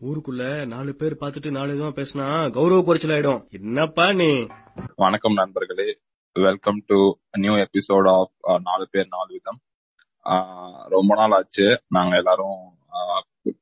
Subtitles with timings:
[0.00, 3.50] ஊருக்குள்ள நாலு பேர் பார்த்துட்டு நாலு விதமா பேசினா கௌரவ குறைச்சல் ஆயிடும்.
[3.50, 4.46] என்னப்பா நீ?
[4.96, 5.98] வணக்கம் நண்பர்களே.
[6.32, 9.60] Welcome to new episode of நாலு பேர் நாலு விதம்.
[10.24, 11.82] ஆஹ் ரொம்ப நாள் ஆச்சு.
[11.88, 12.78] நாங்க எல்லாரும்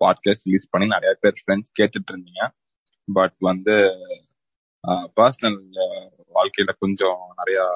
[0.01, 2.51] பாட்காஸ்ட் ரிலீஸ் பண்ணி நிறைய பேர் ஃப்ரெண்ட்ஸ் கேட்டுட்டு இருந்தீங்க.
[3.13, 3.73] பட் வந்து
[5.17, 5.65] பர்சனல்
[6.35, 7.71] வாழ்க்கையில கொஞ்சம் நிறைய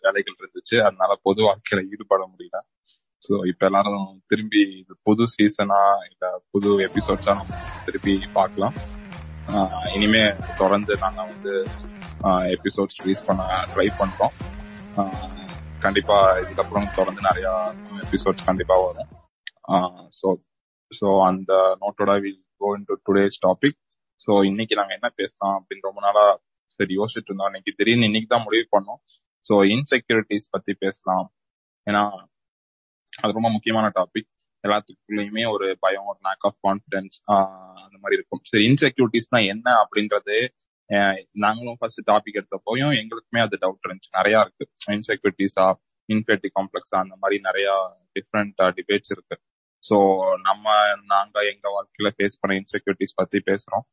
[0.00, 0.80] வேலைகள் இருந்துச்சு.
[0.80, 2.60] அதனால பொது வாழ்க்கையில ஈடுபட முடியல.
[3.22, 5.80] ஸோ இப்ப எல்லாரும் திரும்பி இது புது சீசனா
[6.10, 7.52] இல்ல புது எபிசோட்ஸா நம்ம
[7.88, 8.74] திருப்பி பார்க்கலாம்.
[9.96, 10.22] இனிமே
[10.60, 11.52] தொடர்ந்து நாங்க வந்து
[12.56, 13.42] எபிசோட்ஸ் ரிலீஸ் பண்ண
[13.74, 14.34] ட்ரை பண்றோம்.
[15.84, 17.48] கண்டிப்பா இதுக்கப்புறம் தொடர்ந்து நிறைய
[18.06, 19.10] எபிசோட்ஸ் கண்டிப்பா வரும்.
[20.18, 20.28] ஸோ
[20.90, 21.52] ஸோ அந்த
[21.82, 23.78] நோட்டோட will go into today's topic
[24.20, 26.24] so இன்னைக்கு நாங்க என்ன பேசலாம் அப்படின்னு ரொம்ப நாளா
[26.80, 27.50] சரி யோசிச்சுட்டு இருந்தோம்.
[27.50, 29.00] இன்னைக்கு திடீர்னு இன்னைக்கு தான் முடிவு பண்ணோம்.
[29.44, 31.26] ஸோ இன்செக்யூரிட்டிஸ் பத்தி பேசலாம்.
[31.86, 32.02] ஏன்னா
[33.22, 34.30] அது ரொம்ப முக்கியமான டாபிக்
[34.64, 37.16] எல்லாத்துக்குள்ளயுமே ஒரு பயம் ஒரு லேக் ஆஃப் கான்பிடன்ஸ்
[37.84, 38.42] அந்த மாதிரி இருக்கும்.
[38.50, 40.36] சரி இன்செக்யூரிட்டிஸ்னா என்ன அப்படின்றது
[41.44, 44.10] நாங்களும் ஃபர்ஸ்ட் டாபிக் எடுத்தப்போயும் எங்களுக்குமே அது டவுட் இருந்துச்சு.
[44.18, 44.64] நிறைய இருக்கு.
[44.96, 45.66] இன்செக்யூரிட்டிஸா
[46.08, 47.68] இன்ஃபெட்டி காம்ப்ளெக்ஸா அந்த மாதிரி நிறைய
[48.16, 49.36] டிஃப்ரெண்ட் டிபேட்ஸ் இருக்கு.
[49.84, 49.96] ஸோ
[50.48, 50.66] நம்ம
[51.14, 53.84] நாங்க எங்க வாழ்க்கையில ஃபேஸ் பண்ண இன்செக்யூரிட்டிஸ் பத்தி பேசுறோம்.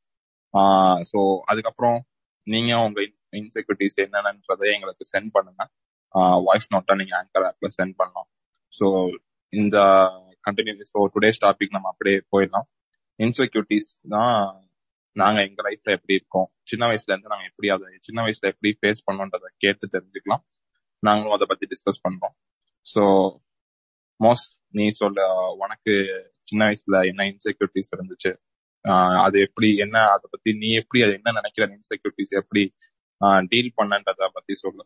[1.11, 1.20] ஸோ
[1.52, 2.00] அதுக்கப்புறம்
[2.48, 3.02] நீங்க உங்க
[3.39, 5.64] இன்செக்யூரிட்டிஸ் என்னென்னன்றதை எங்களுக்கு சென்ட் பண்ணுங்க.
[6.48, 8.28] வாய்ஸ் நோட்டா நீங்க ஆங்கர் ஆப்ல சென்ட் பண்ணலாம்.
[8.80, 8.86] ஸோ
[9.54, 9.78] இந்த
[10.48, 12.68] கண்டினியூ ஸோ டுடேஸ் டாபிக் நம்ம அப்படியே போயிடலாம்.
[13.20, 14.38] இன்செக்யூரிட்டிஸ் தான்
[15.16, 16.48] நாங்க எங்க லைஃப்ல எப்படி இருக்கோம்?
[16.72, 20.44] சின்ன வயசுல இருந்து நாங்க எப்படி அதை சின்ன வயசுல எப்படி ஃபேஸ் பண்ணோன்றதை கேட்டு தெரிஞ்சுக்கலாம்.
[21.04, 22.36] நாங்களும் அதை பத்தி டிஸ்கஸ் பண்றோம்.
[22.86, 23.04] ஸோ
[24.20, 25.28] மோஸ்ட் நீ சொல்ல
[25.64, 25.94] உனக்கு
[26.50, 28.32] சின்ன வயசுல என்ன இன்செக்யூரிட்டிஸ் இருந்துச்சு?
[29.26, 32.64] அது எப்படி என்ன அதை பத்தி நீ எப்படி அது என்ன நினைக்கிற இன்செக்யூரிட்டிஸ் எப்படி
[33.52, 34.84] டீல் பண்ணன்றத பத்தி சொல்லு.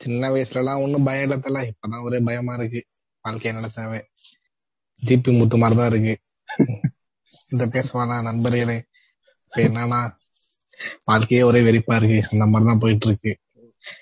[0.00, 2.80] சின்ன வயசுல எல்லாம் ஒண்ணும் பயம் இல்லத்தல இப்பதான் ஒரே பயமா இருக்கு.
[3.24, 4.00] வாழ்க்கைய நினைச்சாவே
[5.02, 6.14] ஜிபி முத்து மாதிரிதான் இருக்கு.
[7.50, 8.76] இந்த பேசுவானா நண்பர்களே?
[9.44, 10.00] இப்ப என்னன்னா
[11.04, 12.20] வாழ்க்கையே ஒரே வெறிப்பா இருக்கு.
[12.32, 13.32] அந்த மாதிரிதான் போயிட்டு இருக்கு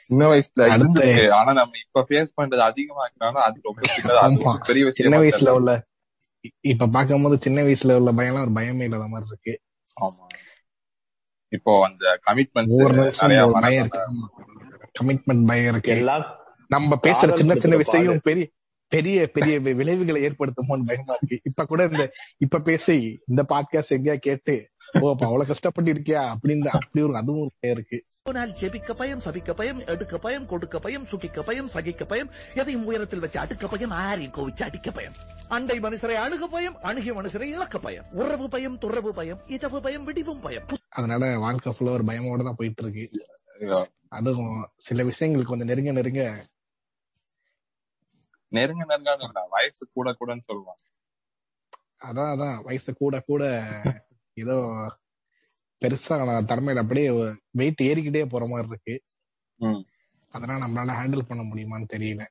[0.07, 3.05] சின்ன வயசுல ஆனா நம்ம இப்ப ஃபேஸ் பண்றது அதிகமா
[3.47, 5.73] அது ரொம்ப பெரிய சின்ன வயசுல உள்ள
[6.65, 9.55] இப்ப பாக்கும் போது சின்ன வயசுல உள்ள பயம் ஒரு பயமே இல்லாத மாதிரி இருக்கு.
[10.01, 10.25] ஆமா.
[11.53, 12.73] இப்போ அந்த கமிட்மெண்ட்
[15.03, 15.33] நிறைய பயம் இருக்கு.
[15.33, 16.37] கமிட்மெண்ட் பயம் இருக்கு
[16.67, 18.47] நம்ம பேசுற சின்ன சின்ன விஷயம் பெரிய
[18.89, 21.41] பெரிய பெரிய விளைவுகளை ஏற்படுத்துமோன்னு பயமா இருக்கு.
[21.43, 24.69] இப்ப கூட இந்த இப்ப பேசி இந்த பாட்காஸ்ட் எங்கேயா கேட்டு
[25.01, 28.05] ஓ அப்ப அவ்வளவு கஷ்டப்பட்டு இருக்கியா அப்படின்னு அப்படி ஒரு அதுவும் ஒரு பயம் இருக்கு.
[28.23, 33.19] போனால் ஜெபிக்க பயம் சபிக்க பயம் எடுக்க பயம் கொடுக்க பயம் சுகிக்க பயம் சகிக்க பயம் எதையும் உயரத்தில்
[33.19, 35.13] வச்சு அடுக்க பயம் ஆரையும் கோவிச்சு அடிக்க பயம்.
[35.49, 38.05] அண்டை மனுஷரை அணுக பயம் அணுகிய மனுஷரை இழக்க பயம்.
[38.13, 40.65] உறவு பயம் துறவு பயம் இதவு பயம் விடிவும் பயம்.
[40.89, 43.11] அதனால வாழ்க்கை ஃபுல்லா ஒரு பயமோட தான் போயிட்டு இருக்கு.
[44.13, 44.55] அதுவும்
[44.87, 46.23] சில விஷயங்களுக்கு கொஞ்சம் நெருங்க நெருங்க
[48.53, 50.83] நெருங்க நெருங்க வயசு கூட கூடன்னு சொல்லுவாங்க.
[52.09, 52.57] அதான் அதான்.
[52.67, 53.43] வயசு கூட கூட
[54.37, 54.57] ஏதோ
[55.83, 56.15] பெருசா
[56.51, 57.09] தலைமையில அப்படியே
[57.55, 58.95] வெயிட் ஏறிக்கிட்டே போற மாதிரி இருக்கு.
[60.35, 62.25] அதெல்லாம் நம்மளால ஹேண்டில் பண்ண முடியுமான்னு தெரியல.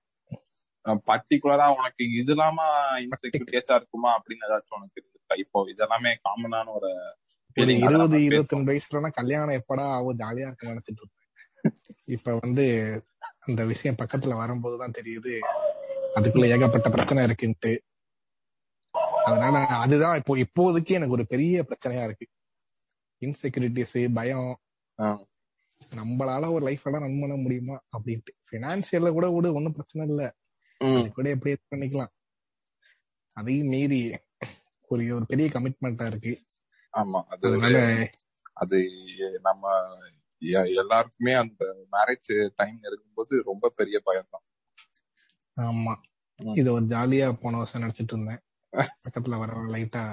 [1.08, 2.58] பர்டிகுலரா உனக்கு இது இல்லாம
[3.06, 5.14] இன்செக்யூரிட்டியா இருக்குமா அப்படின்னு ஏதாச்சும் உனக்கு இருக்கு?
[5.44, 6.92] இப்போ இதெல்லாமே காமனான ஒரு
[7.58, 11.06] இருபது இருபத்தி ரெண்டு வயசுலனா கல்யாணம் எப்படா ஆகும் ஜாலியா இருக்கு நினைச்சிட்டு
[12.05, 12.66] இப்ப வந்து
[13.39, 15.33] அந்த விஷயம் பக்கத்துல வரும்போதுதான் தெரியுது.
[16.16, 17.73] அதுக்குள்ள ஏகப்பட்ட பிரச்சனை இருக்குன்ட்டு.
[19.23, 22.28] அதனால அதுதான் இப்போ இப்போதைக்கு எனக்கு ஒரு பெரிய பிரச்சனையா இருக்கு.
[23.22, 24.51] இன்செக்யூரிட்டிஸ் பயம்.
[25.95, 28.31] நம்மளால ஒரு லைஃப் எல்லாம் ரன் பண்ண முடியுமா அப்படின்ட்டு.
[28.51, 30.23] பினான்சியல்ல கூட விட ஒன்னும் பிரச்சனை இல்ல.
[31.13, 32.11] கூட எப்படி பண்ணிக்கலாம்.
[33.34, 33.99] அதையும் மீறி
[34.89, 36.34] ஒரு ஒரு பெரிய கமிட்மெண்டா இருக்கு.
[36.94, 37.78] ஆமா அதனால
[38.53, 38.78] அது
[39.41, 39.63] நம்ம
[40.81, 44.46] எல்லாருக்குமே அந்த மேரேஜ் டைம் இருக்கும்போது ரொம்ப பெரிய பயம் தான்
[45.58, 45.94] ஆமா
[46.56, 48.42] இது ஒரு ஜாலியா போன வருஷம் நினைச்சிட்டு இருந்தேன்.
[49.06, 50.03] பக்கத்துல வர லைட்டா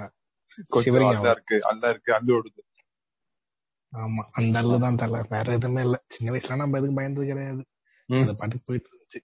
[1.27, 1.57] இருக்கு.
[1.71, 2.11] அல்ல இருக்கு.
[2.17, 2.61] அல்லு ஓடுது.
[3.93, 4.23] ஆமா.
[4.39, 4.99] அந்த அல்லு தான்
[5.33, 5.97] வேற எதுவுமே இல்ல.
[6.15, 7.61] சின்ன வயசுல நம்ம எதுவும் பயந்தது கிடையாது.
[8.09, 9.19] அது பாட்டுக்கு போயிட்டு இருந்துச்சு.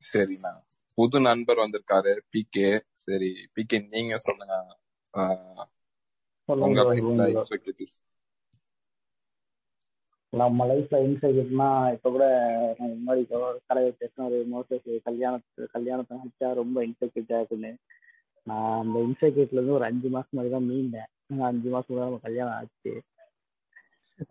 [0.00, 0.52] சரிண்ணா.
[0.98, 2.66] புது நண்பர் வந்திருக்காரு பி கே
[3.04, 4.54] சரி பி கே நீங்க சொல்லுங்க.
[6.48, 6.80] உங்க
[10.32, 12.26] நம்ம லைஃப்ல இன்செக்யூரிட்னா இப்ப கூட
[12.78, 13.22] நான் இந்த மாதிரி
[13.68, 17.72] கடையை பேசின ஒரு மோசஸ் கல்யாணத்து கல்யாணத்தை நினைச்சா ரொம்ப இன்செக்யூரிட்டா இருக்குன்னு.
[18.46, 21.10] நான் அந்த இன்செக்யூரிட்ல இருந்து ஒரு அஞ்சு மாசம் மாதிரி தான் மீண்டேன்.
[21.50, 22.92] அஞ்சு மாசம் தான் நம்ம கல்யாணம் ஆச்சு.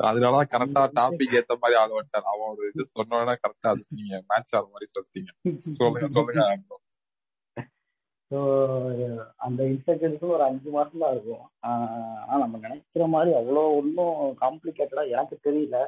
[0.09, 2.29] அதனால கரெக்டா டாபிக் ஏத்த மாதிரி ஆள் வந்துட்டார்.
[2.33, 5.31] அவன் ஒரு இது சொன்னோட கரெக்டா அது நீங்க மேட்ச் ஆகிற மாதிரி சொல்லிட்டீங்க.
[5.79, 6.45] சொல்லுங்க சொல்லுங்க
[8.31, 8.39] ஸோ
[9.45, 15.37] அந்த இன்செக்யூரிட்டி ஒரு அஞ்சு மாதம் தான் இருக்கும் ஆனால் நம்ம நினைக்கிற மாதிரி அவ்வளோ ஒன்றும் காம்ப்ளிகேட்டடாக எனக்கு
[15.47, 15.79] தெரியல.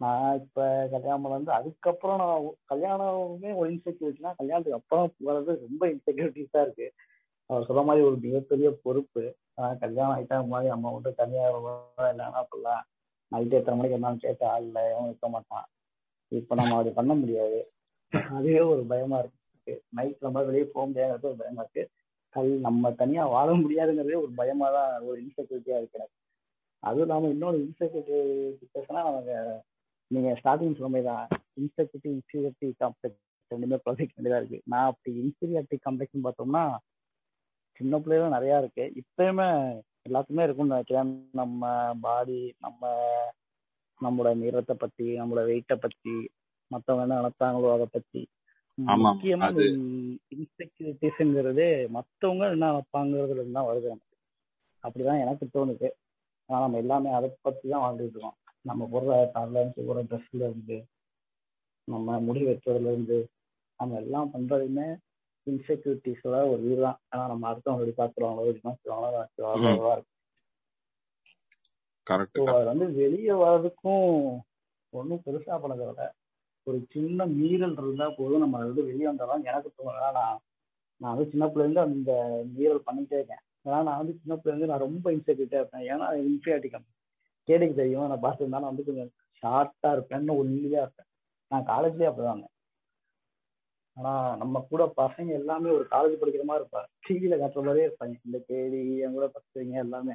[0.00, 0.64] நான் இப்போ
[0.94, 6.94] கல்யாணம் வந்து அதுக்கப்புறம் நான் கல்யாணமே ஒரு இன்செக்யூரிட்டினா கல்யாணத்துக்கு அப்புறம் வர்றது ரொம்ப இன்செக்யூரிட்டிஸாக இருக்குது
[7.50, 9.24] அவர் சொல்ற மாதிரி ஒரு மிகப்பெரிய பொறுப்பு.
[9.58, 11.60] ஆனால் கல்யாணம் ஆயிட்டா மாதிரி நம்ம மட்டும் தனியாக
[12.00, 12.82] இல்லைன்னா அப்படிலாம்
[13.32, 15.66] நைட்டு எத்தனை மணிக்கு இருந்தாலும் கேட்க ஆள் இல்லை எவன் இருக்க மாட்டான்.
[16.32, 17.60] இப்போ நம்ம அப்படி பண்ண முடியாது.
[18.36, 19.40] அதுவே ஒரு பயமாக இருக்கு.
[19.96, 21.84] நைட் நம்ம வெளியே போக முடியாதுங்கிறது ஒரு பயமா இருக்கு.
[22.34, 26.16] கல் நம்ம தனியா வாழ முடியாதுங்கிறதே ஒரு பயமா தான் ஒரு இன்செக்யூரிட்டியா இருக்கு எனக்கு.
[26.82, 29.36] அதுவும் இல்லாம இன்னொரு இன்செக்யூரிட்டி பேசினா நமக்கு
[30.10, 31.28] நீங்க ஸ்டார்டிங் சொன்ன மாதிரி தான்
[31.60, 34.60] இன்செக்யூரிட்டி இன்ஃபீரியாரிட்டி காம்ப்ளெக்ஸ் ரெண்டுமே ப்ரொஜெக்ட் வேண்டியதா இருக்கு.
[34.64, 36.64] நான் அப்படி இன்ஃபீரியாரிட்டி காம்ப்ளெக்ஸ்னு பார்த்தோம்னா
[37.80, 38.84] சின்ன பிள்ளைல நிறைய இருக்கு.
[39.00, 39.48] இப்பயுமே
[40.08, 41.12] எல்லாத்துக்குமே இருக்கும்னு நினைக்கிறேன்.
[41.32, 42.92] நம்ம பாடி நம்ம
[44.00, 46.14] நம்மளோட நிறத்தை பத்தி நம்மளோட வெயிட்டை பத்தி
[46.70, 48.22] மற்றவங்க என்ன நினைத்தாங்களோ அதை பத்தி.
[48.78, 49.48] முக்கியமா
[50.34, 51.66] இன்செக்யூரிட்டிஸ்ங்கிறது
[51.96, 54.12] மத்தவங்க என்ன நினைப்பாங்கிறதுல இருந்து தான் வருது எனக்கு
[54.84, 55.88] அப்படிதான் எனக்கு தோணுது.
[56.48, 58.36] ஆனா நம்ம எல்லாமே அதை பத்தி தான் வாழ்ந்துட்டு இருக்கோம்.
[58.64, 59.10] நம்ம போடுற
[59.58, 60.78] இருந்து போடுற ட்ரெஸ்ல இருந்து
[61.88, 63.18] நம்ம முடி வெட்டுறதுல இருந்து
[63.80, 64.86] நம்ம எல்லாம் பண்றதுமே
[65.46, 69.20] இன்செக்யூரிட்டிஸோட ஒரு இதுதான் ஏன்னா நம்ம அடுத்தவங்க எப்படி பாக்குறோங்களோ விமர்சிக்கிறவங்களோ
[69.94, 70.12] இருக்கு.
[72.06, 74.06] கரெக்ட் அது வந்து வெளியே வர்றதுக்கும்
[74.92, 76.02] ஒன்றும் பெருசா பண்ணதை விட
[76.66, 78.38] ஒரு சின்ன மீறல் இருந்தா போதும்.
[78.38, 79.96] நம்ம அது வந்து வெளியே வந்தாலும் எனக்கு தோணும்.
[79.98, 80.40] ஏன்னா நான்
[81.00, 82.12] நான் வந்து சின்ன பிள்ளைல இருந்து அந்த
[82.56, 83.42] மீறல் பண்ணிட்டே இருக்கேன்.
[83.64, 85.86] ஏன்னா நான் வந்து சின்ன பிள்ளைல இருந்து நான் ரொம்ப இன்செக்யூரிட்டா இருப்பேன்.
[85.92, 86.88] ஏன்னா இன்ஃபியாரிட்டி கம்
[87.48, 88.08] கேடிக்கு தெரியும்.
[88.08, 89.12] நான் பார்த்துருந்தா நான் வந்து கொஞ்சம்
[89.42, 91.08] ஷார்ட்டா இருப்பேன் ஒல்லியா இருப்பேன்.
[91.50, 92.50] நான் காலேஜ்லயே அப்படிதான்
[93.96, 96.88] ஆனா நம்ம கூட பசங்க எல்லாமே ஒரு காலேஜ் படிக்கிற மாதிரி இருப்பாங்க.
[97.06, 98.14] டிவியில காட்டுற மாதிரியே இருப்பாங்க.
[98.24, 100.14] இந்த கேடி என் கூட பசங்க எல்லாமே.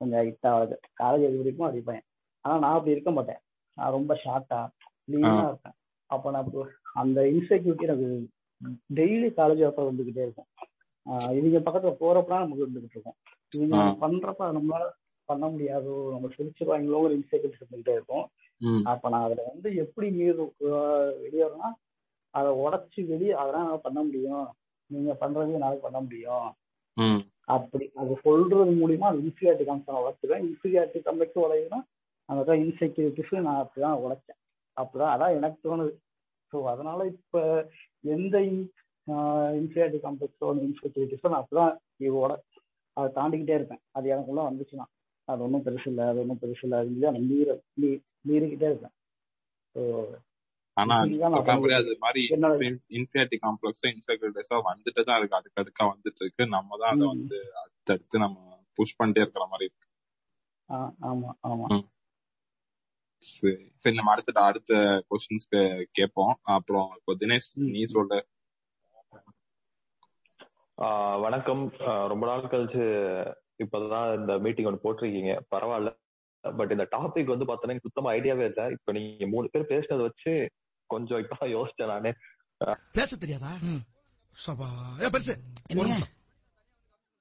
[0.00, 0.52] கொஞ்சம் ஹைட்டா
[1.00, 2.06] காலேஜ் எது பிடிக்குமோ அது பையன்.
[2.44, 3.40] ஆனா நான் அப்படி இருக்க மாட்டேன்.
[3.76, 4.60] நான் ரொம்ப ஷார்ட்டா
[5.04, 5.76] லீனா இருப்பேன்.
[6.10, 6.50] அப்ப நான்
[6.94, 8.08] அந்த இன்செக்யூரிட்டி எனக்கு
[8.94, 10.48] டெய்லி காலேஜ் அப்ப வந்துகிட்டே இருக்கும்.
[11.38, 13.18] இவங்க பக்கத்துல போறப்ப நமக்கு இருந்துகிட்டு இருக்கும்.
[13.52, 13.76] இவங்க.
[14.02, 14.86] பண்றப்ப நம்மளால
[15.28, 18.24] பண்ண முடியாதோ நம்ம சிரிச்சிருவாங்களோ ஒரு இன்செக்யூரிட்டி இருந்துகிட்டே இருக்கும்.
[18.84, 20.40] அப்ப நான் அதுல வந்து எப்படி நீர்
[21.24, 21.68] வெளியேறனா
[22.34, 24.46] அதை உடைச்சு வெளியே அதெல்லாம் பண்ண முடியும்.
[24.90, 26.48] நீங்க பண்றது என்னால பண்ண முடியும்.
[27.48, 31.80] அப்படி அது சொல்றது மூலியமா அது இன்ஃபீரியாரிட்டி காம்ப்ளெக்ஸ் உழைச்சிருவேன் இன்ஃபீரியாரிட்டி காம்ப்ளெக்ஸ் உடையுதுன்னா
[32.28, 34.40] அந்த இன்செக்யூரிட்டிஸ் நான் அப்படிதான் உழைச்சேன்
[34.78, 35.92] அப்படிதான் அதான் எனக்கு தோணுது.
[36.52, 37.38] ஸோ அதனால இப்ப
[38.14, 38.36] எந்த
[39.60, 41.74] இன்ஃபீரியாரிட்டி காம்ப்ளெக்ஸோ இன்செக்யூரிட்டிஸோ நான் அப்படிதான்
[42.08, 42.32] இவோட
[42.96, 43.82] அதை தாண்டிக்கிட்டே இருப்பேன்.
[43.92, 44.86] அது எனக்குள்ள வந்துச்சுன்னா
[45.28, 47.50] அது ஒன்றும் பெருசு இல்லை அது ஒன்றும் பெருசு இல்லை அது நான் மீற
[47.82, 48.94] மீ- மீறிக்கிட்டே இருப்பேன்.
[49.74, 49.82] ஸோ
[52.98, 57.06] இன்ஃபியாரிட்டி காம்ப்ளெக்ஸும் இன்செக்யூரிட்டிஸா வந்துட்டு தான் இருக்கு அடுக்கடுக்கா வந்துட்டு இருக்கு நம்ம தான் அதை.
[57.14, 58.38] வந்து அடுத்தடுத்து நம்ம
[58.78, 59.86] புஷ் பண்ணிட்டே இருக்கிற மாதிரி இருக்கு.
[61.10, 61.66] ஆமா ஆமா.
[63.74, 66.38] சரி நம்ம அடுத்த அடுத்த கொஸ்டின்ஸ்க்கு கேட்போம்.
[66.42, 67.54] அப்புறம் இப்போ தினேஷ்.
[67.54, 68.26] நீ சொல்லு
[70.76, 71.70] ஆஹ் வணக்கம்.
[71.78, 75.38] ரொம்ப நாள் கழிச்சு இப்பதான் இந்த மீட்டிங் ஒன்று போட்டிருக்கீங்க.
[75.56, 75.98] பரவாயில்ல.
[76.56, 78.70] பட் இந்த டாபிக் வந்து பார்த்தோன்னா எனக்கு சுத்தமா ஐடியாவே இல்லை.
[78.70, 80.50] இப்ப நீங்க மூணு பேர் பேசுனதை வச்சு
[80.86, 82.14] கொஞ்சம் இப்பதான் யோசிச்சேன் நானு.
[82.92, 83.52] பேச தெரியாதா?
[84.46, 84.66] சபா.
[84.98, 85.36] பெருசு.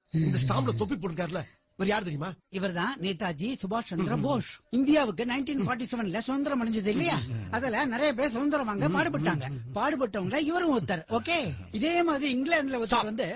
[0.10, 1.44] இந்த ஸ்டாம்ப்ல தொப்பி போட்டுருக்காருல.
[1.80, 2.30] இவர் யார் தெரியுமா?
[2.58, 4.52] இவர்தான் நேதாஜி சுபாஷ் சந்திர போஸ்.
[4.78, 7.18] இந்தியாவுக்கு நைன்டீன் ஃபார்ட்டி செவன்ல சுதந்திரம் அடைஞ்சது இல்லையா?
[7.56, 9.48] அதுல நிறைய பேர் சுதந்திரம் வாங்க பாடுபட்டாங்க.
[9.76, 11.04] பாடுபட்டவங்க இவரும் ஒருத்தர்.
[11.18, 11.36] ஓகே?
[11.80, 13.28] இதே மாதிரி இங்கிலாந்துல ஒருத்தர் வந்து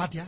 [0.00, 0.24] பாத்தியா?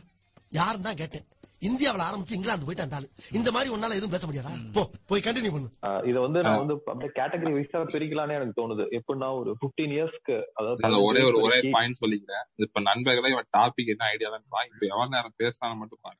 [0.58, 1.26] யாருன்னு தான் கேட்டேன்.
[1.69, 3.06] இந்தியாவுல ஆரம்பிச்சு இங்கிலாந்து போயிட்டு அந்த ஆளு
[3.38, 4.52] இந்த மாதிரி உன்னால எதுவும் பேச முடியாதா?
[4.76, 5.69] போ போய் கண்டினியூ பண்ணு.
[6.10, 8.86] இதை வந்து நான் வந்து அப்படியே கேட்டகரி வைஸா பிரிக்கலாம்னு எனக்கு தோணுது.
[8.98, 13.50] எப்படின்னா ஒரு 15 இயர்ஸ்க்கு அதாவது ஒரே ஒரு ஒரே 15 years பாயிண்ட் சொல்லிக்கிறேன் இப்ப நண்பர்களே இவன்
[13.58, 14.46] டாபிக் என்ன ஐடியா தான்.
[14.72, 16.19] இப்ப எவ்வளவு நேரம் பேசலாம் மட்டும் பாரு.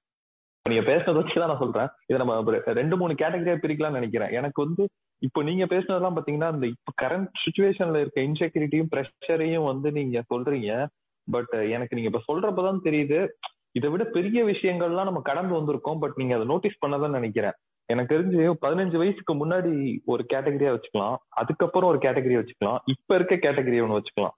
[0.69, 1.89] நீங்க பேசுனதை வச்சுதான் நான் சொல்றேன்.
[2.07, 4.31] இதை நம்ம ரெண்டு மூணு கேட்டகரியா பிரிக்கலாம்னு நினைக்கிறேன்.
[4.31, 4.89] எனக்கு வந்து
[5.19, 10.87] இப்போ நீங்க பேசுனதெல்லாம் பாத்தீங்கன்னா இந்த இப்ப கரண்ட் சுச்சுவேஷன்ல இருக்க இன்செக்யூரிட்டியும் ப்ரெஷரையும் வந்து நீங்க சொல்றீங்க.
[11.31, 13.29] பட் எனக்கு நீங்க இப்ப சொல்றப்பதான் தெரியுது.
[13.73, 15.99] இதை விட பெரிய விஷயங்கள்லாம் நம்ம கடந்து வந்திருக்கோம்.
[16.01, 17.53] பட் நீங்க அதை நோட்டீஸ் பண்ணதான் நினைக்கிறேன்.
[17.87, 21.17] எனக்கு தெரிஞ்சு பதினஞ்சு வயசுக்கு முன்னாடி ஒரு கேட்டகரியா வச்சுக்கலாம்.
[21.29, 22.79] அதுக்கப்புறம் ஒரு கேட்டகரியா வச்சுக்கலாம்.
[22.85, 24.37] இப்ப இருக்க கேட்டகரி ஒன்று வச்சுக்கலாம்.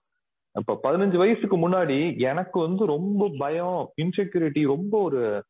[0.58, 5.44] இப்ப பதினஞ்சு வயசுக்கு முன்னாடி எனக்கு வந்து ரொம்ப பயம் இன்செக்யூரிட்டி ரொம்ப ஒரு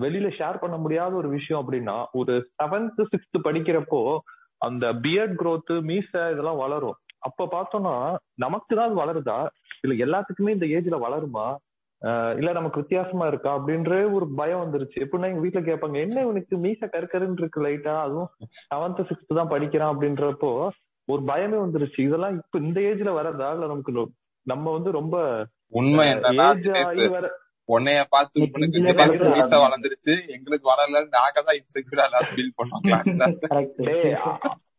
[0.00, 4.00] வெளியில ஷேர் பண்ண முடியாத ஒரு விஷயம் அப்படின்னா ஒரு செவன்த் சிக்ஸ்த் படிக்கிறப்போ
[4.60, 6.96] அந்த பியர்ட் growth மீச இதெல்லாம் வளரும்.
[7.22, 7.94] அப்ப பார்த்தோம்னா
[8.36, 9.38] நமக்கு தான் அது வளருதா?
[9.82, 11.46] இல்ல எல்லாத்துக்குமே இந்த ஏஜ்ல வளருமா?
[12.38, 13.50] இல்ல நமக்கு வித்தியாசமா இருக்கா?
[13.58, 14.98] அப்படின்ற ஒரு பயம் வந்துருச்சு.
[15.04, 18.30] எப்படின்னா எங்க வீட்டுல கேட்பாங்க என்ன இவனுக்கு மீச கருக்கருன்னு இருக்கு லைட்டா அதுவும்
[18.70, 19.92] செவன்த் சிக்ஸ்த் தான் படிக்கிறான்.
[19.94, 20.50] அப்படின்றப்போ
[21.08, 22.00] ஒரு பயமே வந்துருச்சு.
[22.00, 23.92] இதெல்லாம் இப்ப இந்த ஏஜ்ல வரதா இல்ல நமக்கு
[24.46, 25.16] நம்ம வந்து ரொம்ப
[25.72, 26.06] உண்மை
[27.68, 28.44] உன்னைய பார்த்து
[28.74, 29.62] தினேஷ் வளர்ந்து மீச வளர்ந்து.
[29.64, 30.14] வளர்ந்துருச்சு.
[30.34, 33.24] எங்களுக்கு வளரல நாங்க தான் இன்செக்யூரா எல்லாரும் ஃபீல் பண்ணோம் கிளாஸ்ல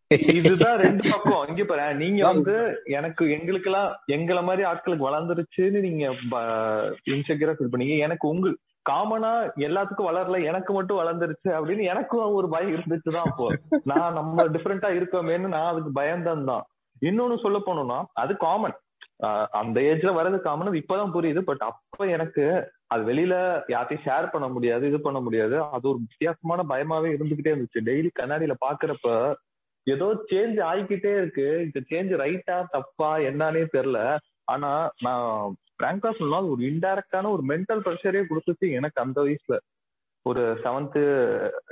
[0.39, 1.41] இதுதான் ரெண்டு பக்கம்.
[1.49, 2.53] இங்க பாரு நீங்க வந்து
[2.97, 6.03] எனக்கு எங்களுக்கு எல்லாம் எங்களை மாதிரி ஆட்களுக்கு வளர்ந்துருச்சுன்னு நீங்க
[7.13, 7.97] இன்செக்யூரா ஃபீல் பண்ணீங்க.
[8.05, 8.53] எனக்கு உங்க
[8.85, 9.31] காமனா
[9.67, 13.47] எல்லாத்துக்கும் வளரல எனக்கு மட்டும் வளர்ந்துருச்சு அப்படின்னு எனக்கும் ஒரு பயம் இருந்துச்சுதான் அப்போ.
[13.91, 16.63] நான் நம்ம டிஃபரெண்டா இருக்கோமேன்னு நான் அதுக்கு பயந்தேன் தான்
[17.01, 18.75] இன்னொன்னு சொல்ல போனோம்னா அது காமன்
[19.51, 22.43] அந்த ஏஜ்ல வர்றது காமன் இப்பதான் புரியுது பட் அப்ப எனக்கு
[22.87, 23.35] அது வெளியில
[23.67, 25.63] யார்ட்டையும் ஷேர் பண்ண முடியாது இது பண்ண முடியாது.
[25.63, 27.85] அது ஒரு வித்தியாசமான பயமாவே இருந்துகிட்டே இருந்துச்சு.
[27.85, 29.35] டெய்லி கண்ணாடியில பாக்குறப்ப
[29.87, 31.47] ஏதோ சேஞ்ச் ஆகிக்கிட்டே இருக்கு.
[31.65, 34.17] இந்த சேஞ்ச் ரைட்டா தப்பா என்னன்னே தெரியல.
[34.45, 39.57] ஆனா நான் பிராங்கா சொன்னால் ஒரு இன்டைரக்டான ஒரு மென்டல் ப்ரெஷரே கொடுத்துச்சு எனக்கு அந்த வயசுல.
[40.25, 41.01] ஒரு செவன்த்து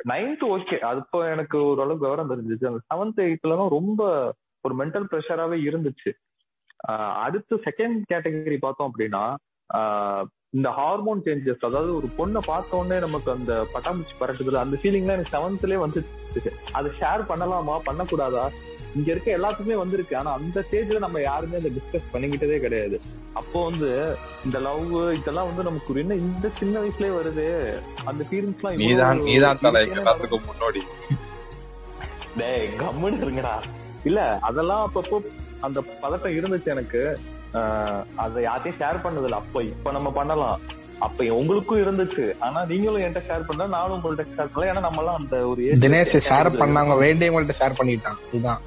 [0.10, 2.68] நைன்த் ஓகே அது இப்போ எனக்கு ஓரளவுக்கு விவரம் தெரிஞ்சிச்சு.
[2.68, 4.02] அந்த செவன்த் எயித்லாம் ரொம்ப
[4.62, 6.12] ஒரு மென்டல் ப்ரெஷராகவே இருந்துச்சு.
[7.25, 9.24] அடுத்து செகண்ட் கேட்டகரி பார்த்தோம் அப்படின்னா
[10.58, 15.34] இந்த ஹார்மோன் சேஞ்சஸ் அதாவது ஒரு பொண்ணை பார்த்த உடனே நமக்கு அந்த பட்டாம்பூச்சி பறக்குதுல அந்த ஃபீலிங்லாம் எனக்கு
[15.36, 16.51] செவன்த்லயே வந்துச்சு.
[16.77, 17.75] அதை ஷேர் பண்ணலாமா?
[17.88, 18.46] பண்ணக்கூடாதா?
[18.98, 20.13] இங்க இருக்க எல்லாத்துக்குமே வந்திருக்கு.
[20.20, 22.98] ஆனா அந்த ஸ்டேஜ்ல நம்ம யாருமே அதை டிஸ்கஸ் பண்ணிக்கிட்டதே கிடையாது.
[23.39, 23.89] அப்போ வந்து
[24.46, 27.48] இந்த லவ் இதெல்லாம் வந்து நமக்கு என்ன இந்த சின்ன வயசுலயே வருது.
[28.12, 30.84] அந்த ஃபீலிங்ஸ் எல்லாம் நீதான் இவ்வளவு நீதான் தலை easy-ஆ எல்லாத்துக்கும் முன்னோடி.
[32.39, 33.56] டேய் கம்முன்னு இருங்கடா.
[34.10, 35.20] இல்ல அதெல்லாம் அப்பப்போ
[35.66, 37.20] அந்த பதட்டம் இருந்துச்சு எனக்கு.
[37.54, 39.30] ஆஹ் அதை யார்ட்டையும் ஷேர் பண்ணதில்ல.
[39.30, 40.60] அப்ப இப்ப நம்ம பண்ணலாம்.
[41.00, 42.40] அப்ப உங்களுக்கும் இருந்துச்சு.
[42.40, 44.70] ஆனா நீங்களும் என்கிட்ட ஷேர் பண்ணல நானும் உங்கள்ட்ட ஷேர் பண்ணல.
[44.70, 46.30] ஏன்னா நம்ம எல்லாம் அந்த ஒரு தினேஷ் ஷேர்.
[46.30, 47.06] பண்ணாங்க.
[47.06, 48.16] வேண்டியவங்கள்ட்ட ஷேர் பண்ணிட்டான்.
[48.32, 48.62] இதுதான்.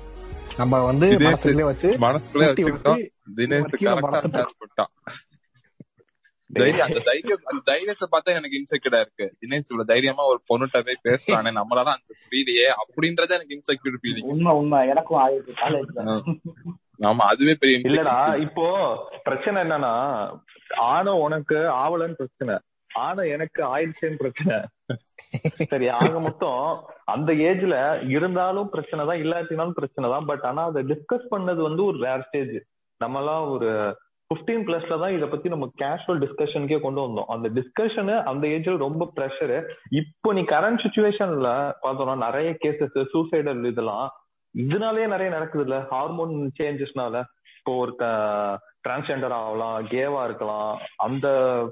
[0.57, 3.09] நம்ம வந்து மனசுக்குள்ளே வச்சு மனசுக்குள்ளே வச்சுக்கிட்டோம்.
[3.37, 4.87] தினேஷ் கரெக்டா பண்ணிட்டான்.
[6.52, 9.37] தைரியம் அந்த தைரியம் அந்த தைரியத்தை பார்த்தா எனக்கு இன்செக்யூர்டா இருக்கு.
[9.40, 11.49] தினேஷ் இவ்வளவு தைரியமா ஒரு பொண்ணுகிட்ட போய் பேசுறானே.
[11.49, 14.88] நம்மளால அந்த புரியலையே அப்படின்றத எனக்கு இன்செக்யூர் ஃபீலிங் உண்மை உண்மை.
[14.88, 16.23] எனக்கும் ஆயிருக்கு காலேஜ்ல.
[16.99, 18.17] ஆமா அதுவே பெரிய இல்லடா.
[18.47, 18.64] இப்போ
[19.26, 19.93] பிரச்சனை என்னன்னா
[20.95, 22.55] ஆணை உனக்கு ஆவலன்னு பிரச்சனை.
[23.05, 24.57] ஆணை எனக்கு ஆயிடுச்சேன்னு பிரச்சனை.
[25.71, 26.62] சரி ஆக மொத்தம்
[27.14, 27.76] அந்த ஏஜ்ல
[28.17, 30.28] இருந்தாலும் பிரச்சனை தான் இல்லாட்டினாலும் பிரச்சனை தான்.
[30.31, 32.55] பட் ஆனா அதை டிஸ்கஸ் பண்ணது வந்து ஒரு ரேர் ஸ்டேஜ்
[33.00, 33.71] நம்ம எல்லாம் ஒரு
[34.31, 37.28] 15 பிளஸ்ல தான் இத பத்தி நம்ம கேஷுவல் டிஸ்கஷனுக்கே கொண்டு வந்தோம்.
[37.35, 39.55] அந்த டிஸ்கஷனு அந்த ஏஜ்ல ரொம்ப ப்ரெஷர்
[40.00, 41.50] இப்போ நீ கரண்ட் சுச்சுவேஷன்ல
[41.85, 44.09] பார்த்தோம்னா நிறைய கேசஸ் சூசைடல் இதெல்லாம்
[44.55, 47.23] இதனாலேயே நிறைய நடக்குது இல்ல ஹார்மோன் சேஞ்சஸ்னால
[47.59, 48.05] இப்போ ஒருத்த
[48.85, 50.75] டிரான்ஸ்ஜெண்டர் ஆகலாம் கேவா இருக்கலாம்.
[51.07, 51.26] அந்த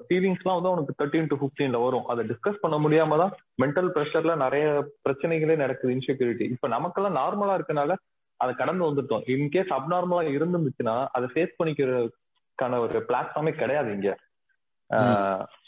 [0.05, 2.07] ஃபீலிங்ஸ் எல்லாம் வந்து உனக்கு தேர்ட்டீன் டு பிப்டீன்ல வரும்.
[2.13, 4.67] அதை டிஸ்கஸ் பண்ண முடியாம தான் மென்டல் ப்ரெஷர்ல நிறைய
[5.07, 7.95] பிரச்சனைகளே நடக்குது இன்செக்யூரிட்டி இப்ப நமக்கெல்லாம் நார்மலா இருக்கனால
[8.41, 9.23] அதை கடந்து வந்துட்டோம்.
[9.35, 14.11] இன்கேஸ் அப்நார்மலா இருந்துச்சுன்னா அதை ஃபேஸ் பண்ணிக்கிறதுக்கான ஒரு பிளாட்ஃபார்மே கிடையாது இங்க.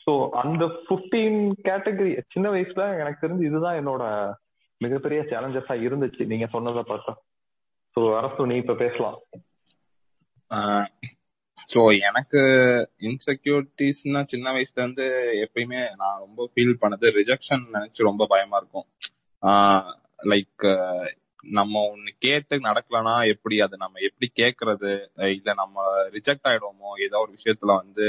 [0.03, 0.13] சோ
[0.43, 1.33] அந்த 15
[1.69, 4.03] கேட்டகரி சின்ன வயசுல எனக்கு தெரிஞ்சு இதுதான் என்னோட
[4.79, 6.25] மிகப்பெரிய சேலஞ்சஸா இருந்துச்சு.
[6.27, 7.15] நீங்க சொன்னதை பார்த்தா.
[7.95, 9.19] சோ அரசு நீ இப்ப பேசலாம்.
[11.75, 12.41] சோ எனக்கு
[12.99, 15.07] இன்செக்யூரிட்டிஸ்னா சின்ன வயசுல இருந்து
[15.45, 18.87] எப்பயுமே நான் ரொம்ப ஃபீல் பண்ணது ரிஜெக்ஷன் நினைச்சு ரொம்ப பயமா இருக்கும்.
[20.25, 20.67] லைக்
[21.45, 24.91] நம்ம ஒண்ணு கேட்டு நடக்கலனா எப்படி அது நம்ம எப்படி கேக்குறது?
[25.37, 25.77] இல்ல நம்ம
[26.17, 26.89] ரிஜெக்ட் ஆயிடுவோமோ?
[27.07, 28.07] ஏதோ ஒரு விஷயத்துல வந்து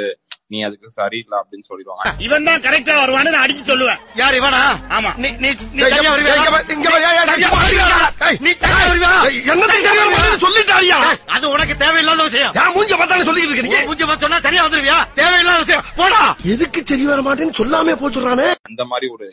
[0.48, 2.06] நீ அதுக்கு சரியில்லை அப்படின்னு சொல்லிடுவாங்க.
[2.28, 4.00] இவன் தான் கரெக்டா வருவான்னு நான் அடிச்சு சொல்லுவேன்.
[4.16, 4.62] யார் இவனா?
[4.98, 5.12] ஆமா.
[5.24, 6.36] நீ நீ நீ இங்க வருவியா?
[6.38, 6.86] நீ
[7.26, 9.12] சரியா வருவியா?
[9.54, 10.98] என்னத்தையும் சரியா வர மாட்டேன்னு சொல்லிட்டாரியா?
[11.28, 12.54] அது உனக்கு தேவையில்லாத விஷயம்.
[12.62, 13.82] என் மூஞ்ச பார்த்தானே சொல்லிக்கிட்டு இருக்க நீ?
[13.82, 14.98] உன் மூஞ்சி பார்த்து சொன்னா சரியா வந்துருவியா?
[15.14, 15.86] தேவையில்லாத விஷயம்.
[15.96, 16.22] போடா.
[16.56, 19.28] எதுக்கு சரி வர மாட்டேன்னு சொல்லாமே போச்சுறானே அந்த மாதிரி ஒரு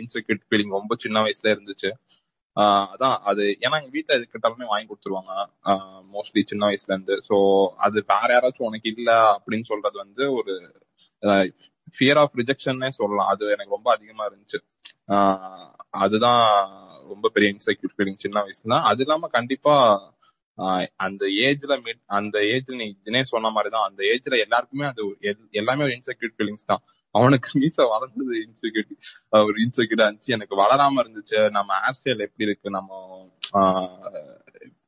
[0.00, 1.90] இன்செக்யூர் ஃபீலிங் ரொம்ப சின்ன வயசுல இருந்துச்சு.
[2.56, 5.32] அதான் அது ஏன்னா எங்க வீட்டுல எது கேட்டாலுமே வாங்கி கொடுத்துருவாங்க.
[6.14, 7.22] மோஸ்ட்லி சின்ன வயசுல இருந்து.
[7.28, 7.36] சோ
[7.86, 10.54] அது வேற யாராச்சும் உனக்கு இல்ல அப்படின்னு சொல்றது வந்து ஒரு
[11.98, 13.28] ஃபியர் ஆஃப் ரிஜெக்ஷன்னே சொல்லலாம்.
[13.32, 14.58] அது எனக்கு ரொம்ப அதிகமா இருந்துச்சு.
[16.02, 16.44] அதுதான்
[17.08, 18.80] ரொம்ப பெரிய இன்செக்யூர் ஃபீலிங் சின்ன வயசுல.
[18.90, 19.74] அது இல்லாம கண்டிப்பா
[20.96, 25.50] அந்த ஏஜ்ல மீட் அந்த ஏஜ்ல நீ தினேஷ் சொன்ன மாதிரி தான் அந்த ஏஜ்ல எல்லாருக்குமே அது எல்-
[25.50, 26.82] எல்லாமே ஒரு இன்செக்யூர் ஃபீலிங்ஸ் தான்.
[27.14, 28.96] அவனுக்கு மீச வளர்ந்தது இன்செக்யூரிட்டி
[29.46, 30.36] ஒரு இன்செக்யூரிட்டா இருந்துச்சு.
[30.36, 31.38] எனக்கு வளராம இருந்துச்சு.
[31.56, 32.70] நம்ம ஹேர் ஸ்டைல் எப்படி இருக்கு?
[32.70, 32.90] நம்ம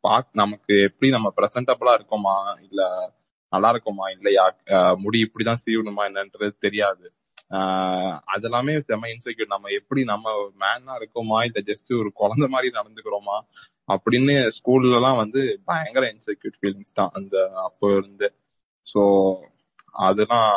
[0.01, 2.37] பாக் நமக்கு எப்படி நம்ம பிரசன்டபிளா இருக்கோமா?
[2.69, 2.83] இல்ல
[3.53, 4.05] நல்லா இருக்குமா?
[4.09, 4.45] இல்லையா?
[4.97, 7.07] முடி இப்படிதான் சீவணுமா என்னன்றது தெரியாது.
[8.35, 10.31] அதெல்லாமே செம இன்செக்யூர் நம்ம எப்படி நம்ம
[10.63, 11.39] மேனா இருக்கோமா?
[11.49, 13.37] இல்ல ஜஸ்ட் ஒரு குழந்தை மாதிரி நடந்துக்கிறோமா?
[13.89, 17.13] அப்படின்னு ஸ்கூல்ல எல்லாம் வந்து பயங்கர இன்செக்யூர் ஃபீலிங்ஸ் தான்.
[17.15, 18.29] அந்த அப்போ இருந்து.
[18.87, 19.03] சோ
[20.07, 20.51] அதெல்லாம்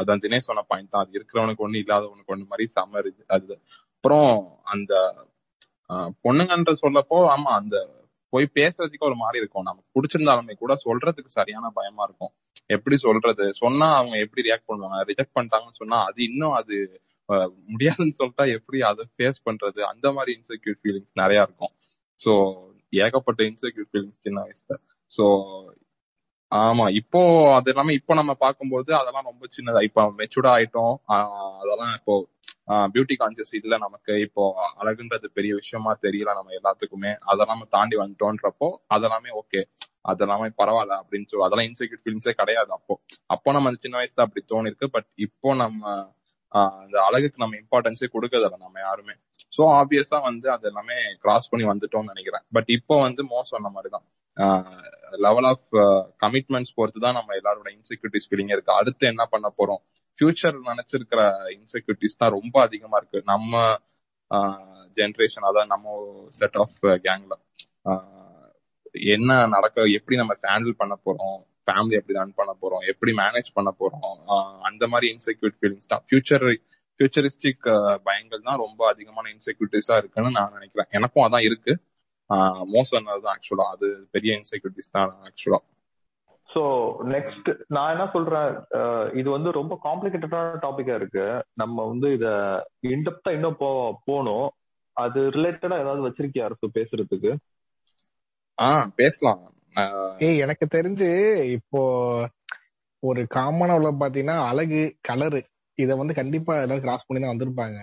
[0.00, 1.04] அதான் தினேஷ் சொன்ன பாயிண்ட் தான்.
[1.04, 3.54] அது இருக்கிறவனுக்கு ஒண்ணு இல்லாதவனுக்கு ஒண்ணு மாதிரி செம இருக்கு அது.
[3.96, 4.30] அப்புறம்
[4.74, 4.92] அந்த
[6.26, 7.76] பொண்ணுங்கன்ற சொல்லப்போ ஆமா அந்த
[8.32, 9.66] போய் பேசுறதுக்கு ஒரு மாதிரி இருக்கும்.
[9.68, 12.32] நமக்கு பிடிச்சிருந்தாலுமே கூட சொல்றதுக்கு சரியான பயமா இருக்கும்.
[12.76, 13.46] எப்படி சொல்றது?
[13.62, 15.00] சொன்னா அவங்க எப்படி ரியாக்ட் பண்ணுவாங்க?
[15.10, 16.76] ரிஜெக்ட் பண்ணிட்டாங்கன்னு சொன்னா அது இன்னும் அது
[17.72, 19.80] முடியாதுன்னு சொல்லிட்டா எப்படி அதை ஃபேஸ் பண்றது?
[19.92, 21.72] அந்த மாதிரி இன்செக்யூர் ஃபீலிங்ஸ் நிறைய இருக்கும்.
[22.20, 22.32] சோ
[23.04, 24.74] ஏகப்பட்ட இன்செக்யூர் ஃபீலிங்ஸ் சின்ன வயசுல.
[25.10, 25.24] சோ
[26.52, 27.20] ஆமா இப்போ
[27.56, 30.94] அது எல்லாமே இப்போ நம்ம பார்க்கும்போது அதெல்லாம் ரொம்ப சின்னதா இப்போ மெச்சூர்டா ஆயிட்டோம்.
[31.60, 32.14] அதெல்லாம் இப்போ
[32.94, 34.12] பியூட்டி கான்சியஸ் இல்ல நமக்கு.
[34.26, 34.42] இப்போ
[34.82, 37.12] அழகுன்றது பெரிய விஷயமா தெரியல நம்ம எல்லாத்துக்குமே.
[37.30, 39.62] அதெல்லாம் நம்ம தாண்டி வந்துட்டோன்றப்போ அதெல்லாமே ஓகே
[40.12, 42.94] அதெல்லாமே பரவாயில்ல அப்படின்னு சொல்லி அதெல்லாம் இன்செக்யூர் ஃபீலிங்ஸே கிடையாது அப்போ.
[43.34, 44.88] அப்போ நம்ம அந்த சின்ன வயசுல அப்படி தோணிருக்கு.
[44.96, 45.82] பட் இப்போ நம்ம
[46.78, 49.14] அந்த அழகுக்கு நம்ம இம்பார்ட்டன்ஸே கொடுக்கறதில்ல நம்ம யாருமே.
[49.56, 52.44] சோ ஆப்வியஸா வந்து அது எல்லாமே கிராஸ் பண்ணி வந்துட்டோம்னு நினைக்கிறேன்.
[52.56, 54.06] பட் இப்போ வந்து மோ சொன்ன மாதிரிதான்.
[55.26, 55.70] லெவல் ஆஃப்
[56.24, 58.72] கமிட்மெண்ட்ஸ் பொறுத்து தான் நம்ம எல்லாரோட இன்செக்யூரிட்டிஸ் ஃபீலிங் இருக்கு.
[58.80, 59.82] அடுத்து என்ன பண்ண போறோம்?
[60.18, 61.20] ஃபியூச்சர் நினைச்சிருக்கிற
[61.56, 63.20] இன்செக்யூரிட்டிஸ் தான் ரொம்ப அதிகமா இருக்கு.
[63.32, 63.62] நம்ம
[64.98, 65.96] ஜென்ரேஷன் அதான் நம்ம
[66.38, 67.34] செட் ஆஃப் கேங்ல
[69.14, 71.38] என்ன நடக்க எப்படி நம்ம ஹேண்டில் பண்ண போறோம்?
[71.66, 74.06] ஃபேமிலி எப்படி ரன் பண்ண போறோம் எப்படி மேனேஜ் பண்ண போறோம்
[74.68, 76.04] அந்த மாதிரி இன்செக்யூரிட் ஃபீலிங்ஸ் தான்.
[76.08, 76.46] ஃபியூச்சர்
[77.00, 77.66] ஃபியூச்சரிஸ்டிக்
[78.06, 80.88] பயங்கள் தான் ரொம்ப அதிகமான இன்செக்யூரிட்டிஸா இருக்குன்னு நான் நினைக்கிறேன்.
[80.98, 81.74] எனக்கும் அதான் இருக்கு.
[82.74, 85.60] மோஸ்ட் தான் ஆக்சுவலா அது பெரிய இன்செக்யூரிட்டிஸ் தான் ஆக்சுவலா
[86.48, 86.62] சோ
[87.12, 88.50] நெக்ஸ்ட் நான் என்ன சொல்றேன்
[89.20, 91.24] இது வந்து ரொம்ப காம்ப்ளிகேட்டடான டாபிக்கா இருக்கு.
[91.60, 92.26] நம்ம வந்து இத
[92.94, 93.68] இன்டெப்தா இன்னும் போ
[94.08, 94.48] போகணும்.
[94.96, 97.30] அது ரிலேட்டடா ஏதாவது வச்சிருக்கியா அரசு பேசுறதுக்கு?
[98.58, 99.40] ஆஹ் பேசலாம்.
[100.18, 101.80] ஏய் எனக்கு தெரிஞ்சு இப்போ
[102.98, 105.42] ஒரு காமனா உள்ள பாத்தீங்கன்னா அழகு கலரு
[105.74, 107.82] இத வந்து கண்டிப்பா எல்லாரும் கிராஸ் பண்ணி தான் வந்திருப்பாங்க.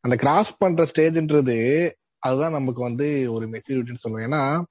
[0.00, 4.30] அந்த கிராஸ் பண்ற ஸ்டேஜ்ன்றது அதுதான் நமக்கு வந்து ஒரு மெச்சூரிட்டின்னு சொல்லுவோம்.
[4.30, 4.62] ஏன்னா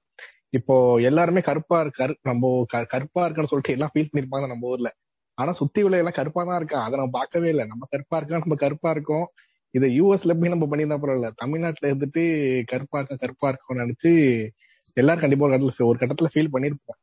[0.50, 4.92] இப்போ எல்லாருமே கருப்பா இருக்காரு நம்ம க- கருப்பா இருக்கான்னு சொல்லிட்டு எல்லாம் ஃபீல் பண்ணிருப்பாங்க நம்ம ஊர்ல.
[5.34, 6.80] ஆனா சுத்தி உள்ள எல்லாம் கருப்பா தான் இருக்கா?
[6.80, 7.66] அதை நம்ம பார்க்கவே இல்லை.
[7.66, 8.38] நம்ம கருப்பா இருக்கா?
[8.38, 9.28] நம்ம கருப்பா இருக்கோம்.
[9.70, 11.30] இதை யூஎஸ்ல போய் நம்ம பண்ணியிருந்தா பரவாயில்ல.
[11.36, 14.48] தமிழ்நாட்டுல இருந்துட்டு கருப்பா இருக்கா கருப்பா இருக்கோம்னு நினைச்சு
[14.92, 17.00] எல்லாரும் கண்டிப்பா ஒரு கட்டத்துல ஒரு கட்டத்துல ஃபீல் பண்ணிருப்போம்.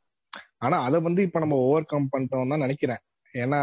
[0.57, 2.97] ஆனா அதை வந்து இப்ப நம்ம ஓவர் கம் பண்ணிட்டோம் தான் நினைக்கிறேன்.
[3.33, 3.59] ஏன்னா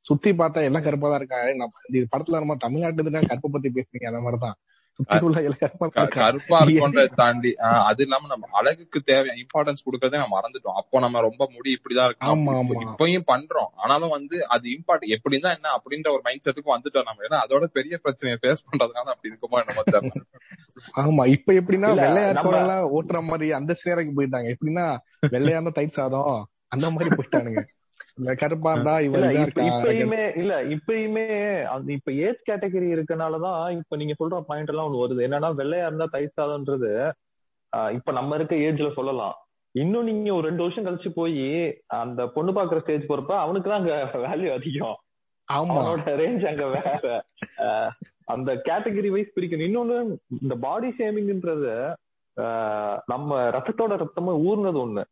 [0.00, 1.54] சுத்தி பார்த்தா எல்லாம் கருப்பா தான் இருக்காங்க.
[1.54, 4.56] நம்ம இந்த படத்துல நம்ம தமிழ்நாட்டுல கருப்பை பத்தி பேசுறீங்க அந்த மாதிரிதான்.
[6.14, 10.74] கருப்பா இருக்கோன்றதை தாண்டி ஆஹ் அது இல்லாம நம்ம அழகுக்கு தேவை இம்பார்ட்டன்ஸ் கொடுக்கறதே நம்ம மறந்துட்டோம்.
[10.74, 13.70] அப்போ நம்ம ரொம்ப முடி இப்படிதான் இருக்கணும் இப்பயும் பண்றோம்.
[13.74, 17.22] ஆனாலும் வந்து அது இம்பார்ட் எப்படின்னா என்ன அப்படின்ற ஒரு மைண்ட் செட்டுக்கு வந்துட்டோம் நம்ம.
[17.22, 20.24] ஏன்னா அதோட பெரிய பிரச்சனையை ஃபேஸ் பண்றதுனால அப்படி இருக்குமோ தெரியல.
[20.94, 24.56] ஆமா இப்ப எப்படின்னா இல்ல வெள்ளையா நம்ம இருக்கவங்க எல்லாம் ஓட்டுற மாதிரி அந்த சேரைக்கு போயிட்டாங்க.
[24.56, 24.86] எப்படின்னா
[25.22, 27.62] வெள்ளையா இருந்தா தயிர் சாதம் அந்த மாதிரி போயிட்டானுங்க.
[28.18, 28.32] இந்த
[29.70, 31.24] இப்பயுமே இல்ல இப்பயுமே
[31.72, 35.20] அந்த இப்ப ஏஜ் கேட்டகரி இருக்கனாலதான் இப்ப நீங்க சொல்ற பாயிண்ட் எல்லாம் ஒண்ணு வருது.
[35.26, 36.90] என்னன்னா வெள்ளையா இருந்தா தயிர் சாதம்ன்றது
[37.96, 39.34] இப்ப நம்ம இருக்க ஏஜ்ல சொல்லலாம்.
[39.74, 41.48] இன்னும் நீங்க ஒரு ரெண்டு வருஷம் கழிச்சு போய்
[42.02, 44.96] அந்த பொண்ணு பாக்குற ஸ்டேஜ் போறப்ப அவனுக்கு தான் அங்க வேல்யூ அதிகம்
[45.48, 47.10] அவனோட ரேஞ்ச் அங்க வேற.
[48.34, 49.68] அந்த கேட்டகரி வைஸ் பிரிக்கணும்.
[49.68, 49.96] இன்னொன்னு
[50.42, 51.74] இந்த பாடி ஷேமிங்ன்றது
[53.12, 55.04] நம்ம ரத்தத்தோட ரத்தமா ஊர்னது ஒண்ணு.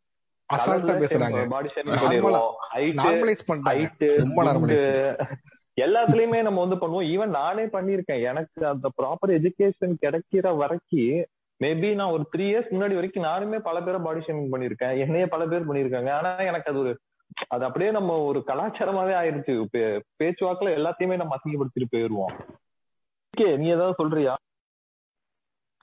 [0.49, 1.39] அசால்ட்டா பேசுறாங்க.
[1.53, 1.95] பாடி ஷேமிங்
[3.01, 4.89] நார்மலைஸ் பண்ணிட்டாங்க ரொம்ப நார்மலைஸ்
[5.77, 7.07] எல்லாத்துலயுமே நம்ம வந்து பண்ணுவோம்.
[7.13, 11.23] ஈவன் நானே பண்ணிருக்கேன் எனக்கு அந்த ப்ராப்பர் எஜுகேஷன் கிடைக்கிற வரைக்கும்
[11.61, 15.43] மேபி நான் ஒரு த்ரீ இயர்ஸ் முன்னாடி வரைக்கும் நானுமே பல பேரை பாடி ஷேமிங் பண்ணிருக்கேன் என்னையே பல
[15.51, 16.93] பேர் பண்ணிருக்காங்க ஆனா எனக்கு அது ஒரு
[17.53, 19.53] அது அப்படியே நம்ம ஒரு கலாச்சாரமாவே ஆயிருச்சு.
[20.19, 22.33] பேச்சுவாக்குல எல்லாத்தையுமே நம்ம அசிங்கப்படுத்திட்டு போயிருவோம்.
[23.33, 24.33] ஓகே நீ ஏதாவது சொல்றியா?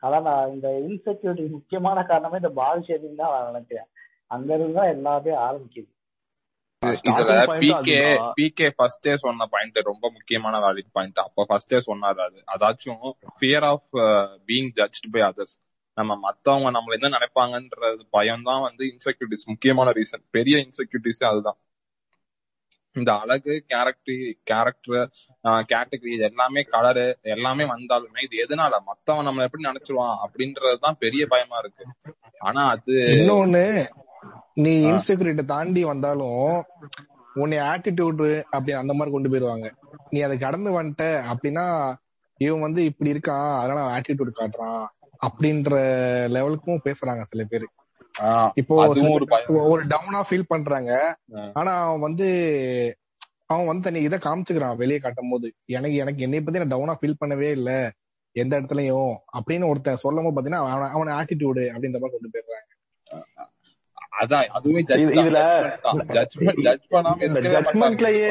[0.02, 3.88] அதான் நான் இந்த இன்செக்யூரிட்டி முக்கியமான காரணமே இந்த பால் ஷேவிங் தான் நான் நினைக்கிறேன்.
[4.32, 5.90] அங்க இருந்து தான் எல்லாத்தையும் ஆரம்பிக்குது
[7.08, 7.98] இதுல பிகே
[8.38, 12.38] பிகே ஃபர்ஸ்டே சொன்ன பாயிண்ட் ரொம்ப முக்கியமான வேலிட் பாயிண்ட் அப்ப ஃபர்ஸ்டே சொன்னாரு அது.
[12.54, 13.04] அதாச்சும்
[13.36, 13.90] fear of
[14.48, 15.56] being judged by others
[15.98, 21.58] நம்ம மத்தவங்க நம்மள என்ன நினைப்பாங்கன்றது பயம் தான் வந்து இன்செக்யூரிட்டிஸ் முக்கியமான ரீசன் பெரிய இன்செக்யூரிட்டிஸ் அதுதான்.
[22.96, 24.18] இந்த அழகு கேரக்டர்
[24.50, 25.04] கேரக்டர்
[25.70, 28.72] கேட்டகரி இது எல்லாமே கலரு எல்லாமே வந்தாலுமே இது எதனால?
[28.88, 30.16] மத்தவன் நம்மள எப்படி நினைச்சிருவான்?
[30.24, 31.84] அப்படின்றதுதான் பெரிய பயமா இருக்கு.
[32.40, 33.64] ஆனா அது இன்னொன்னு
[34.54, 36.40] நீ ஆஹ் இன்செக்யூரிட்டி தாண்டி வந்தாலும்
[37.34, 39.66] உன்னை ஆட்டிடியூட் அப்படி அந்த மாதிரி கொண்டு போயிருவாங்க.
[40.10, 41.66] நீ அதை கடந்து வந்துட்ட அப்படின்னா
[42.40, 44.82] இவன் வந்து இப்படி இருக்கான் அதனால ஆட்டிடியூட் காட்டுறான்
[45.22, 45.72] அப்படின்ற
[46.36, 47.66] லெவலுக்கும் பேசுறாங்க சில பேர்.
[48.60, 48.74] இப்போ
[49.70, 50.90] ஒரு டவுனா ஃபீல் பண்றாங்க.
[51.60, 52.26] ஆனா அவன் வந்து
[53.46, 57.20] அவன் வந்து தன்னை இதை காமிச்சுக்கிறான் வெளியே காட்டும் போது எனக்கு எனக்கு என்னை பத்தி நான் டவுனா ஃபீல்
[57.22, 57.70] பண்ணவே இல்ல.
[58.36, 62.68] எந்த இடத்துலயும் அப்படின்னு ஒருத்தன் சொல்லும் போது பாத்தீங்கன்னா அவன அவன ஆட்டிடியூடு அப்படின்ற மாதிரி கொண்டு போயிடுறாங்க.
[64.12, 65.40] அதான் அதுவே இதுல
[67.56, 68.28] ஜட்மெண்ட்லயே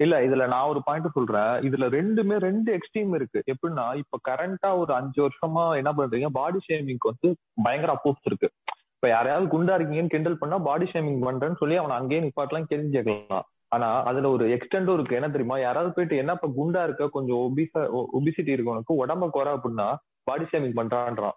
[0.00, 1.52] இல்ல இதுல நான் ஒரு பாயிண்ட் சொல்றேன்.
[1.66, 3.38] இதுல ரெண்டுமே ரெண்டு எக்ஸ்ட்ரீம் இருக்கு.
[3.52, 6.28] எப்படின்னா இப்ப கரண்டா ஒரு அஞ்சு வருஷமா என்ன பண்றீங்க?
[6.38, 7.28] பாடி ஷேமிங்க்கு வந்து
[7.62, 8.48] பயங்கர அப்போஸ் இருக்கு.
[8.96, 13.46] இப்ப யாரையாவது குண்டா இருக்கீங்கன்னு கிண்டல் பண்ணா பாடி ஷேமிங் பண்றேன்னு சொல்லி அவனை அங்கேயே நிப்பாட்டலாம் கேள்வி கேட்கலாம்
[13.68, 15.14] ஆனா அதுல ஒரு எக்ஸ்டெண்டும் இருக்கு.
[15.14, 15.58] என்ன தெரியுமா?
[15.58, 17.08] யாராவது போயிட்டு என்ன இப்ப குண்டா இருக்க?
[17.08, 17.80] கொஞ்சம் ஒபிசா
[18.18, 19.88] ஒபிசிட்டி இருக்கு உனக்கு உடம்ப குறை அப்படின்னா
[20.24, 21.36] பாடி ஷேமிங் பண்றான்றான்.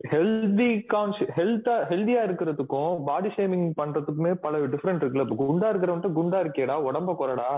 [0.00, 5.26] ஹெல்தி கான்ஷி ஹெல்த்தா ஹெல்தியா இருக்கிறதுக்கும் பாடி ஷேமிங் பண்றதுக்குமே பல டிஃபரெண்ட் இருக்குல்ல.
[5.26, 7.48] இப்ப குண்டா இருக்கிறவன்ட்டு குண்டா இருக்கேடா உடம்ப குறடா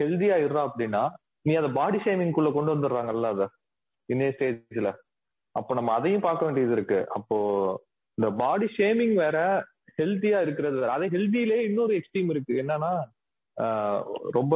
[0.00, 1.02] ஹெல்தியா இருறா அப்படின்னா
[1.46, 3.46] நீ அதை பாடி ஷேமிங் குள்ள கொண்டு வந்துடுறாங்கல்ல அத
[4.08, 4.90] இன்னே ஸ்டேஜ்ல
[5.54, 7.00] அப்போ நம்ம அதையும் பார்க்க வேண்டியது இருக்கு.
[7.16, 7.36] அப்போ
[8.18, 9.38] இந்த பாடி ஷேமிங் வேற
[9.98, 10.90] ஹெல்த்தியா இருக்கிறது வேற.
[10.96, 12.54] அதே ஹெல்தியிலே இன்னொரு எக்ஸ்ட்ரீம் இருக்கு.
[12.62, 12.92] என்னன்னா
[14.38, 14.54] ரொம்ப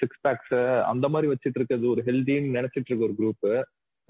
[0.00, 0.56] சிக்ஸ் பேக்ஸ்
[0.92, 3.48] அந்த மாதிரி வச்சிட்டு இருக்கிறது ஒரு ஹெல்தின்னு நினைச்சிட்டு இருக்க ஒரு குரூப்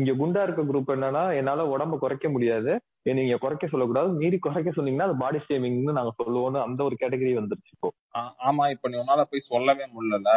[0.01, 2.73] இங்க குண்டா இருக்க குரூப் என்னன்னா என்னால உடம்ப குறைக்க முடியாது.
[3.09, 4.09] நீங்க குறைக்க சொல்லக்கூடாது.
[4.21, 7.89] மீறி குறைக்க சொன்னீங்கன்னா அது பாடி ஷேமிங்னு நாங்க சொல்லுவோம்னு அந்த ஒரு கேட்டகரி வந்துருச்சு இப்போ.
[8.49, 10.33] ஆமா இப்ப நீ உன்னால போய் சொல்லவே முடியல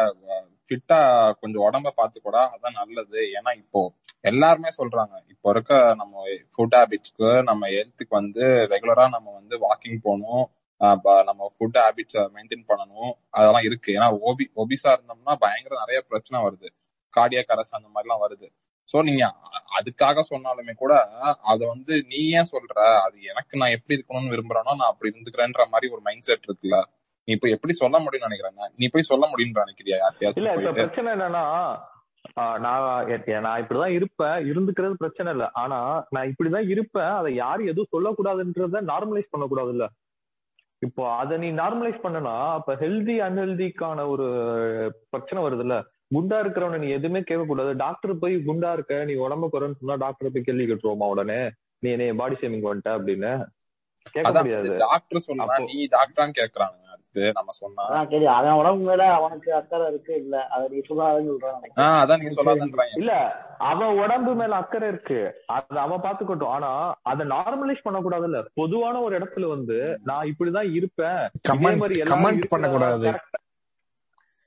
[0.66, 0.98] ஃபிட்டா
[1.40, 3.20] கொஞ்சம் உடம்ப பாத்து கூட அதான் நல்லது.
[3.38, 3.80] ஏன்னா இப்போ
[4.20, 6.22] எல்லாருமே சொல்றாங்க இப்போ இருக்க நம்ம
[6.54, 10.44] ஃபுட் ஹேபிட்ஸ்க்கு நம்ம ஹெல்த்துக்கு வந்து ரெகுலரா நம்ம வந்து வாக்கிங் போகணும்.
[10.80, 13.12] ஆஹ் நம்ம ஃபுட் ஹேபிட்ஸ் மெயின்டைன் பண்ணணும்.
[13.30, 13.90] அதெல்லாம் இருக்கு.
[13.98, 16.68] ஏன்னா ஓபி ஒபிசா இருந்தோம்னா பயங்கர நிறைய பிரச்சனை வருது.
[17.14, 18.48] கார்டியாக் அரசு அந்த மாதிரிலாம் வருது.
[18.90, 19.24] சோ நீங்க
[19.78, 20.94] அதுக்காக சொன்னாலுமே கூட
[21.52, 22.74] அத வந்து நீ ஏன் சொல்ற?
[23.06, 26.78] அது எனக்கு நான் எப்படி இருக்கணும்னு விரும்புறேனோ நான் அப்படி இருந்துக்கிறேன்ற மாதிரி ஒரு மைண்ட் செட் இருக்குல்ல.
[27.28, 28.72] நீ இப்ப எப்படி சொல்ல முடியும்னு நினைக்கிறேன்?
[28.80, 29.98] நீ போய் சொல்ல முடியும்னு நினைக்கிறியா
[30.36, 31.44] இல்ல இப்ப பிரச்சனை என்னன்னா
[32.36, 32.62] நான்
[33.46, 34.36] நான் இப்படிதான் இருப்பேன்.
[34.50, 35.46] இருந்துக்கிறது பிரச்சனை இல்ல.
[35.62, 35.78] ஆனா
[36.10, 37.12] நான் இப்படிதான் இருப்பேன்.
[37.18, 39.86] அதை யாரும் எதுவும் சொல்லக்கூடாதுன்றத நார்மலைஸ் பண்ணக்கூடாது இல்ல
[40.82, 44.26] இப்போ அதை நீ நார்மலைஸ் பண்ணனா அப்ப ஹெல்தி அன்ஹெல்திக்கான ஒரு
[45.12, 45.76] பிரச்சனை வருதுல்ல.
[46.14, 47.72] குண்டா இருக்கிறவன நீ எதுவுமே கேட்கக்கூடாது.
[47.78, 51.40] டாக்டர் போய் குண்டா இருக்க நீ உடம்ப குறைன்னு சொன்னா டாக்டர் போய் கேள்வி கேட்டுருவோமா உடனே?
[51.82, 52.90] நீ என்னைய பாடி ஷேமிங் பண்ணிட்ட?
[52.96, 53.32] அப்படின்னு
[54.14, 54.70] கேட்க முடியாது.
[54.82, 57.82] டாக்டர் அப்போ நீ டாக்டரான்னு கேக்குறாங்க அடுத்து நம்ம சொன்னா.
[57.86, 60.36] அதான் கேள்வி அவன் உடம்பு மேல அவனுக்கு அக்கறை இருக்கு இல்ல?
[60.48, 61.58] அதை நீ சொல்லாதுன்னு சொல்றான்.
[61.78, 62.96] ஆஹ் அதான் நீ எனக்கு சொல்லாதன்றாங்க.
[62.96, 63.12] இல்ல.
[63.68, 65.20] அவன் உடம்பு மேல அக்கறை இருக்கு.
[65.54, 66.70] அது அவன் பாத்துக்கட்டும் ஆனா
[67.04, 73.32] அதை நார்மலைஸ் பண்ணக்கூடாது இல்ல பொதுவான ஒரு இடத்துல வந்து நான் இப்படிதான் இருப்பேன் கமெண்ட் இருக்கிறதா பண்ணக்கூடாது correct
[73.32, 73.40] ஆஹ்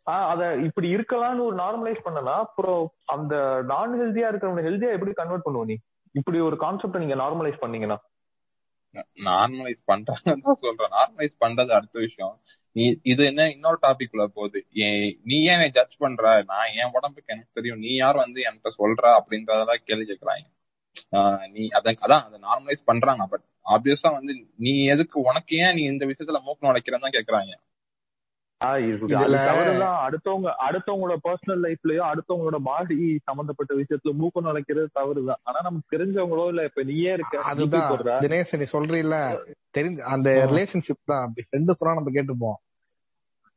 [0.07, 5.65] அத இப்படி இருக்கலாம்னு ஒரு நார்மலைஸ் பண்ணனா அப்புறம் அந்த நான் ஹெல்தியா இருக்கிறவங்க ஹெல்தியா எப்படி கன்வெர்ட் பண்ணுவ
[5.65, 5.75] நீ?
[6.11, 7.97] இப்படி ஒரு கான்செப்ட நீங்க நார்மலைஸ் பண்ணீங்கன்னா.
[9.25, 10.89] நார்மலைஸ் பண்றாங்கன்னு தான் சொல்றேன்.
[10.89, 12.41] நார்மலைஸ் பண்றது அடுத்த விஷயம்.
[12.71, 14.65] நீ இது என்ன இன்னொரு டாபிக் உள்ள போகுது.
[15.23, 16.43] நீ ஏன் ஜட்ஜ் பண்ற?
[16.47, 17.79] நான் என் உடம்புக்கு எனக்கு தெரியும்.
[17.79, 20.45] நீ யார் வந்து என்கிட்ட சொல்ற அப்படின்றதெல்லாம் கேள்வி கேட்கறாங்க.
[21.11, 23.25] ஆஹ் நீ அதான் அதான் அதை நார்மலைஸ் பண்றாங்க.
[23.27, 27.55] பட் ஆப்வியஸா வந்து நீ எதுக்கு உனக்கு ஏன் நீ இந்த விஷயத்துல மூக்கு நுழைக்கிறன்னு தான் கேக்குறாங்க ஆஹ்
[27.55, 27.75] இது அது இதுல
[28.07, 28.46] தவறுதான்
[30.05, 35.41] அடுத்தவங்க அடுத்தவங்களோட பர்சனல் லைஃப்லயோ அடுத்தவங்களோட பாடி சம்பந்தப்பட்ட விஷயத்துல மூக்க நுழைக்கிறது தவறுதான்.
[35.43, 37.91] ஆனா நமக்கு தெரிஞ்சவங்களோ இல்ல இப்ப நீயே இருக்க அதுதான்.
[38.25, 39.17] தினேஷ் நீ சொல்றீல்ல?
[39.77, 41.23] தெரிஞ்ச அந்த ரிலேஷன்ஷிப் தான்.
[41.25, 42.57] அப்படி ஃப்ரெண்டு சொன்னா நம்ம கேட்டுப்போம்.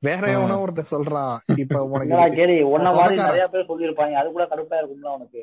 [0.03, 1.35] வேற எவனோ ஒருத்தன் சொல்றான்.
[1.63, 4.15] இப்ப உனக்கு மாதிரி நிறைய பேர் சொல்லியிருப்பாங்க.
[4.21, 5.41] அது கூட கடுப்பா இருக்கும்ல உனக்கு.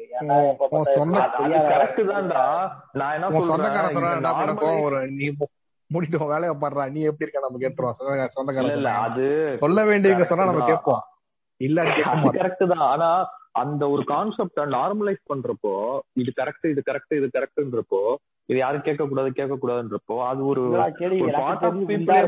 [0.95, 1.19] சொந்த
[1.73, 2.43] கரெக்ட் தான்டா.
[2.99, 3.49] நான் என்ன சொல்றேன்?
[3.51, 5.13] சொந்தக்காரன் சொன்னா என்ன வரும்.
[5.19, 5.27] நீ
[5.93, 6.83] மூடிட்டு வேலையை பாடுறா.
[6.91, 7.39] நீ எப்படி இருக்க?
[7.39, 7.97] நம்ம கேட்டுருவோம்.
[7.97, 11.03] சொந்தக்கார இல்ல சொந்தக்காரன் இல்ல சொன்னாங்கன்னா அது சொல்ல வேண்டியவங்க சொன்னா நம்ம கேட்போம்.
[12.23, 12.41] மாட்டோம்.
[12.41, 12.87] கரெக்ட் தான்.
[12.87, 13.09] ஆனா
[13.51, 18.01] அந்த ஒரு கான்செப்ட நார்மலைஸ் பண்றப்போ இது கரெக்ட் இது கரெக்ட் இது கரெக்ட்ன்றப்போ
[18.49, 20.61] இது யாரும் கேட்க கூடாது கேட்க கூடாதுன்றப்போ அது ஒரு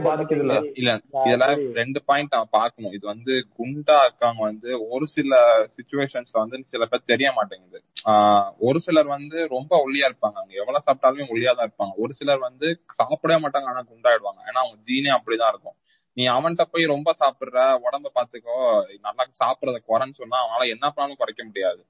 [0.06, 0.56] பாதிக்குது இல்ல?
[0.76, 0.92] இல்ல
[1.26, 2.94] இதுல ரெண்டு பாயிண்ட் நான் பார்க்கணும்.
[2.94, 5.34] இது வந்து குண்டா இருக்காங்க வந்து ஒரு சில
[5.76, 7.80] சுச்சுவேஷன்ஸ்ல வந்து சில பேர் தெரிய மாட்டேங்குது.
[8.06, 10.38] ஆஹ் ஒரு சிலர் வந்து ரொம்ப ஒல்லியா இருப்பாங்க.
[10.38, 11.96] அவங்க எவ்வளவு சாப்பிட்டாலுமே ஒல்லியா தான் இருப்பாங்க.
[11.98, 12.68] ஒரு சிலர் வந்து
[13.00, 14.42] சாப்பிடவே மாட்டாங்க ஆனா குண்டாயிடுவாங்க.
[14.46, 15.78] ஏன்னா அவங்க ஜீனே அப்படிதான் இருக்கும்.
[16.18, 18.58] நீ அவன்கிட்ட போய் ரொம்ப சாப்பிடுற உடம்ப பாத்துக்கோ
[19.02, 21.82] நல்லா சாப்பிடறத குறைன்னு சொன்னா அவனால என்ன பண்ணாலும் குறைக்க முடியாது.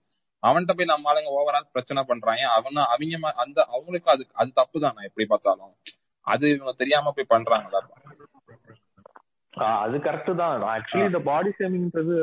[0.43, 2.43] அவன்கிட்ட போய் நம்ம ஆளுங்க ஓவரா பிரச்சனை பண்றாங்க.
[2.57, 5.73] அவன அவங்க அந்த அவங்களுக்கு அது அது தப்பு தானே எப்படி பார்த்தாலும்.
[6.27, 7.81] அது இவங்க தெரியாம போய் பண்றாங்களா?
[9.77, 10.61] அது கரெக்ட் தான்.
[10.65, 12.15] ஆக்சுவலி இந்த பாடி ஷேமிங்ன்றது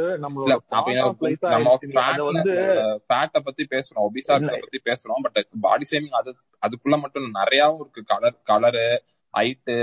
[3.08, 4.04] ஃபேட்டை பத்தி பேசுறோம்.
[4.06, 5.22] ஒபிசாரத்தை பத்தி பேசுறோம்.
[5.22, 6.30] பட் பாடி ஷேமிங் அது
[6.62, 8.04] அதுக்குள்ள மட்டும் நிறையாவும் இருக்கு.
[8.04, 8.86] கலர் கலரு
[9.34, 9.76] ஹைட்டு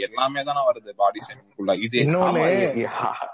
[0.00, 3.26] எல்லாமே தானே வருது பாடி ஷேமிங்குள்ள இது இன்னொன்னு ஆமா இ- இ-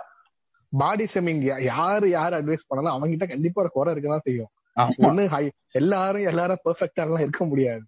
[0.78, 4.52] பாடி ஷேமிங் யாரு யாரு அட்வைஸ் பண்ணாலும் அவங்க கிட்ட கண்டிப்பா ஒரு குறை இருக்கதான் செய்யும்.
[5.08, 7.84] ஒண்ணு ஹை எல்லாரும் எல்லாரும் பெர்ஃபெக்டா எல்லாம் இருக்க முடியாது.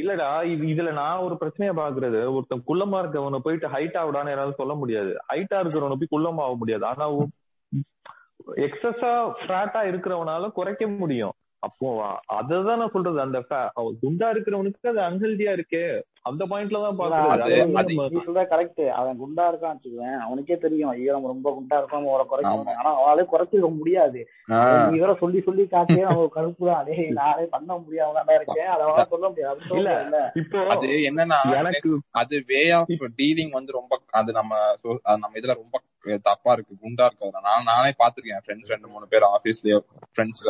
[0.00, 2.18] இல்லடா இது இதுல நான் ஒரு பிரச்சனையை பாக்குறது.
[2.34, 5.12] ஒருத்தன் குள்ளமா இருக்கவனை போயிட்டு ஹைட் ஆகுடான்னு என்னால சொல்ல முடியாது.
[5.32, 6.84] ஹைட்டா இருக்கிறவனை போய் குள்ளமா ஆக முடியாது.
[6.84, 7.08] ஆனா
[8.66, 11.32] எக்ஸஸா ஃபேட்டா இருக்கிறவனால குறைக்க முடியும்.
[11.62, 11.88] அப்போ
[12.38, 13.18] அததான் நான் சொல்றது.
[13.24, 13.38] அந்த
[14.04, 15.82] குண்டா இருக்கிறவனுக்கு அது அன்ஹெல்தியா இருக்கே.
[16.28, 17.28] அந்த பாயிண்ட்ல தான் பாக்குறது.
[17.34, 20.90] அது அது அது அது கரெக்ட் அவன் குண்டா இருக்கான்னு வச்சுக்குவேன் அவனுக்கே தெரியும்.
[20.92, 22.08] ஐயோ நம்ம ரொம்ப குண்டா இருக்கோம்.
[22.12, 24.20] அவரை குறைக்கணும் ஆனா அவனாலே குறைச்சிக்க முடியாது.
[24.60, 26.82] அதை வேற சொல்லி சொல்லி காட்டியே நம்ம கருப்பு தான்.
[26.88, 29.60] டேய் நானே பண்ண முடியாம இருக்கேன் அதை அவனால சொல்ல முடியாது.
[29.66, 31.92] அது இல்ல இப்போ அது என்னன்னா எனக்கு
[32.22, 35.76] அது வே ஆஃப் டீலிங் வந்து ரொம்ப அது நம்ம அது நம்ம இதுல ரொம்ப
[36.28, 36.82] தப்பா இருக்கு.
[36.84, 39.78] குண்டா இருக்கிறது நான் நானே பாத்திருக்கேன் ஃப்ரெண்ட்ஸ் ரெண்டு மூணு பேர் ஆபீஸ்லயே
[40.14, 40.44] ஃப்ரெண்ட்ஸ்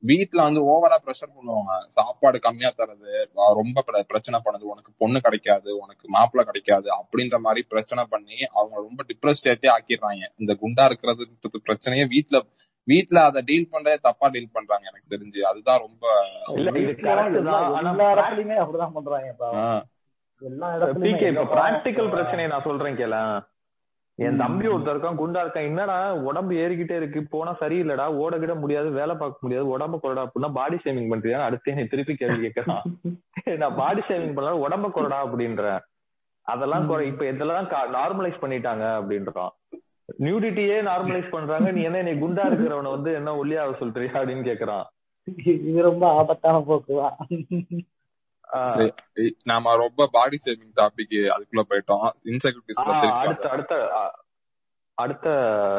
[0.00, 1.86] வீட்ல வந்து ஓவரா ப்ரெஷர் பண்ணுவாங்க.
[1.88, 4.62] சாப்பாடு கம்மியா தரது ரொம்ப பிர- பிரச்சனை பண்ணுது.
[4.62, 10.32] உனக்கு பொண்ணு கிடைக்காது உனக்கு மாப்பிள்ளை கிடைக்காது அப்படின்ற மாதிரி பிரச்சனை பண்ணி அவங்க ரொம்ப டிப்ரெஸ் ஸ்டேட்டே ஆக்கிடுறாங்க.
[10.36, 11.28] இந்த குண்டா இருக்கிறது
[11.66, 12.42] பிரச்சனையே வீட்ல
[12.84, 15.42] வீட்ல அதை டீல் பண்றதே தப்பா டீல் பண்றாங்க எனக்கு தெரிஞ்சு.
[15.42, 16.08] அதுதான் ரொம்ப
[16.70, 17.60] வீட்டுல எல்லா
[18.14, 19.84] இடத்துலயுமே அப்படிதான் பண்றாங்க
[21.44, 23.42] பிராக்டிக்கல் பிரச்சனையை நான் சொல்றேன் கேள.
[24.18, 25.64] என் தம்பி ஒருத்தர் இருக்கான் குண்டா இருக்கான்.
[25.64, 25.96] என்னடா
[26.28, 27.26] உடம்பு ஏறிக்கிட்டே இருக்கு.
[27.30, 31.70] போனா சரியில்லடா ஓட கிட முடியாது வேலை பார்க்க முடியாது உடம்ப குறடா அப்படின்னா பாடி ஷேமிங் பண்றியா அடுத்து
[31.70, 32.84] என்னை திருப்பி கேள்வி கேட்கறான்.
[33.62, 35.80] நான் பாடி ஷேமிங் பண்ணலாம் உடம்ப குறடா அப்படின்றேன்
[36.46, 39.52] அதெல்லாம் குறை இப்ப இதெல்லாம் நார்மலைஸ் பண்ணிட்டாங்க அப்படின்றான்.
[40.18, 41.70] நியூடிட்டியே நார்மலைஸ் பண்றாங்க.
[41.70, 44.86] நீ என்ன நீ குண்டா இருக்கிறவன வந்து என்ன ஒல்லியாக சொல்றியா அப்படின்னு கேக்குறான்
[45.64, 46.60] இது ரொம்ப ஆபத்தான
[47.30, 47.84] இ-
[49.50, 52.04] நாம ரொம்ப பாடி ஷேமிங் டாபிக் அதுக்குள்ள போயிட்டோம்.
[52.32, 52.82] இன்செக்யூரிட்டிஸ்
[53.22, 53.74] அடுத்த அடுத்த
[54.98, 55.26] அடுத்த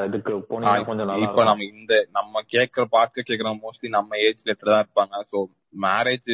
[0.08, 4.72] இதுக்கு போனீங்கன்னா கொஞ்சம் நல்லா இப்ப நம்ம இந்த நம்ம கேக்குற பார்த்து கேக்குற மோஸ்ட்லி நம்ம ஏஜ் லெட்டர்
[4.74, 5.16] தான் இருப்பாங்க.
[5.32, 5.38] சோ
[5.86, 6.32] மேரேஜ்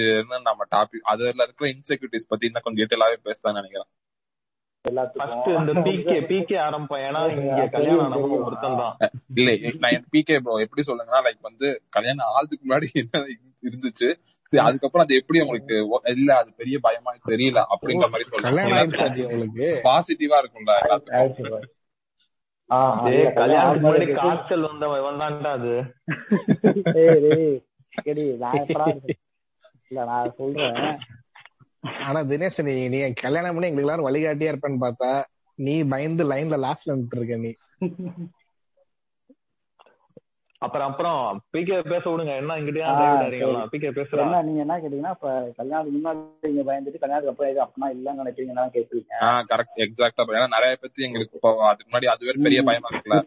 [0.50, 3.90] நம்ம டாபிக் அதுல இருக்கிற இன்செக்யூரிட்டிஸ் பத்தி இன்னும் கொஞ்சம் டீட்டெயிலாவே பேசலாம்னு நினைக்கிறேன்.
[5.16, 8.94] ஃபர்ஸ்ட் இந்த பிகே பிகே ஆரம்பம் ஏன்னா இங்க கல்யாணம் ஆனவங்க ஒருத்தன் தான்.
[9.40, 9.52] இல்ல
[9.84, 11.68] நான் பிகே ப்ரோ எப்படி சொல்லுங்கன்னா லைக் வந்து
[11.98, 13.24] கல்யாணம் ஆகிறதுக்கு முன்னாடி என்ன
[13.70, 14.10] இருந்துச்சு?
[14.66, 15.76] அதுக்கப்புறம் அது எப்படி உங்களுக்கு
[16.14, 18.26] இல்ல அது பெரிய பயமா தெரியல அப்படின்ற மாதிரி
[19.28, 19.68] உங்களுக்கு?
[19.86, 21.66] பாசிட்டிவா இருக்கும்ல எல்லாத்துக்கும்.
[23.06, 25.74] டேய், கல்யாணத்துக்கு முன்னாடி காய்ச்சல் வந்தவன் தான்டா அது.
[29.90, 30.80] இல்ல நான் சொல்றேன்.
[32.04, 35.10] ஆனா தினேஷ் நீ நீ கல்யாணம் பண்ணி எங்களுக்கு எல்லாரும் வழிகாட்டியா இருப்பேன்னு பார்த்தா
[35.60, 37.52] நீ பயந்து லைன்ல லாஸ்ட்ல நின்று இருக்க நீ.
[40.66, 41.20] அப்புறம் அப்புறம்
[41.54, 42.34] பிகே பேச விடுங்க.
[42.36, 43.66] என்ன இங்கிட்டயா ஆ.
[43.72, 44.24] பிகே பேசுறா?
[44.24, 48.66] என்ன நீங்க என்ன கேட்டீங்கன்னா இப்ப கல்யாணத்துக்கு முன்னாடி நீங்க பயந்துட்டு கல்யாணத்துக்கு அப்புறம் இது அப்பனா இல்லன்னு நினைக்கிறீங்கன்னா
[48.76, 49.12] கேட்பீங்க.
[49.26, 53.20] ஆஹ் கரெக்ட் எக்ஸாக்டா ஏன்னா நிறைய பேருக்கு எங்களுக்கு இப்போ அதுக்கு முன்னாடி அதுவே பெரிய பயமா இருக்குல்ல.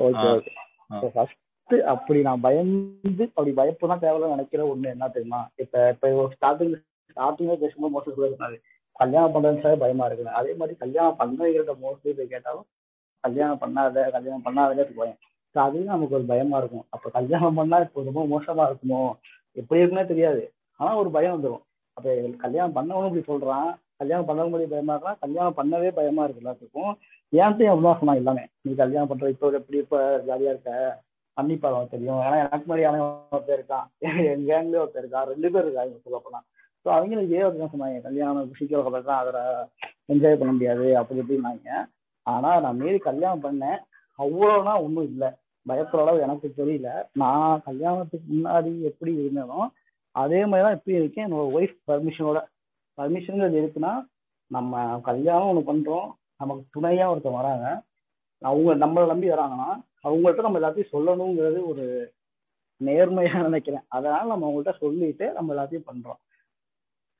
[0.00, 0.52] ஓகே ஆ, ஓகே.
[0.90, 0.98] ஆ.
[1.10, 1.44] ஃபர்ஸ்ட்
[1.92, 2.78] அப்படி நான் பயந்து
[3.28, 5.40] அப்படி பயப்பதான் தேவையில்ல நினைக்கிற ஒண்ணு என்ன தெரியுமா?
[5.56, 6.74] இப்ப இப்ப ஸ்டார்டிங்
[7.16, 8.56] ஸ்டார்டிங்ல பேசும்போது மோஸ்ட்லி சொல்லிருந்தாரு
[8.96, 12.66] கல்யாணம் பண்றதுனால பயமா இருக்குது அதே மாதிரி கல்யாணம் பண்ணவங்கள்ட்ட மோஸ்ட்லி போய் கேட்டாலும்
[13.24, 15.18] கல்யாணம் பண்ணாத கல்யாணம் பண்ணாதே பயம்.
[15.54, 16.86] ஸோ அதுவே நமக்கு ஒரு பயமா இருக்கும்.
[16.94, 19.02] அப்போ கல்யாணம் பண்ணா இப்போ ரொம்ப மோசமா இருக்குமோ?
[19.60, 20.42] எப்படி இருக்குன்னே தெரியாது.
[20.80, 21.64] ஆனா ஒரு பயம் வந்துடும்
[21.96, 22.10] அப்போ
[22.44, 23.68] கல்யாணம் பண்ணவனும் இப்படி சொல்றான்.
[24.00, 26.92] கல்யாணம் பண்ணவங்க மாதிரி பயமா இருக்கலாம் கல்யாணம் பண்ணவே பயமா இருக்கு எல்லாத்துக்கும்.
[27.32, 30.72] ஏன்ட்டு அப்படிதான் சொன்னான் எல்லாமே நீ கல்யாணம் பண்ற இப்போ எப்படி இப்ப ஜாலியா இருக்க?
[31.36, 32.20] அன்னிப்பா அவன் தெரியும்.
[32.26, 33.00] ஏன்னா எனக்கு மாதிரியான
[33.34, 33.86] ஒருத்தர் இருக்கான்.
[34.30, 35.28] என் கேங்லேயே ஒருத்தர் இருக்கான்.
[35.32, 36.40] ரெண்டு பேர் இருக்காங்க சொல்ல போனா.
[36.86, 37.98] ஸோ அவங்களுக்கு ஏ ஒரு சொன்னாங்க.
[38.06, 39.42] கல்யாணம் சீக்கிரம் தான் அதில்
[40.12, 41.70] என்ஜாய் பண்ண முடியாது அப்படி இப்படின்னாங்க.
[42.26, 43.78] ஆனா நான் மீறி கல்யாணம் பண்ணேன்.
[44.18, 45.28] அவ்வளோனா ஒன்றும் இல்லை.
[45.66, 46.88] பயப்படுற அளவு எனக்கு தெரியல.
[47.12, 49.60] நான் கல்யாணத்துக்கு முன்னாடி எப்படி இருந்தேனோ
[50.14, 51.26] அதே மாதிரி தான் இப்பயும் இருக்கேன்.
[51.26, 52.38] என்னோட ஒய்ஃப் பர்மிஷனோட
[52.98, 53.92] பர்மிஷனுங்கிறது இருக்குன்னா
[54.50, 56.08] நம்ம கல்யாணம் ஒன்று பண்றோம்.
[56.36, 57.66] நமக்கு துணையா ஒருத்தர் வராங்க.
[58.42, 59.68] அவங்க நம்மளை நம்பி வராங்கன்னா
[60.04, 61.84] அவங்கள்ட்ட நம்ம எல்லாத்தையும் சொல்லணுங்கிறது ஒரு
[62.80, 63.84] நேர்மையா நினைக்கிறேன்.
[63.88, 66.20] அதனால நம்ம அவங்கள்ட்ட சொல்லிட்டு நம்ம எல்லாத்தையும் பண்றோம்.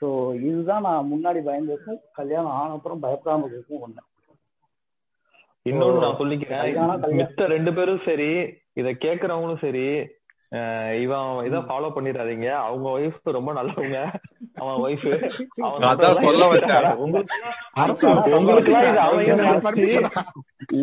[0.02, 0.08] ஸோ
[0.40, 3.86] இதுதான் நான் முன்னாடி பயந்துருக்கும் கல்யாணம் ஆன அப்புறம் பயப்படாம இருக்கிறதுக்கும்
[5.70, 6.68] இன்னொன்னு நான் சொல்லிக்கிறேன்.
[7.18, 8.30] மித்த ரெண்டு பேரும் சரி
[8.80, 9.88] இத கேக்குறவங்களும் சரி
[11.04, 12.48] இவன் இதை ஃபாலோ பண்ணிடாதீங்க.
[12.66, 13.98] அவங்க ஒய்ஃப் ரொம்ப நல்லவங்க.
[14.60, 15.08] அவன் ஒய்ஃப்
[15.88, 16.20] அதான்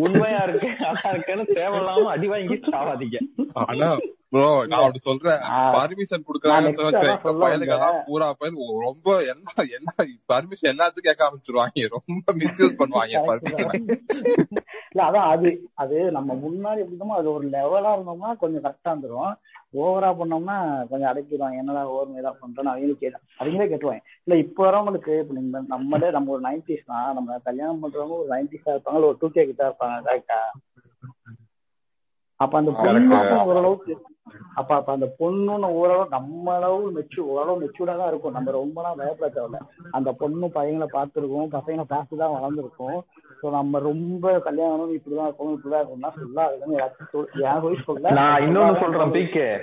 [0.03, 3.17] உண்மையா இருக்கு அழகா இருக்கேன்னு தேவையில்லாம அடி வாங்கி சாவாதீங்க.
[3.65, 3.89] ஆனா
[4.35, 5.41] ப்ரோ நான் அப்படி சொல்றேன்.
[5.75, 6.23] பர்மிஷன்
[7.41, 9.89] பயலுக்கெல்லாம் பூரா பயல் ரொம்ப என்ன என்ன
[10.31, 11.73] பர்மிஷன் எல்லாத்துக்கும் கேட்க ஆரம்பிச்சிருவாங்க.
[11.97, 13.71] ரொம்ப மிஸ்யூஸ் பண்ணுவாங்க பர்மிஷன்
[14.87, 15.49] இல்ல அதான் அது
[15.83, 19.33] அது நம்ம முன்னாடி எப்படி இருந்தோமோ அது ஒரு லெவலா இருந்தோம்னா கொஞ்சம் கரெக்டா இருந்துரும்.
[19.77, 20.55] ஓவரா பண்ணோம்னா
[20.89, 21.61] கொஞ்சம் அடைக்கிடுவாங்க.
[21.61, 26.33] என்னடா ஓவர் மேதா பண்றோம்னு அவங்களே கேட்க அவங்களே கேட்டுவாங்க இல்ல இப்ப வரவங்களுக்கு இப்ப நீங்க நம்மளே நம்ம
[26.35, 30.39] ஒரு நைன்டிஸ் தான் நம்ம கல்யாணம் பண்றவங்க ஒரு நைன்டிஸா இருப்பாங்க ஒரு டூ கே கிட்ட இருப்பாங்க கரெக்டா
[32.39, 33.93] அப்ப அந்த பொண்ணுக்கும் ஓரளவுக்கு
[34.55, 38.31] அப்ப அப்ப அந்த பொண்ணுன்னு ஓரளவு நம்ம அளவு மெச்சு ஓரளவு மெச்சூர்டா தான் இருக்கும்.
[38.31, 39.59] நம்ம ரொம்பலாம் பயப்பட தேவையில்ல.
[39.91, 41.49] அந்த பொண்ணு பையங்களை பார்த்துருக்கோம்.
[41.51, 42.99] பசங்களை பார்த்து தான் வளர்ந்துருக்கோம்.
[43.43, 49.59] ஸோ நம்ம ரொம்ப கல்யாணம் இப்படிதான் இருக்கணும் இப்படிதான் இருக்கணும்னா சொல்லாதுன்னு போய் சொல்ல நான் இன்னொன்னு சொல்றேன் பிகே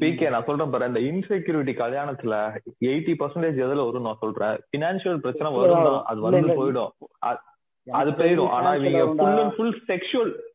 [0.00, 0.86] பிகே நான் சொல்றேன் பாரு.
[0.86, 4.58] இந்த இன்செக்யூரிட்டி கல்யாணத்துல எயிட்டி பர்சன்டேஜ் எதுல வரும் நான் சொல்றேன்.
[4.70, 6.48] பினான்சியல் பிரச்சனை வரும் அது வந்து.
[6.48, 6.88] போயிடும்.
[7.26, 7.40] அது-
[7.86, 8.48] போயிடும்.
[8.48, 9.16] ஆனா இவங்க வரும்டா.
[9.16, 10.50] ஃபுல் அண்ட் ஃபுல் செக்ஷுவல்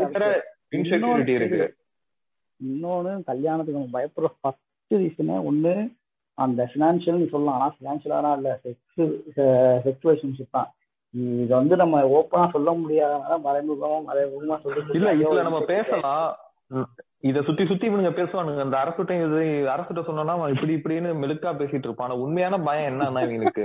[0.00, 0.40] சொல்றேன்.
[0.76, 1.74] இன்செக்யூரிட்டி இருக்கு
[2.60, 5.74] இன்னொன்னு கல்யாணத்துக்கு நம்ம பயப்படுற ஃபர்ஸ்ட் ரீசனே ஒண்ணு
[6.34, 7.58] அந்த பினான்சியல் நீ சொல்லலாம்.
[7.58, 9.02] ஆனா பினான்சியலா இல்ல செக்ஸ்
[9.86, 10.70] செக்ஸ் தான்.
[11.14, 16.28] இது வந்து நம்ம ஓப்பனா சொல்ல முடியாதனால மறைமுகமா மறைமுகமா சொல்லிட்டு இல்ல இதுல நம்ம பேசலாம்.
[17.20, 18.60] இத சுத்தி சுத்தி இவனுங்க பேசுவானுங்க.
[18.66, 19.40] அந்த அரசுட்ட இது
[19.74, 22.20] அரசுட்ட சொன்னோம்னா அவன் இப்படி இப்படின்னு மெலுக்கா பேசிட்டு இருப்பான்.
[22.24, 23.64] உண்மையான பயம் என்னன்னா இவனுக்கு?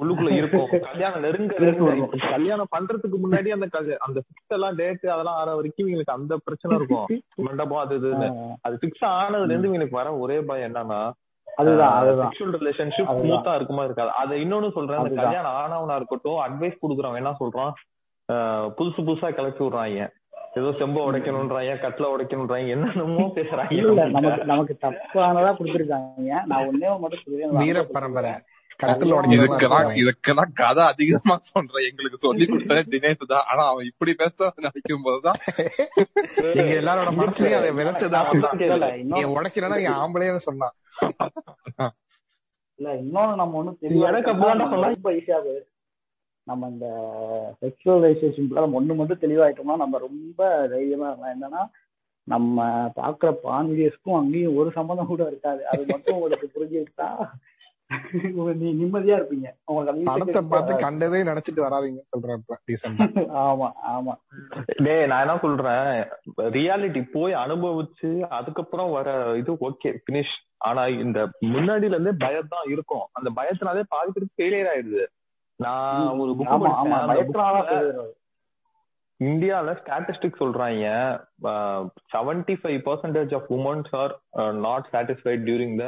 [0.00, 0.68] உள்ளுக்குள்ள இருக்கும்.
[0.90, 2.06] கல்யாணம் நெருங்க நெருங்க.
[2.30, 3.66] கல்யாணம் பண்றதுக்கு முன்னாடி அந்த
[3.98, 7.06] அந்த ஃபிக்ஸ் எல்லாம் டேட் அதெல்லாம் ஆற வரைக்கும் இவங்களுக்கு அந்த பிரச்சனை இருக்கும்.
[7.48, 8.28] மண்டபம் அது இதுன்னு
[8.62, 11.00] அது ஃபிக்ஸ் ஆனதுல இருந்து இவங்களுக்கு வர ஒரே பயம் என்னன்னா
[11.56, 11.92] அதுதான்
[12.54, 13.10] ரிலேஷன்ஷிப்.
[13.10, 14.10] ஸ்மூத்தா இருக்குமா இருக்காது.
[14.14, 15.22] அதை இன்னொன்னு சொல்றேன் அந்த.
[15.22, 17.72] கல்யாணம் ஆனவனா இருக்கட்டும் அட்வைஸ் குடுக்குறவன் என்ன சொல்றான்?
[18.28, 20.00] ஆஹ் புதுசு புதுசா கிளப்பி விடுறாங்க.
[20.54, 24.10] ஏதோ செம்ப உடைக்கணும்ன்றாங்க கட்டில உடைக்கணும்ன்றாங்க என்னென்னமோ பேசுறாங்க.
[24.10, 26.42] நமக்கு நமக்கு தப்பானதா கொடுத்துருக்காங்க.
[26.46, 27.56] நான் ஒன்னே மட்டும் சொல்றேன்.
[27.56, 28.32] வீர பரம்பரை.
[29.96, 31.86] இதுக்கெல்லாம் கதை அதிகமா சொல்றேன்.
[31.88, 33.46] எங்களுக்கு சொல்லி கொடுத்ததே தினேஷ் தான்.
[33.50, 35.38] ஆனா அவன் இப்படி பேச நினைக்கும் போதுதான்
[36.60, 38.30] எங்க எல்லாரோட மனசுலயும் அதை விதைச்சதான்
[39.02, 40.74] இன்னொன்னு உடைக்கிறனா நீ ஆம்பளையே சொன்னான்
[42.78, 44.90] இல்ல இன்னொன்னு நம்ம ஒண்ணும் சொன்னா.
[44.96, 45.70] ரொம்ப ஈஸியா போயிடும்
[46.46, 46.86] நம்ம இந்த
[47.62, 50.40] செக்ஷுவல் ரிலேஷன்ஷிப்ல நம்ம ஒண்ணு மட்டும் தெளிவாயிட்டோம்னா நம்ம ரொம்ப
[50.72, 51.34] தைரியமா இருக்கலாம்.
[51.36, 51.62] என்னன்னா
[52.26, 52.58] நம்ம
[52.98, 55.62] பாக்குற பான் வீடியோஸ்க்கும் அங்கேயும் ஒரு சம்பந்தம் கூட இருக்காது.
[55.72, 57.08] அது மட்டும் உங்களுக்கு புரிஞ்சுட்டா
[57.52, 57.53] நீ
[58.78, 59.48] நிம்மதியா இருப்பீங்க.
[59.68, 60.74] உங்களுக்கு அந்த படத்தை பார்த்து.
[60.84, 63.06] கண்டதே நினைச்சிட்டு வராதீங்கன்னு சொல்றப்ப ரீசெண்டா
[63.44, 64.14] ஆமா ஆமா.
[64.86, 65.90] டேய் நான் என்ன சொல்றேன்?
[66.56, 69.08] ரியாலிட்டி போய் அனுபவிச்சு அதுக்கப்புறம் வர
[69.42, 70.34] இது ஓகே பினிஷ்
[70.68, 71.20] ஆனா இந்த
[71.52, 73.06] முன்னாடில இருந்தே பயம் தான் இருக்கும்.
[73.18, 75.04] அந்த பயத்தினாலே பாதி பேருக்கு ஃபெயிலியர் ஆயிடுது.
[75.60, 78.12] நான் ஒரு புக்.
[79.20, 80.86] இந்தியால ஸ்டாட்டிஸ்டிக் சொல்றாங்க
[82.12, 84.14] seventy five percentage of womens are
[84.66, 85.86] not satisfied during the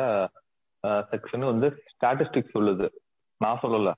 [1.12, 1.68] section வந்து
[2.00, 2.88] ஸ்டாட்டிஸ்டிக் சொல்லுது.
[3.36, 3.92] நான் சொல்லல.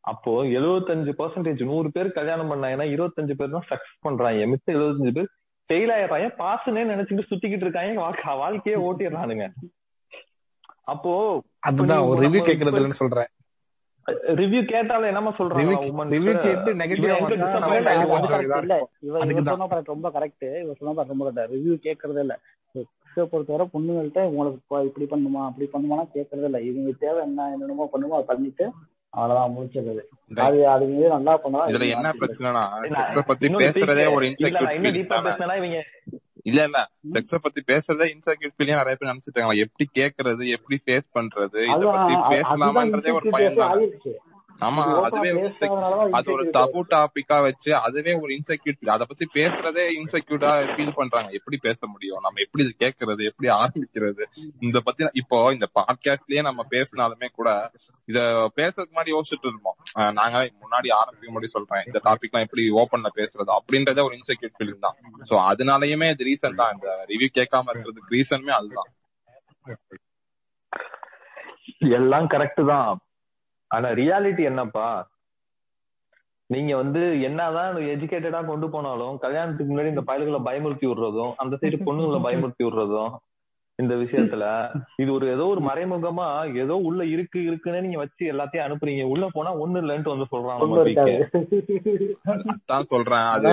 [0.00, 4.46] அப்போ எழுபத்தஞ்சு பர்சன்டேஜ் நூறு பேர் கல்யாணம் பண்ணாங்கன்னா இருபத்தஞ்சு பேர் தான் சக்சஸ் பண்றாங்க.
[4.46, 5.28] மித்த எழுபத்தஞ்சு பேர்
[5.68, 6.30] ஃபெயில் ஆயிடுறாங்க.
[6.38, 8.00] பாஸ்னே நினைச்சிட்டு சுத்திக்கிட்டு இருக்காங்க.
[8.00, 9.50] வாழ்க்கை- வாழ்க்கையே ஓட்டிடுறானுங்க.
[10.84, 13.26] அப்போ அதுதான் ஒரு ரிவ்யூ கேக்குறதுன்னு சொல்றேன்.
[14.10, 16.74] ரிவ்யூ கேட்டாலும் என்னமா சொல்றாங்க Review- review கேட்டு
[17.90, 18.38] ஆ வந்தா.
[18.64, 19.42] இவர் இவர் அதுக்குதான்.
[19.42, 22.40] சொன்ன ரொம்ப கரெக்ட் இவர் சொன்ன ரொம்ப கரெக்ட் ரிவ்யூ கேட்கறதே இல்ல.
[23.14, 26.58] கிறிஸ்துவ பொறுத்தவரை பொண்ணுங்கள்ட்ட உங்களுக்கு இப்ப இப்படி பண்ணுமா அப்படி பண்ணுமானா கேட்கறதே இல்ல.
[26.68, 28.64] இவங்க தேவை என்ன என்னென்னமோ பண்ணுமோ அதை பண்ணிட்டு
[29.12, 30.02] அவ்வளவுதான் முடிச்சிடுறது
[30.40, 32.62] அது அது மீது நல்லா பண்ணா இதுல என்ன பிரச்சனைனா
[32.94, 35.82] செக்ஸ பத்தி பேசுறதே ஒரு இன்செக்யூர் இவங்க
[36.46, 36.78] இல்ல இல்ல.
[37.14, 39.62] செக்ஸ பத்தி பேசுறதே இன்செக்யூர் நிறைய பேர் நினைச்சிட்டு இருக்காங்க.
[39.64, 43.60] எப்படி கேக்குறது எப்படி ஃபேஸ் பண்றது இத பத்தி பேசலாமான்றதே ஒரு பயம்
[44.60, 45.30] ஆமா அதுவே
[46.12, 51.30] அது ஒரு தபு டாபிக்கா வச்சு அதுவே ஒரு இன்செக்யூர் அத பத்தி பேசுறதே இன்செக்யூர்டா ஃபீல் பண்றாங்க.
[51.30, 52.20] எப்படி பேச முடியும்?
[52.22, 53.22] நம்ம எப்படி இது கேக்குறது?
[53.24, 54.24] எப்படி ஆரம்பிக்கிறது?
[54.60, 57.48] இந்த பத்தி இப்போ இந்த பாட்காஸ்ட்லயே நம்ம பேசினாலுமே கூட
[58.08, 58.20] இத
[58.56, 61.84] பேசுறதுக்கு முன்னாடி யோசிச்சுட்டு இருப்போம் அஹ் நாங்க முன்னாடி ஆரம்பிக்க முன்னாடி சொல்றேன்.
[61.86, 63.50] இந்த டாபிக் எல்லாம் எப்படி ஓப்பன்ல பேசுறது?
[63.58, 64.98] அப்படின்றதே ஒரு இன்செக்யூர் ஃபீலிங் தான்.
[65.30, 66.72] சோ அதனாலயுமே இது ரீசன் தான்.
[66.74, 68.90] இந்த ரிவ்யூ கேட்காம இருக்கிறதுக்கு ரீசனுமே அதுதான்.
[71.96, 73.03] எல்லாம் கரெக்ட் தான்.
[73.74, 74.88] ஆனா ரியாலிட்டி என்னப்பா?
[76.50, 82.20] நீங்க வந்து என்னதான் எஜுகேட்டடா கொண்டு போனாலும் கல்யாணத்துக்கு முன்னாடி இந்த பயல்களை பயமுறுத்தி விடுறதும் அந்த சைடு பொண்ணுங்களை
[82.26, 83.14] பயமுறுத்தி விடுறதும்
[83.78, 84.44] இந்த விஷயத்துல
[85.02, 86.26] இது ஒரு ஏதோ ஒரு மறைமுகமா
[86.64, 89.04] ஏதோ உள்ள இருக்கு இருக்குன்னு நீங்க வச்சு எல்லாத்தையும் அனுப்புறீங்க.
[89.04, 90.26] உள்ள போனா ஒண்ணு இல்லைன்ட்டு வந்து
[92.66, 93.26] அதான் சொல்றேன்.
[93.34, 93.48] அது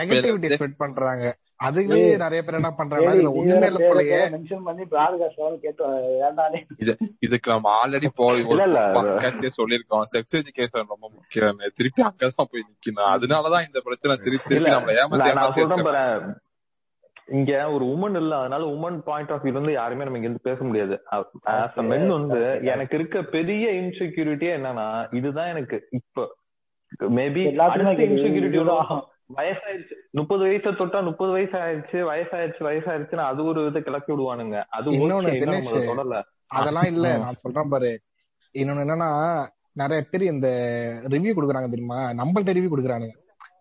[0.00, 1.24] நெகட்டிவிட்டி ஸ்ப்ரெட் பண்றாங்க.
[1.64, 4.20] அதுவே நிறைய பேர் என்ன பண்றாங்க நீ ஒண்ணுமே இல்ல போலயே.
[4.30, 6.62] mention பண்ணி ஆகும் கேட்டு வேண்டானே
[7.20, 8.80] இதுக்கு நம்ம ஆல்ரெடி போய் ஒரு இல்ல, இல்ல.
[8.80, 10.02] பாட்காஸ்டே சொல்லியிருக்கோம்.
[10.12, 11.56] செக்ஸ் எஜுகேஷன் ரொம்ப முக்கியம்.
[11.74, 13.12] திருப்பி அங்கதான் போய் நிக்கணும்.
[13.16, 16.34] அதனாலதான் இந்த பிரச்சனை திருப்பி திருப்பி நம்மள ஏமாத்தி
[17.26, 18.38] இங்க ஒரு உமன் இல்ல.
[18.38, 21.02] அதனால உமன் பாயிண்ட் ஆஃப் வியூல இருந்து யாருமே நம்ம இங்க இருந்து பேச முடியாது.
[21.46, 26.36] ஆஸ் அ மென் வந்து எனக்கு இருக்க பெரிய இன்செக்யூரிட்டியே என்னன்னா இதுதான் எனக்கு இப்ப.
[27.00, 29.94] மேபி எல்லாத்துக்குமே வயசாயிருச்சு.
[30.10, 34.64] முப்பது வயசை தொட்டா முப்பது வயசு ஆயிருச்சு வயசாயிருச்சு வயசாயிருச்சுன்னு அது ஒரு இதை கிளப்பி விடுவானுங்க.
[34.68, 35.30] அது இன்னொன்னு
[35.90, 37.16] தொடரல அதெல்லாம் இல்ல.
[37.16, 38.00] நான் சொல்றேன் பாரு.
[38.54, 39.10] இன்னொன்னு என்னன்னா
[39.72, 40.48] நிறைய பேர் இந்த
[41.08, 42.00] ரிவ்யூ கொடுக்குறாங்க தெரியுமா?
[42.12, 43.16] நம்மள்ட்ட ரிவ்யூ கொடுக்குறானுங்க.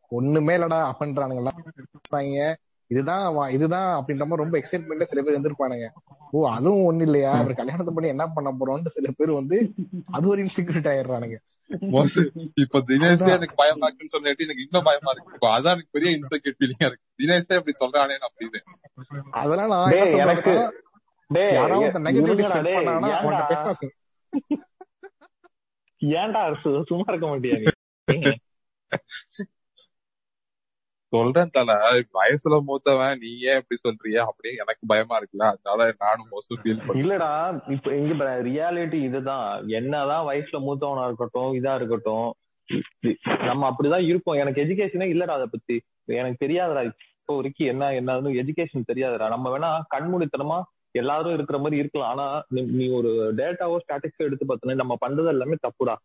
[0.10, 2.56] ஒண்ணுமே இல்லடா அப்படின்றானுங்க
[2.94, 5.88] இதுதான் வா- இதுதான் அப்படின்ற மாதிரி ரொம்ப எக்ஸைட்மெண்ட்ல சில பேர் இருந்திருப்பானுங்க.
[6.32, 7.32] ஓ அதுவும் ஒண்ணு இல்லையா?
[7.34, 9.58] அவர் கல்யாணத்தை பண்ணி என்ன பண்ண போறோம்னு சில பேர் வந்து
[10.12, 11.38] அது ஒரு இன்செக்யூரிட்டி ஆயிடுறானுங்க.
[12.56, 13.28] இப்ப தினேஷே.
[13.36, 15.34] எனக்கு பயமா இருக்குன்னு சொல்லிட்டு எனக்கு இன்னும் பயமா இருக்கு.
[15.34, 17.06] இப்போ அதான் எனக்கு பெரிய இன்செக்யூர் ஃபீலிங்கா இருக்கு.
[17.20, 18.60] தினேஷே அப்படி சொல்றானே அப்படின்னு.
[19.42, 20.54] அதெல்லாம் நான் என்ன டேய் எனக்கு
[21.54, 23.90] யாராவது நெகட்டிவிட்டி பண்ணாங்கன்னா அவன்கிட்ட
[26.02, 26.42] ஏன்டா
[26.88, 27.58] சும்மா இருக்க மாட்டியா
[31.14, 34.18] சொல்றேன் தல வயசுல மூத்தவன் நீ ஏன் இப்படி சொல்றிய?
[34.18, 35.54] அப்படியே எனக்கு பயமா இருக்குல்ல.
[35.54, 39.68] அதனால நானும் மோஸ்ட் ஃபீல் பண்றேன் இல்லடா இப்ப இங்க ரியாலிட்டி இதுதான்.
[39.68, 42.34] என்னதான் வயசுல மூத்தவனா இருக்கட்டும் இதா இருக்கட்டும்
[43.40, 44.38] நம்ம அப்படிதான் இருக்கோம்.
[44.38, 45.82] எனக்கு எஜுகேஷனே இல்லடா அதை பத்தி.
[46.06, 46.92] எனக்கு தெரியாதுடா.
[47.20, 49.28] இப்போ வரைக்கும் என்ன என்னன்னு எஜுகேஷன் தெரியாதுடா.
[49.28, 52.18] நம்ம வேணா கண்மூடித்தனமா எல்லாரும் இருக்கிற மாதிரி இருக்கலாம்.
[52.18, 55.96] ஆனா நீ- ஒரு டேட்டாவோ ஸ்டாட்டிக்ஸோ எடுத்து பார்த்தோன்னா நம்ம பண்றது எல்லாமே தப்புடா.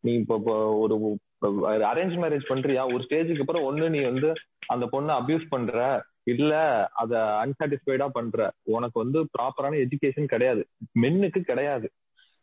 [0.00, 0.38] நீ இப்போ
[0.76, 2.82] ஒரு அரேஞ்ச் மேரேஜ் பண்றியா?
[2.92, 4.30] ஒரு ஸ்டேஜுக்கு அப்புறம் ஒண்ணு நீ வந்து
[4.66, 5.76] அந்த பொண்ணை அபியூஸ் பண்ற
[6.24, 6.52] இல்ல
[6.94, 7.12] அத
[7.44, 8.38] அன்சாட்டிஸ்ஃபைடா பண்ற.
[8.68, 10.62] உனக்கு வந்து ப்ராப்பரான எஜுகேஷன் கிடையாது.
[11.00, 11.88] மென்னுக்கு கிடையாது.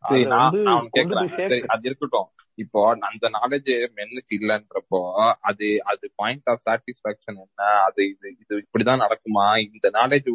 [0.03, 2.27] அது இருக்கட்டும்.
[2.57, 2.79] இப்போ
[3.09, 4.99] அந்த நாலேஜ் மென்னுக்கு இல்லன்றப்போ
[5.41, 7.63] அது அது பாயிண்ட் ஆஃப் சாட்டிஸ்பாக்சன் என்ன?
[7.87, 9.47] அது இது இது இப்படிதான் நடக்குமா?
[9.73, 10.29] இந்த நாலேஜ்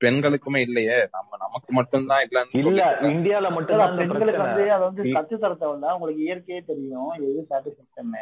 [0.00, 0.98] பெண்களுக்குமே இல்லையே.
[1.14, 6.22] நம்ம நமக்கு மட்டும்தான் இல்ல சொல்லிட்டு இந்தியால இந்த பெண்களுக்கு வந்து அதை வந்து கத்து தர தேவையில்ல உங்களுக்கு
[6.26, 8.14] இயற்கையே தெரியும் எது சாட்டிஸ்பேக்ஷன்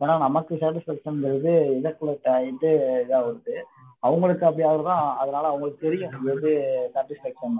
[0.00, 2.14] ஏன்னா நமக்கு சாட்டிஸ்பேக்ஷன்ங்கிறது இதற்குள்ள
[2.48, 2.70] இது
[3.02, 3.56] இதா வருது
[4.02, 6.50] அவங்களுக்கு அப்படி ஆகுறதான் அதனால அவங்களுக்கு தெரியும் எது
[6.94, 7.58] சாட்டிஸ்பேக்ஷன்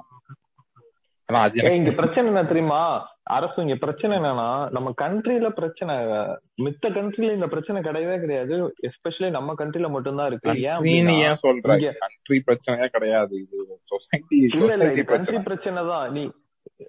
[1.74, 3.12] இங்க பிரச்சனை என்ன தெரியுமா?
[3.22, 5.94] அரசு இங்க பிரச்சனை என்னன்னா நம்ம கண்ட்ரில பிரச்சனை
[6.62, 8.74] மித்த கண்ட்ரில இந்த பிரச்சனை கிடையவே கிடையாது.
[8.82, 10.60] எஸ்பெஷலி நம்ம கண்ட்ரில மட்டும்தான் இருக்கு.
[10.60, 11.78] ஏன் ஏன் சொல்ற?
[11.78, 13.36] இங்க கண்ட்ரி பிரச்சனையே கிடையாது.
[13.36, 15.86] இது சொசைட்டி கண்ட்ரி பிரச்சனை.
[15.86, 16.30] தான் நீ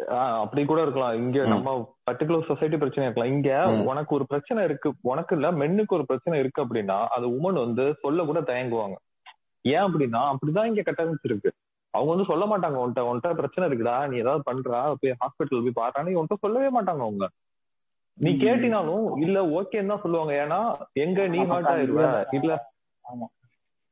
[0.08, 1.16] ஆஹ் அப்படி கூட இருக்கலாம்.
[1.16, 1.46] இங்க.
[1.46, 3.32] நம்ம பர்டிகுலர் சொசைட்டி பிரச்சனை இருக்கலாம்.
[3.32, 3.84] இங்க.
[3.84, 4.94] உனக்கு ஒரு பிரச்சனை இருக்கு.
[5.02, 8.94] உனக்கு இல்ல மென்னுக்கு ஒரு பிரச்சனை இருக்கு அப்படின்னா அது உமன் வந்து சொல்ல கூட தயங்குவாங்க.
[9.62, 11.50] ஏன் அப்படின்னா அப்படிதான் இங்க கட்டமைச்சிருக்கு.
[11.96, 16.18] அவங்க வந்து சொல்ல மாட்டாங்க உன்கிட்ட உன்கிட்ட பிரச்சனை இருக்குடா நீ ஏதாவது பண்றா போய் ஹாஸ்பிட்டல் போய் பாருன்னு
[16.18, 17.26] உன்கிட்ட சொல்லவே மாட்டாங்க அவங்க.
[18.18, 18.32] நீ.
[18.42, 20.34] கேட்டினாலும் இல்ல ஓகேன்னு தான் சொல்லுவாங்க.
[20.44, 20.60] ஏன்னா
[21.04, 22.04] எங்க நீ ஹர்ட் ஆயிருவ?
[22.38, 22.52] இல்ல.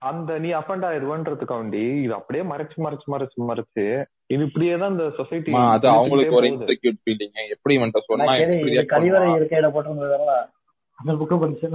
[0.02, 3.86] அந்த நீ அஃபண்ட் ஆயிருவன்றதுக்காண்டி இது அப்படியே மறைச்சு மறைச்சு மறைச்சு மறைச்சு
[4.30, 8.26] இது இப்படியே தான் இந்த சொசைட்டி அது அவங்களுக்கு ஒரு இன்செக்யூர் ஃபீலிங் எப்படி இவன்ட்ட சொன்னா
[8.94, 9.28] கழிவறை?
[9.38, 10.36] இருக்கையில போட்டிருந்ததுல
[10.98, 11.66] அந்த புக்கு படிச்சு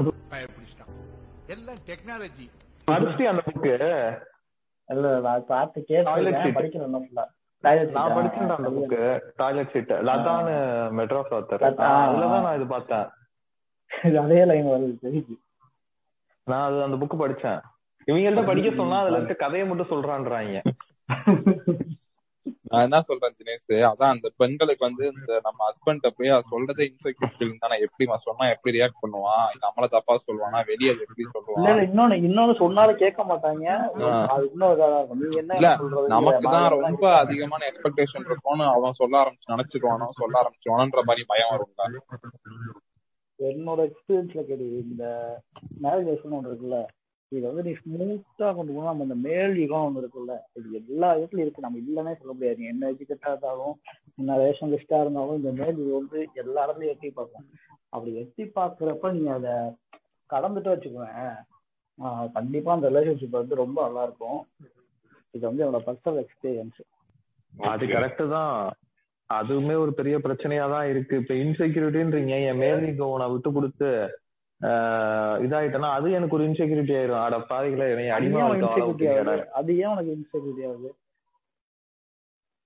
[1.49, 2.47] எல்லாம் டெக்னாலஜி
[2.89, 3.73] படிச்சுட்டு அந்த புக்கு
[4.89, 6.11] இல்ல நான் பார்த்து கேட்டு.
[6.59, 7.25] படிக்கிறேன் ஃபுல்லா
[7.97, 9.01] நான் படிச்சேன் அந்த புக்கு.
[9.37, 10.55] டாய்லெட் சீட் லதான்னு
[10.99, 11.89] மெட்ராஸ் ஆத்தர் லதா.
[12.05, 13.07] அதுலதான் நான் இது பார்த்தேன்.
[14.23, 15.11] அதே லைன் வருது
[16.47, 17.61] நான் அது அந்த புக் படிச்சேன்.
[18.07, 20.59] இவங்கள்ட்ட படிக்க சொன்னா அதுல இருக்க கதையை மட்டும் சொல்றான்றாங்க.
[22.71, 27.33] நான் என்ன சொல்றேன் தினேஷ் அதான் அந்த பெண்களுக்கு வந்து இந்த நம்ம ஹஸ்பண்ட போய் அது சொல்றதே இன்செக்யூர்
[27.35, 27.77] ஃபீலிங் தானே.
[27.81, 29.47] எப்படி சொன்னா எப்படி ரியாக்ட் பண்ணுவான்?
[29.65, 30.61] நம்மள தப்பா சொல்லுவானா?
[30.67, 31.81] வெளியே எப்படி சொல்லுவான்?
[31.87, 33.67] இன்னொன்னு இன்னொன்னு சொன்னாலும் கேட்க மாட்டாங்க.
[35.55, 35.71] இல்ல
[36.09, 41.85] நமக்கு தான் ரொம்ப அதிகமான எக்ஸ்பெக்டேஷன் இருக்கும்னு அவன் சொல்ல ஆரம்பிச்சு நினைச்சுக்குவானோ சொல்ல ஆரம்பிச்சுவானோன்ற மாதிரி பயம் வரும்ல
[43.39, 45.05] என்னோட எக்ஸ்பீரியன்ஸ்ல கேட்டு இந்த
[46.31, 46.79] ஒன்று இருக்குல்ல.
[47.33, 51.45] இது வந்து நீ ஸ்மூத்தா கொண்டு போனா நம்ம இந்த மேல் யுகம் ஒன்று இருக்குல்ல இது எல்லா இடத்துலயும்
[51.47, 51.65] இருக்கு.
[51.67, 52.61] நம்ம இல்லைன்னே சொல்ல முடியாது.
[52.61, 53.75] நீ என்ன எஜுகேட்டா இருந்தாலும்
[54.21, 57.47] என்ன ரேஷன் லிஸ்டா இருந்தாலும் இந்த மேல் யுகம் வந்து எல்லா இடத்துலயும் எட்டி பார்ப்போம்
[57.93, 59.55] அப்படி எட்டி பார்க்கறப்ப நீங்க அதை
[60.31, 61.37] கடந்துட்டு வச்சுக்குவேன்.
[62.39, 64.41] கண்டிப்பா அந்த ரிலேஷன்ஷிப் வந்து ரொம்ப நல்லா இருக்கும்.
[65.35, 66.81] இது வந்து என்னோட பர்சனல் எக்ஸ்பீரியன்ஸ்
[67.53, 68.55] அது கரெக்ட் தான்.
[69.31, 71.15] அதுவுமே ஒரு பெரிய பிரச்சனையா தான் இருக்கு.
[71.23, 73.91] இப்ப இன்செக்யூரிட்டின்றீங்க என் மேல் யுகம் நான் விட்டு கொடுத்து
[74.61, 77.25] ஆஹ் இதாயிட்டேன்னா அது எனக்கு ஒரு இன்செக்யூரிட்டி ஆயிரும்.
[77.25, 78.41] அட பாவிகளை என்னை அடிமை
[79.59, 80.91] அது ஏன் உனக்கு இன்செக்யூரிட்டி ஆகுது?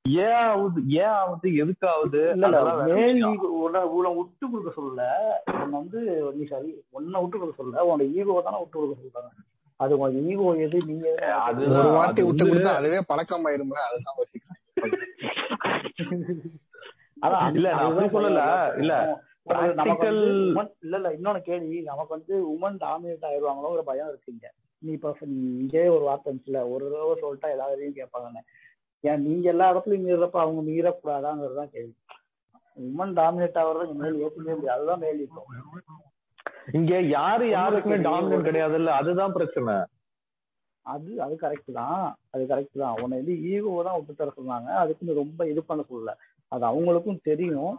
[0.04, 0.80] ஏன் ஆகுது?
[1.00, 1.48] ஏன் ஆகுது?
[1.62, 2.20] எதுக்கு ஆகுது
[3.64, 5.02] உன்னை விட்டு கொடுக்க சொல்லல.
[5.60, 6.00] உன்னை வந்து
[6.38, 7.84] நீ சரி உன்னை விட்டு கொடுக்க சொல்லல.
[7.88, 9.30] உன்னோட ஈகோ தானே விட்டு கொடுக்க சொல்றாங்க.
[9.80, 14.18] அது உனக்கு ஈகோ எது நீ எது அது ஒரு வாட்டி விட்டு கொடுத்தா அதுவே பழக்கம் ஆயிரும்ல அதுதான்
[14.20, 14.60] யோசிக்கிறேன்.
[17.56, 18.42] இல்ல, நான் சொல்லல.
[18.82, 18.94] இல்ல,
[19.46, 21.78] இல்ல இல்ல இன்னொன்னு கேள்வி.
[21.82, 24.48] நமக்கு வந்து உமன் டாமினேட் ஆயிருவாங்களோ ஒரு பயம் இருக்குங்க.
[24.82, 28.42] நீ இப்ப இங்கே ஒரு வார்த்தை இருந்துச்சுல ஒரு தடவை சொல்லிட்டா எல்லாரையும் கேட்பாங்கன்னு.
[29.04, 31.94] ஏன் நீங்க எல்லா இடத்துலயும் மீறப்ப அவங்க மீறக்கூடாதாங்கிறதுதான் கேள்வி.
[32.76, 34.76] உமன் டாமினேட் ஆகுறத மேல் ஏற்றுக்கவே முடியாது.
[34.76, 35.50] அதுதான் மேல் இருக்கும்
[36.74, 38.90] இங்க யாரு யாருக்குமே டாமினன்ட் கிடையாது இல்ல.
[38.94, 39.74] அதுதான் பிரச்சனை.
[40.86, 42.04] அது அது கரெக்ட் தான்.
[42.30, 42.94] அது கரெக்ட் தான்.
[43.02, 44.68] உன்னை வந்து ஈகோ தான் விட்டு தர சொன்னாங்க.
[44.74, 46.12] அதுக்கு நீ ரொம்ப இது பண்ண சொல்லல.
[46.52, 47.74] அது அவங்களுக்கும் தெரியும்.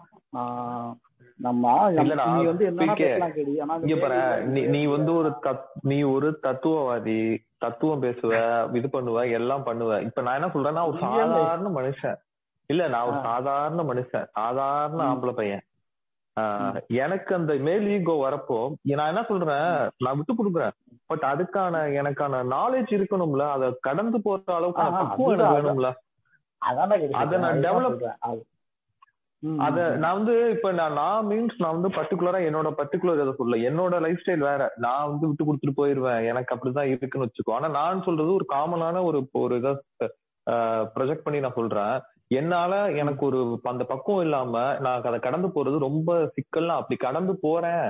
[4.45, 5.33] நீ வந்து ஒரு
[5.81, 10.01] நீ ஒரு தத்துவவாதி தத்துவம் பேசுவ இது பண்ணுவ எல்லாம் பண்ணுவ.
[10.01, 10.97] இப்ப நான் என்ன சொல்றேன்னா ஒரு.
[10.99, 12.15] சாதாரண மனுஷன்.
[12.65, 13.19] இல்ல நான் ஒரு.
[13.23, 15.03] சாதாரண மனுஷன் சாதாரண.
[15.03, 15.61] ஆம்பளை பையன்.
[16.39, 20.71] ஆஹ் எனக்கு அந்த மேல் ஈகோ வரப்போ நான் என்ன சொல்றேன் நான் விட்டு கொடுக்குறேன்.
[21.05, 25.93] பட் அதுக்கான எனக்கான நாலேஜ் இருக்கணும்ல அதை கடந்து போற எனக்கு வேணும்ல.
[27.11, 28.43] அதை நான் சொல்றேன்.
[29.65, 29.97] அது-.
[29.97, 34.21] நான் வந்து இப்ப நான் நான் மீன்ஸ் நான் வந்து பர்டிகுலரா என்னோட பர்டிகுலர் இதை சொல்ல என்னோட லைஃப்
[34.21, 34.63] ஸ்டைல் வேற.
[34.77, 36.21] நான் வந்து விட்டு கொடுத்துட்டு போயிருவேன்.
[36.23, 37.55] எனக்கு அப்படிதான் இருக்குன்னு வச்சுக்கோ.
[37.55, 39.73] ஆனா நான் சொல்றது ஒரு காமனான ஒரு ஒரு இதை
[40.95, 41.95] ப்ரொஜெக்ட் பண்ணி நான் சொல்றேன்.
[42.31, 47.83] என்னால எனக்கு ஒரு அந்த பக்குவம் இல்லாம நான் அதை கடந்து போறது ரொம்ப சிக்கல்லாம் அப்படி கடந்து போறேன்.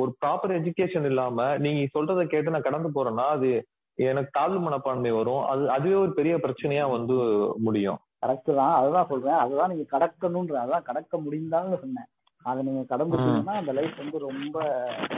[0.00, 3.50] ஒரு ப்ராப்பர் எஜுகேஷன் இல்லாம நீங்க சொல்றதை கேட்டு நான் கடந்து போறேன்னா அது
[3.98, 5.42] எனக்கு தாழ்வு மனப்பான்மை வரும்.
[5.46, 7.16] அது அதுவே ஒரு பெரிய பிரச்சனையா வந்து
[7.60, 8.00] முடியும்.
[8.22, 8.74] கரெக்ட் தான்.
[8.80, 9.38] அதுதான் சொல்றேன்.
[9.44, 12.08] அதுதான் நீங்க கடக்கணும்ன்ற அதான் கடக்க முடிந்தாங்கன்னு சொன்னேன்.
[12.44, 14.56] அதை நீங்க கடந்துட்டீங்கன்னா அந்த லைஃப் வந்து ரொம்ப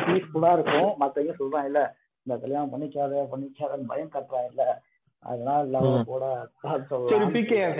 [0.06, 0.90] பீஸ்ஃபுல்லா இருக்கும்.
[1.02, 1.82] மத்தவங்க சொல்றாங்க இல்ல
[2.26, 4.64] இந்த கல்யாணம் பண்ணிக்காத பண்ணிக்காதன்னு பயம் கட்டுறா இல்ல.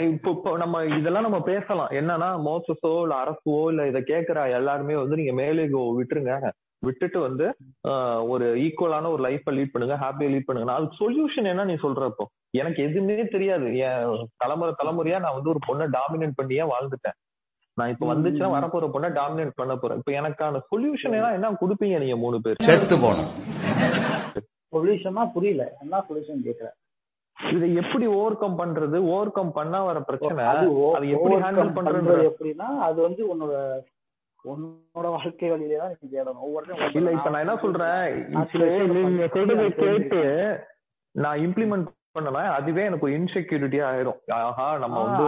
[0.04, 1.90] இப்போ நம்ம இதெல்லாம் நம்ம பேசலாம்.
[2.00, 5.66] என்னன்னா மோசஸோ இல்ல அரசோ இல்ல இத கேக்குற எல்லாருமே வந்து நீங்க மேலே
[5.98, 6.34] விட்டுருங்க.
[6.86, 7.46] விட்டுட்டு வந்து
[8.32, 10.76] ஒரு ஈக்குவலான ஒரு லைஃப்பை லீட் பண்ணுங்க ஹாப்பியா லீட் பண்ணுங்க.
[10.76, 12.26] அதுக்கு சொல்யூஷன் என்ன நீ சொல்றப்போ
[12.60, 13.68] எனக்கு எதுவுமே தெரியாது.
[13.86, 17.18] என் தலைமுறை தலைமுறையா நான் வந்து ஒரு பொண்ணை டாமினேட் பண்ணியே வாழ்ந்துட்டேன்?
[17.78, 18.50] நான் இப்ப வந்துச்சுன்னா.
[18.56, 20.00] வரப்போற பொண்ணை டாமினேட் பண்ண போறேன்.
[20.00, 22.64] இப்ப எனக்கான சொல்யூஷன் என்ன என்ன கொடுப்பீங்க நீங்க மூணு பேர்?
[22.68, 23.30] செத்து போனோம்
[24.76, 25.64] சொல்யூஷனா புரியல.
[25.82, 26.76] என்ன சொல்யூஷன் கேக்குறேன்.
[27.56, 28.98] இதை எப்படி ஓவர் கம் பண்றது?
[29.12, 30.44] ஓவர் கம் பண்ணா வர பிரச்சனை.
[30.98, 33.54] அது எப்படி ஹேண்டில் பண்றது பண்றது எப்படின்னா அது வந்து உன்னோட
[34.44, 38.00] உன்னோட வாழ்க்கை வழியிலே தான் நீ தேடணும் ஒவ்வொருத்தரும் இல்ல இப்ப நான் என்ன சொல்றேன்?
[38.94, 40.22] நீங்க சொல்றதை கேட்டு
[41.14, 41.86] நான் இம்ப்ளிமெண்ட்
[42.16, 44.18] பண்ணனா அதுவே எனக்கு ஒரு இன்செக்யூரிட்டி ஆயிரும்.
[44.38, 45.24] ஆஹா நம்ம வந்து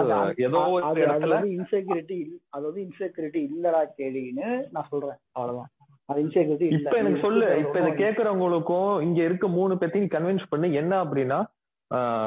[0.46, 2.18] ஏதோ ஒரு இடத்துல இன்செக்யூரிட்டி
[2.54, 5.18] அது வந்து இன்செக்யூரிட்டி இல்லடா கேடின்னு நான் சொல்றேன்.
[5.36, 5.70] அவ்வளவுதான்.
[6.08, 6.80] அது இன்செக்யூரிட்டி இல்ல.
[6.82, 7.92] இப்ப எனக்கு சொல்லு இப்ப இதை?
[8.02, 10.70] கேக்குறவங்களுக்கும் இங்க இருக்க மூணு பேத்தையும் கன்வின்ஸ் பண்ணி.
[10.82, 11.38] என்ன அப்படின்னா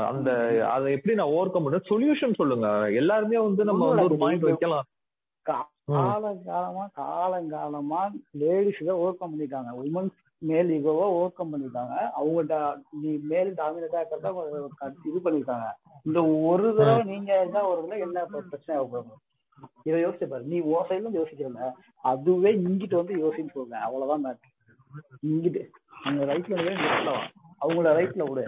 [0.10, 0.30] அந்த
[0.74, 2.68] அதை எப்படி நான் ஓவர் கம் சொல்யூஷன் சொல்லுங்க.
[3.02, 4.88] எல்லாருமே வந்து நம்ம வந்து ஒரு பாயிண்ட் வைக்கலாம்.
[5.92, 8.02] காலங்காலமா காலங்காலமா
[8.42, 9.72] லேடிஸ் தான் ஓவர் கம் பண்ணிட்டாங்க.
[9.86, 10.18] உமன்ஸ்
[10.50, 11.96] மேல் ஈகோவை ஓவர் கம் பண்ணிட்டாங்க.
[12.20, 12.60] அவங்க
[13.04, 14.28] நீ மேல் டாமினேட்டா இருக்கிறத
[15.10, 15.70] இது பண்ணிருக்காங்க.
[16.08, 16.20] இந்த
[16.50, 17.32] ஒரு தடவை நீங்க
[17.72, 19.18] ஒரு தடவை என்ன பிரச்சனை ஆகும்
[19.88, 20.44] இதை யோசிச்சு பாரு.
[20.52, 21.66] நீ ஓ சைட்ல இருந்து யோசிக்கிறல.
[22.12, 24.56] அதுவே இங்கிட்டு வந்து யோசின்னு சொல்றேன் அவ்வளவுதான் மேட்ரு
[25.32, 25.64] இங்கிட்டு
[26.04, 26.56] அவங்க ரைட்ல
[27.64, 28.44] அவங்களோட ரைட்ல விடு.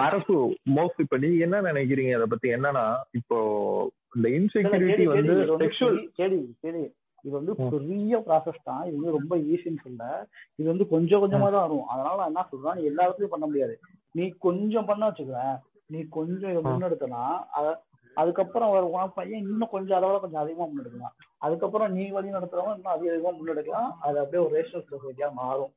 [0.00, 2.14] அரசு மோஸ்ட் இப்ப நீங்க என்ன நினைக்கிறீங்க?
[2.14, 6.92] அத பத்தி என்னன்னா இப்போ இந்த இன்செக்யூரிட்டி வந்து இது வந்து செக்ஷுவல் பெரிய- கேடி, கேடி.
[7.22, 8.84] இது வந்து பெரிய ப்ராசஸ் தான்.
[8.84, 10.26] இது வந்து ரொம்ப ஈஸின்னு சொல்ல.
[10.54, 11.86] இது வந்து கொஞ்சம் கொஞ்சமா தான் வரும்.
[11.86, 13.80] அதனால நான் என்ன சொல்றேன் எல்லா இடத்துலயும் பண்ண முடியாது.
[14.10, 17.82] நீ கொஞ்சம் பண்ண வச்சுக்குவேன் நீ கொஞ்சம் இதை முன்னெடுத்தனா அத-
[18.14, 21.22] அதுக்கப்புறம் ஒரு உன் பையன் இன்னும் கொஞ்சம் அதை விட கொஞ்சம் அதிகமா முன்னெடுக்கலாம்.
[21.36, 23.94] அதுக்கப்புறம் நீ வழி நடத்துறவங்க இன்னும் அதிக அதிகமா முன்னெடுக்கலாம்.
[24.00, 25.72] அது அப்படியே ஒரு ரேஷனல் சொசைட்டியா மாறும்.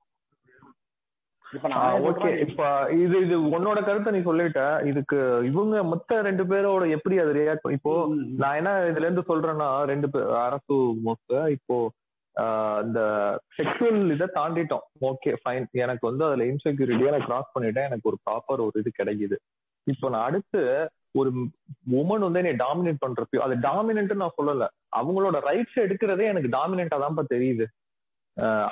[2.10, 2.64] ஓகே இப்ப
[3.04, 4.64] இது இது உன்னோட கருத்தை நீ சொல்லிட்ட.
[4.90, 5.18] இதுக்கு
[5.52, 7.94] இவங்க மொத்த ரெண்டு பேரோட எப்படி அது ரியாக்ட் இப்போ
[8.42, 10.78] நான் என்ன இதுல இருந்து சொல்றேன்னா ரெண்டு பேர் அரசு
[11.08, 11.78] மோஸ்ட் இப்போ
[12.86, 13.00] இந்த
[13.58, 14.86] செக்ஷுவல் இதை தாண்டிட்டோம்.
[15.10, 17.90] ஓகே ஃபைன் எனக்கு வந்து அதுல இன்செக்யூரிட்டியா நான் கிராஸ் பண்ணிட்டேன்.
[17.90, 19.38] எனக்கு ஒரு ப்ராப்பர் ஒரு இது கிடைக்குது.
[19.88, 20.62] இப்போ நான் அடுத்து
[21.20, 21.30] ஒரு
[22.00, 24.66] உமன் வந்து என்னை டாமினேட் பண்றப்போ அது டாமினன்ட் நான் சொல்லல.
[25.00, 27.66] அவங்களோட ரைட்ஸ் எடுக்கிறதே எனக்கு டாமினண்டா தான்ப்பா தெரியுது.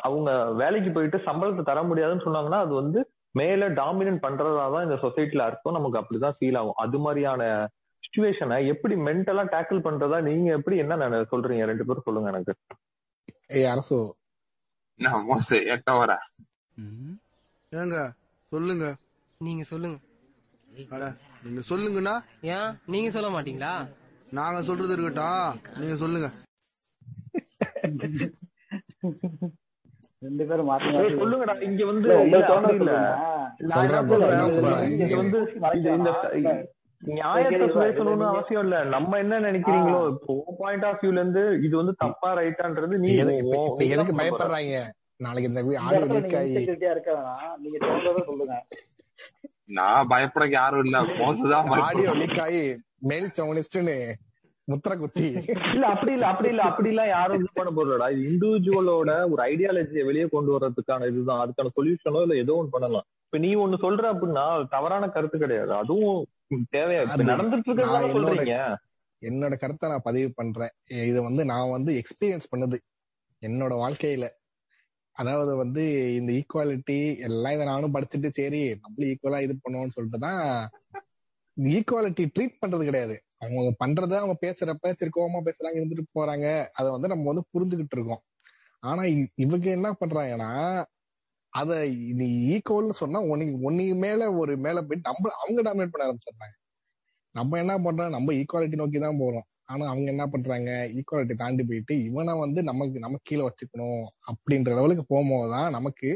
[0.01, 5.37] அவங்க வேலைக்கு போயிட்டு சம்பளத்தை தர முடியாதுன்னு சொன்னாங்கன்னா அது வந்து மேல டாமினன்ட் பண்றதா தான் இந்த சொசைட்டில
[5.37, 5.73] அர்த்தம்.
[5.73, 6.73] நமக்கு அப்படிதான் ஃபீல் ஆகும்.
[6.73, 11.41] அது மாதிரியான சுச்சுவேஷனை எப்படி மென்டலா டேக்கிள் பண்றதா நீங்க எப்படி என்ன நென- சொல்றீங்க?
[11.41, 12.55] ரெண்டு பேரும் சொல்லுங்க எனக்கு.
[13.47, 14.15] ஏய் அரசு.
[17.71, 18.95] ஏங்க சொல்லுங்க.
[19.37, 19.97] நீங்க சொல்லுங்க.
[20.89, 21.13] அட
[21.43, 22.79] நீங்க சொல்லுங்கண்ணா ஏன்?
[22.85, 23.87] நீங்க சொல்ல மாட்டீங்களா?
[24.31, 25.61] நாங்க சொல்றது இருக்கட்டும்.
[25.79, 26.31] நீங்க சொல்லுங்க.
[30.21, 32.09] ரெண்டு பேரும் மாத்தி ஏய், மாத்தி சொல்லுங்கடா இங்க வந்து?
[32.25, 32.73] இங்க வந்து
[35.93, 36.51] இந்த
[37.01, 38.77] நியாயத்தை பேசணும்னு அவசியம் இல்ல.
[38.93, 44.15] நம்ம என்ன நினைக்கிறீங்களோ இப்போ பாயிண்ட் ஆஃப் வியூல இருந்து இது வந்து தப்பா ரைட்டான்றது நீ எதுக்கு.
[44.19, 44.79] பயப்படுறாங்க?
[45.19, 46.55] நாளைக்கு இந்த ஆடியோ லீக் ஆகி
[47.61, 48.55] நீங்க தோன்றதை சொல்லுங்க.
[49.77, 50.97] நான் பயப்பட யாரும் இல்ல.
[51.21, 52.63] மோசதான் ஆடியோ லீக் ஆகி
[53.09, 53.95] மேல் சோனிஸ்ட்னு
[54.67, 55.27] முத்திர குத்தி.
[55.73, 60.03] இல்ல அப்படி இல்ல அப்படி இல்ல அப்படி எல்லாம் யாரும் இது பண்ண போறடா இது இண்டிவிஜுவலோட ஒரு ஐடியாலஜியை
[60.09, 61.41] வெளியே கொண்டு வர்றதுக்கான இதுதான்.
[61.43, 63.05] அதுக்கான சொல்யூஷனோ இல்ல ஏதோ ஒண்ணு பண்ணலாம்.
[63.27, 64.45] இப்ப நீ ஒண்ணு சொல்ற அப்படின்னா
[64.75, 65.71] தவறான கருத்து கிடையாது.
[65.81, 66.19] அதுவும்
[66.75, 67.01] தேவையா?
[67.05, 68.57] இப்ப நடந்துட்டு இருக்கிறது என்னோட சொல்றீங்க.
[69.21, 70.73] என்னோட கருத்தை நான் பதிவு பண்றேன்.
[71.11, 72.77] இது வந்து நான் வந்து எக்ஸ்பீரியன்ஸ் பண்ணது.
[73.41, 74.27] என்னோட வாழ்க்கையில.
[75.15, 75.83] அதாவது வந்து
[76.17, 76.97] இந்த ஈக்குவாலிட்டி
[77.27, 80.43] எல்லாம் இதை நானும் படிச்சுட்டு சரி நம்மளும் ஈக்குவலா இது பண்ணுவோம்னு சொல்லிட்டு தான்
[81.57, 83.15] ஈக்குவாலிட்டி ட்ரீட் பண்றது கிடையாது.
[83.41, 86.45] அவங்க பண்றத அவங்க பேசுறப்ப சரி கோவமா பேசுறாங்க இருந்துட்டு போறாங்க.
[86.73, 88.23] அதை வந்து நம்ம வந்து புரிஞ்சுகிட்டு இருக்கோம்.
[88.83, 89.03] ஆனா
[89.37, 90.51] இவங்க என்ன பண்றாங்கன்னா
[91.53, 91.71] அத
[92.19, 96.55] நீ ஈக்குவல்னு சொன்னா உனக்கு ஒன்னைக்கு மேல ஒரு மேல போயிட்டு நம்ம அவங்க டாமினேட் பண்ண ஆரம்பிச்சிடுறாங்க.
[97.35, 99.45] நம்ம என்ன பண்றோம் நம்ம ஈக்குவாலிட்டி நோக்கி தான் போறோம்.
[99.65, 105.05] ஆனா அவங்க என்ன பண்றாங்க ஈக்குவாலிட்டி தாண்டி போயிட்டு இவனை வந்து நமக்கு நம்ம கீழே வச்சுக்கணும் அப்படின்ற லெவலுக்கு
[105.09, 106.09] போகும்போதுதான் நமக்கு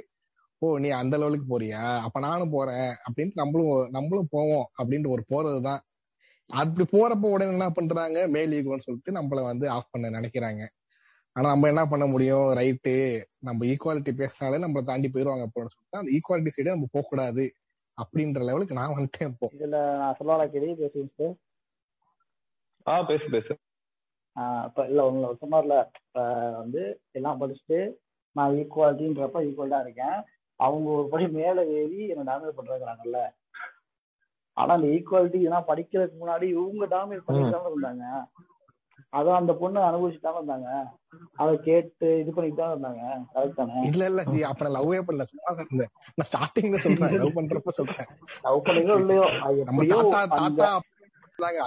[0.61, 1.83] ஓ நீ அந்த லெவலுக்கு போறியா?
[2.05, 2.91] அப்ப நானும் போறேன்.
[3.05, 5.81] அப்படின்ட்டு நம்மளும் நம்மளும் போவோம் அப்படின்ட்டு ஒரு போறதுதான்
[6.51, 10.61] அப்படி போறப்ப உடனே என்ன பண்றாங்க மேல் ஈகோன்னு சொல்லிட்டு நம்மள வந்து ஆஃப் பண்ண நினைக்கிறாங்க.
[11.35, 12.47] ஆனா நம்ம என்ன பண்ண முடியும்?
[12.53, 12.93] ரைட்டு
[13.39, 17.45] நம்ம ஈக்குவாலிட்டி பேசினாலே நம்மள தாண்டி போயிருவாங்க அப்படின்னு சொல்லிட்டு அந்த ஈக்குவாலிட்டி சைடே நம்ம போக கூடாது
[17.97, 19.47] அப்படின்ற லெவலுக்கு நான் வந்துட்டேன் இப்போ.
[19.53, 21.35] இதுல நான் சொல்லலாம் கேள்வி பேசுவேன் சார்
[22.85, 23.53] ஆஹ் பேசு பேசு.
[24.35, 26.21] ஆஹ் இப்ப இல்ல உங்களை சொன்னார்ல இப்ப
[26.53, 27.79] வந்து எல்லாம் படிச்சுட்டு
[28.35, 30.17] நான் ஈக்குவாலிட்டின்றப்ப ஈக்குவல் தான் இருக்கேன்.
[30.59, 33.19] அவங்க ஒரு படி மேல ஏறி என்ன டாமினேட் பண்றாங்கல்ல
[34.61, 38.05] ஆனா அந்த ஈக்குவாலிட்டி இதெல்லாம் படிக்கிறதுக்கு முன்னாடி இவங்க டாமினேட் பண்ணிட்டு இருந்தாங்க
[39.13, 40.67] அதான் அந்த பொண்ணு அனுபவிச்சுட்டு தானே இருந்தாங்க
[41.41, 43.01] அதை கேட்டு இது பண்ணிட்டு தான் இருந்தாங்க
[43.33, 45.25] கரெக்ட் இல்ல இல்ல ஜி அப்ப நான் லவ்வே பண்ணல.
[45.31, 45.91] சும்மா தான் இருந்தேன்.
[46.15, 47.15] நான் ஸ்டார்டிங்ல சொல்றேன்.
[47.21, 48.07] லவ் பண்றப்ப சொல்றேன்.
[48.45, 49.25] லவ் பண்ணீங்களோ இல்லையோ?
[49.69, 50.69] நம்ம தாத்தா தாத்தா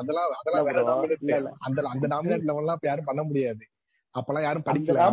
[0.00, 3.64] அதெல்லாம் அதெல்லாம் வேற டாமினேட் அந்த அந்த டாமினேட் லெவல்லாம் இப்ப யாரும் பண்ண முடியாது.
[4.14, 5.04] அப்பெல்லாம் யாரும் படிக்கல.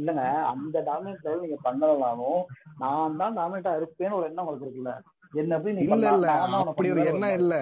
[0.00, 0.22] இல்லங்க.
[0.52, 2.40] அந்த டாமினேட் லெவல் நீங்க பண்ணலனாலும்
[2.82, 4.94] நான் தான் டாமினேட்டா இருப்பேன்னு ஒரு எண்ணம் உங்களுக்கு இருக்குல்ல.
[5.32, 6.28] என்ன போய் இல்ல இல்ல.
[6.62, 7.54] அப்படி ஒரு எண்ணம் இல்ல.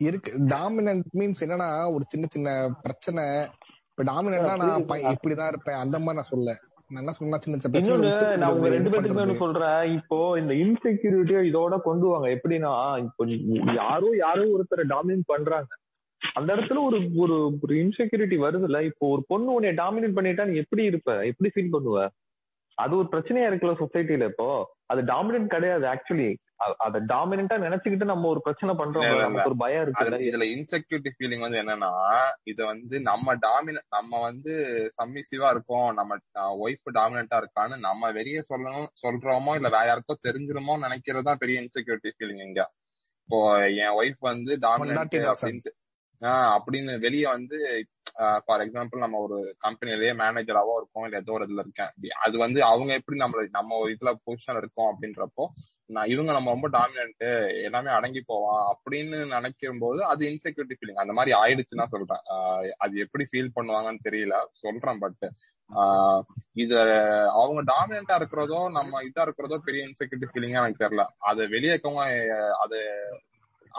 [0.00, 0.30] இருக்கு.
[0.48, 2.48] டாமினன்ட் மீன்ஸ் என்னன்னா ஒரு சின்ன சின்ன
[2.82, 3.24] பிரச்சனை.
[3.90, 4.84] இப்ப டாமினன்ட்னா நான்
[5.14, 5.76] இப்படிதான் இருப்பேன்.
[5.76, 6.56] அந்த மாதிரி நான் சொல்ல
[6.90, 9.92] நான் என்ன சொன்னா சின்ன சின்ன பிரச்சனை இன்னொன்னு விட்டு நான் உங்க ரெண்டு பேத்துக்குமே சொல்றேன்.
[9.92, 12.28] இப்போ இந்த இன்செக்யூரிட்டியை இதோட கொண்டு வாங்க.
[12.28, 13.24] எப்படின்னா இப்போ
[13.74, 15.70] யாரோ யாரோ ஒருத்தரை டாமினேட் பண்றாங்க.
[16.22, 18.80] அந்த இடத்துல ஒரு ஒரு ஒரு இன்செக்யூரிட்டி வருதுல்ல.
[18.80, 21.26] இப்போ ஒரு பொண்ணு உன்னை டாமினேட் பண்ணிட்டா நீ எப்படி இருப்ப?
[21.26, 22.00] எப்படி ஃபீல் பண்ணுவ?
[22.78, 24.48] அது ஒரு பிரச்சனையா இருக்குல்ல சொசைட்டில இப்போ.
[24.86, 26.28] அது டாமினன்ட் கிடையாது ஆக்சுவலி
[26.80, 29.04] அத டாமினண்டா நினைச்சுக்கிட்டு நம்ம ஒரு பிரச்சனை பண்றோம்.
[29.20, 31.90] நமக்கு ஒரு பயம் அது இருக்குல்ல இதுல இன்செக்யூரிட்டி ஃபீலிங் வந்து என்னன்னா
[32.44, 34.52] இது வந்து நம்ம டாமின நம்ம வந்து
[34.96, 36.18] சம்மிசிவா இருக்கோம் நம்ம
[36.60, 42.44] ஒய்ஃப் டாமினண்டா இருக்கான்னு நம்ம வெளியே சொல்லணும் சொல்றோமோ இல்ல வேற யாருக்கோ தெரிஞ்சிருமோ நினைக்கிறதா பெரிய இன்செக்யூரிட்டி ஃபீலிங்
[42.46, 42.62] இங்க
[43.28, 43.40] இப்போ
[43.80, 44.52] என் ஒய்ஃப் வந்து.
[45.40, 45.72] அப்படின்ட்டு
[46.22, 47.58] ஆஹ் அப்படின்னு வெளியே வந்து
[48.44, 52.90] ஃபார் எக்ஸாம்பிள் நம்ம ஒரு கம்பெனிலேயே மேனேஜராவோ இருக்கோம் இல்ல ஏதோ ஒரு இதுல இருக்கேன் அது வந்து அவங்க
[52.98, 55.44] எப்படி நம்ம நம்ம ஒரு இதுல பொசிஷன் இருக்கோம் அப்படின்றப்போ
[55.96, 57.24] நான் இவங்க நம்ம ரொம்ப டாமினன்ட்
[57.66, 62.22] எல்லாமே அடங்கி போவான் அப்படின்னு நினைக்கும் போது அது இன்செக்யூரிட்டி ஃபீலிங் அந்த மாதிரி ஆயிடுச்சுன்னா சொல்றேன்.
[62.84, 65.24] அது எப்படி ஃபீல் பண்ணுவாங்கன்னு தெரியல சொல்றேன் பட்
[66.62, 66.74] இத
[67.40, 71.06] அவங்க டாமினண்டா இருக்கிறதோ நம்ம இதா இருக்கிறதோ பெரிய இன்செக்யூரிட்டி ஃபீலிங்கா எனக்கு தெரியல.
[71.30, 71.76] அதை வெளியே
[72.64, 72.80] அது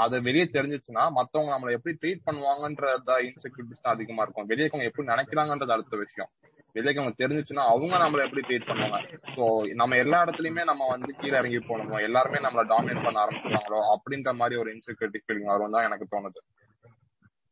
[0.04, 4.50] அது வெளியே தெரிஞ்சிச்சுன்னா மத்தவங்க நம்மளை எப்படி ட்ரீட் பண்ணுவாங்கன்றத இன்செக்யூரிட்டிஸ் தான் அதிகமா இருக்கும்.
[4.52, 6.30] வெளியே எப்படி நினைக்கிறாங்கன்றது அடுத்த விஷயம்.
[6.76, 9.18] வெளியே இருக்கவங்க தெரிஞ்சிச்சுன்னா அவங்க நம்மளை எப்படி ட்ரீட் பண்ணுவாங்க.
[9.36, 9.44] சோ
[9.82, 14.60] நம்ம எல்லா இடத்துலயுமே நம்ம வந்து கீழே இறங்கி போகணுமோ எல்லாருமே நம்மளை டாமினேட் பண்ண ஆரம்பிச்சிருவாங்களோ அப்படின்ற மாதிரி
[14.62, 16.42] ஒரு இன்செக்யூரிட்டி ஃபீலிங் வரும் தான் எனக்கு தோணுது.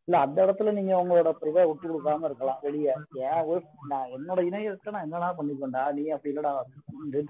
[0.07, 2.61] இல்ல அந்த இடத்துல நீங்க உங்களோட இதை விட்டு கொடுக்காம இருக்கலாம்.
[2.67, 2.93] வெளியே
[3.25, 6.53] ஏன் நான் என்னோட இணையத்தை நான் என்னடா பண்ணிக்கொண்டா நீ அப்படி இல்லடா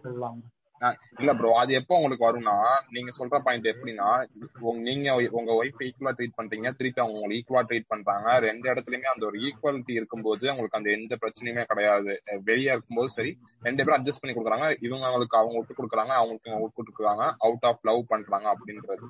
[0.06, 0.40] சொல்லலாம்
[1.20, 2.54] இல்ல ப்ரோ அது எப்போ உங்களுக்கு வரும்னா
[2.96, 4.10] நீங்க சொல்ற பாயிண்ட் எப்படின்னா
[4.88, 5.08] நீங்க
[5.40, 8.28] உங்க ஒய்ஃப் ஈக்குவலா ட்ரீட் பண்றீங்க திருப்பி அவங்க உங்களை ஈக்குவலா ட்ரீட் பண்றாங்க.
[8.48, 12.14] ரெண்டு இடத்துலயுமே அந்த ஒரு ஈக்குவாலிட்டி இருக்கும்போது உங்களுக்கு அந்த எந்த பிரச்சனையுமே கிடையாது.
[12.50, 13.32] வெளியே இருக்கும்போது சரி
[13.68, 14.68] ரெண்டு பேரும் அட்ஜஸ்ட் பண்ணி கொடுக்குறாங்க.
[14.88, 17.26] இவங்க அவங்களுக்கு அவங்க விட்டு கொடுக்குறாங்க அவங்களுக்கு இவங்க விட்டு கொடுக்குறாங்க.
[17.48, 19.08] அவுட் ஆஃப் லவ் பண்றாங்க அப்படின்றது.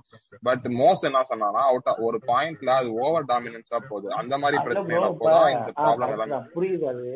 [0.49, 4.09] பட் மோஸ்ட் என்ன சொன்னாங்கன்னா அவுட் ஒரு பாயிண்ட்ல அது ஓவர் டாமினன்ஸா போகுது.
[4.21, 6.39] அந்த மாதிரி பிரச்சனை இப்ப போதான் இந்த ப்ராப்ளம் எல்லாமே.
[6.57, 7.07] புரியுது அது.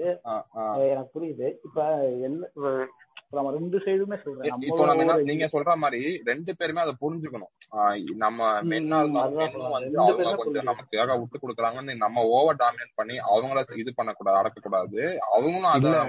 [0.92, 1.50] எனக்கு புரியுது.
[1.70, 1.88] இப்ப
[2.30, 2.52] என்ன
[3.38, 4.62] நம்ம ரெண்டு சைடுமே சொல்றேன்.
[4.68, 7.52] இப்போ நம்ம நீங்க சொல்ற மாதிரி ரெண்டு பேருமே அதை புரிஞ்சுக்கணும்.
[8.24, 9.20] நம்ம மென்னா வந்து
[10.04, 15.02] அவங்க கொஞ்சம் நமக்காக விட்டு கொடுக்குறாங்கன்னு நம்ம ஓவர் டாமினேட் பண்ணி அவங்கள இது பண்ணக்கூடாது அடக்கக்கூடாது.
[15.36, 16.02] அவங்களும் அதை இல்ல.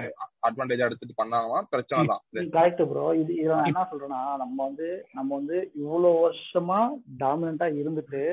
[0.47, 2.23] அட்வான்டேஜ் எடுத்துட்டு பண்ணாங்கன்னா பிரச்சனை தான்.
[2.55, 6.79] கரெக்ட் ப்ரோ இது இதை நான் என்ன சொல்றேன்னா நம்ம வந்து நம்ம வந்து இவ்வளவு வருஷமா
[7.23, 8.23] டாமினண்டா இருந்துட்டு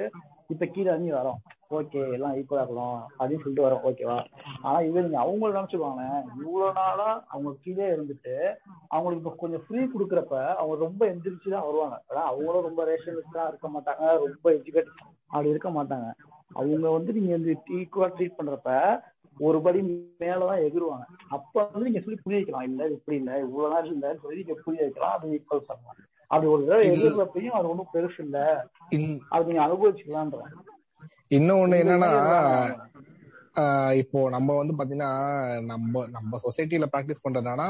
[0.52, 1.40] இப்ப கீழே இறங்கி வரோம்.
[1.78, 3.84] ஓகே எல்லாம் ஈக்குவலா இருக்கணும் அப்படின்னு சொல்லிட்டு வரோம்.
[3.88, 4.16] ஓகேவா
[4.62, 6.04] ஆனா இது நீங்க அவங்கள நினைச்சுக்கோங்க
[6.42, 8.34] இவ்வளவு நாளா அவங்க கீழே இருந்துட்டு
[8.88, 11.96] அவங்களுக்கு இப்ப கொஞ்சம் ஃப்ரீ கொடுக்குறப்ப அவங்க ரொம்ப எந்திரிச்சு தான் வருவாங்க.
[12.28, 14.92] அவங்களும் ரொம்ப ரேஷனலிஸ்டா இருக்க மாட்டாங்க ரொம்ப எஜுகேட்
[15.30, 16.08] அப்படி இருக்க மாட்டாங்க.
[16.52, 18.70] அவங்க வந்து நீங்க வந்து ஈக்குவலா ட்ரீட் பண்றப்ப
[19.36, 19.80] ஒரு படி
[20.20, 21.04] மேலதான் எகிருவாங்க.
[21.28, 22.66] அப்ப வந்து நீங்க சொல்லி புரிய வைக்கலாம்.
[22.70, 25.14] இல்ல இப்படி இல்ல இவ்வளவு நாள் இல்லன்னு சொல்லி நீங்க புரிய வைக்கலாம்.
[25.16, 26.00] அது ஈக்குவல் பண்ணலாம்
[26.32, 28.38] அது ஒரு தடவை இல்ல எதிர்றப்பையும் அது ஒண்ணும் பெருசு இல்ல.
[29.30, 30.52] அது நீங்க அனுபவிச்சுக்கலான்றேன்
[31.30, 32.10] இன்னொன்னு இந்த என்னன்னா
[34.00, 35.10] இப்போ நம்ம வந்து பாத்தீங்கன்னா
[35.62, 37.66] நம்ம நம்ம சொசைட்டில பிராக்டிஸ் பண்றதுனா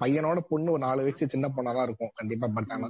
[0.00, 2.86] பையனோட பொண்ணு ஒரு நாலு வயசு சின்ன பொண்ணாதான் இருக்கும் கண்டிப்பா பார்த்தாங்க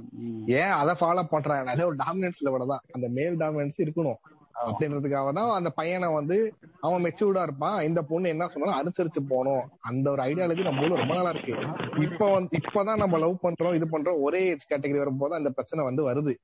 [0.59, 2.83] ஏன் அதை ஃபாலோ பண்றாங்க ஒரு டாமினன்ஸ் லெவல தான்.
[2.91, 4.19] அந்த மேல் டாமினன்ஸ் இருக்கணும்.
[4.65, 6.37] அப்படின்றதுக்காக தான் அந்த பையனை வந்து
[6.79, 7.77] அவன் மெச்சூர்டா இருப்பான்.
[7.81, 9.63] இந்த பொண்ணு என்ன சொன்னாலும் அனுசரிச்சு போகணும்.
[9.79, 11.55] அந்த ஒரு ஐடியாலஜி நம்ம ஊர்ல ரொம்ப நாளா இருக்கு.
[12.01, 16.03] இப்ப வந்து இப்பதான் நம்ம லவ் பண்றோம் இது பண்றோம் ஒரே ஏஜ் கேட்டகரி வரும்போது அந்த பிரச்சனை வந்து
[16.09, 16.35] வருது.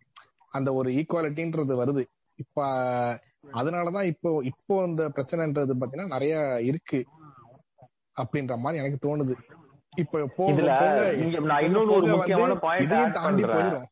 [0.50, 2.04] அந்த ஒரு ஈக்குவாலிட்டின்றது வருது.
[2.36, 2.68] இப்ப
[3.54, 7.00] அதனாலதான் இப்போ இப்போ இந்த பிரச்சனைன்றது பாத்தீங்கன்னா நிறைய இருக்கு
[8.22, 9.36] அப்படின்ற மாதிரி எனக்கு தோணுது.
[9.98, 10.52] இப்ப போக
[13.12, 13.88] தாண்டி போயிடும்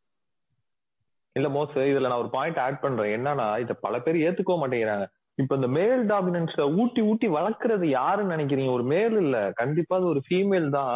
[1.37, 3.13] இல்ல மோஸ் இதுல நான் ஒரு பாயிண்ட் ஆட் பண்றேன்.
[3.17, 5.07] என்னன்னா இத பல பேர் ஏத்துக்க மாட்டேங்கிறாங்க.
[5.37, 8.71] இப்ப இந்த மேல் டாமினன்ஸ்ல ஊட்டி ஊட்டி வளர்க்கறது யாருன்னு நினைக்கிறீங்க?
[8.77, 9.37] ஒரு மேல் இல்ல.
[9.61, 10.95] கண்டிப்பா அது ஒரு ஃபீமேல் தான்.